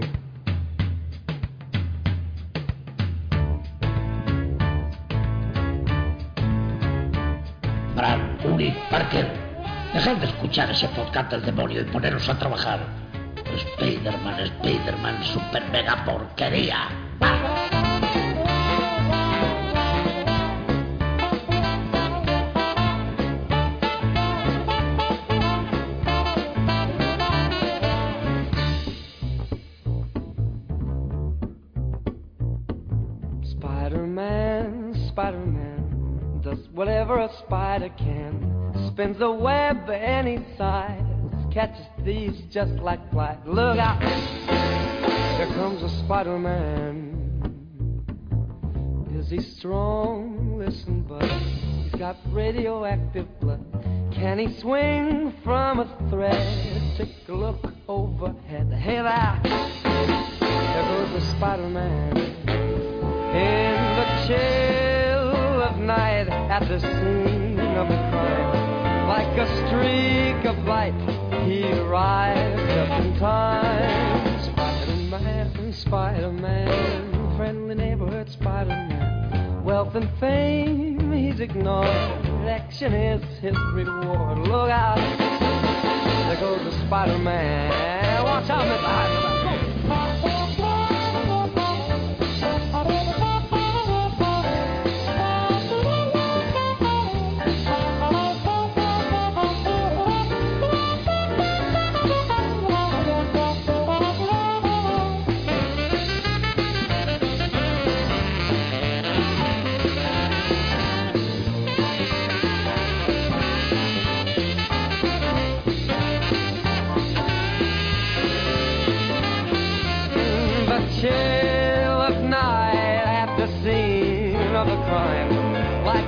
[7.95, 8.19] Brad,
[8.51, 9.31] Uri, Parker,
[9.93, 12.79] dejad de escuchar ese podcast del demonio y poneros a trabajar.
[13.55, 16.89] Spiderman, Spiderman, super mega porquería.
[17.19, 17.94] ¡Bah!
[37.75, 38.87] Spider can.
[38.87, 41.03] Spins a web any size,
[41.51, 43.37] catches thieves just like flies.
[43.45, 44.01] Look out!
[44.01, 47.11] Here comes a Spider-Man.
[49.13, 50.57] Is he strong?
[50.57, 51.23] Listen, bud.
[51.23, 53.65] He's got radioactive blood.
[54.13, 56.97] Can he swing from a thread?
[56.97, 58.71] Take a look overhead.
[58.71, 59.41] Hey there!
[60.39, 62.17] There goes the Spider-Man.
[63.35, 66.79] In the chill of night at the
[67.75, 70.93] of the crime, like a streak of light,
[71.45, 74.41] he arrives just in time.
[74.43, 79.63] Spider-Man, Spider-Man, friendly neighborhood Spider-Man.
[79.65, 81.87] Wealth and fame he's ignored,
[82.47, 84.39] action is his reward.
[84.39, 84.97] Look out,
[86.29, 88.23] there goes the Spider-Man.
[88.23, 89.34] Watch out, Miss Spider-Man.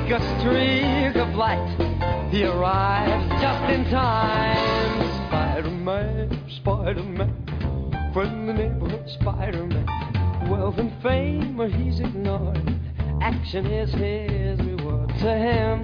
[0.08, 5.28] Like a streak of light, he arrives just in time.
[5.28, 10.50] Spider-Man, Spider-Man, from the neighborhood Spider-Man.
[10.50, 12.80] Wealth and fame, he's ignored.
[13.22, 15.84] action is his reward to him.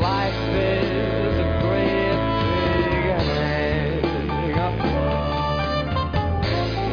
[0.00, 2.16] Life is a great
[2.80, 3.04] big
[4.24, 4.72] hang up.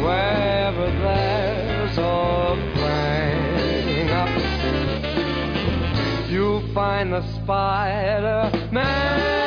[0.03, 1.34] Wherever there's
[6.75, 9.44] find the Spider Man.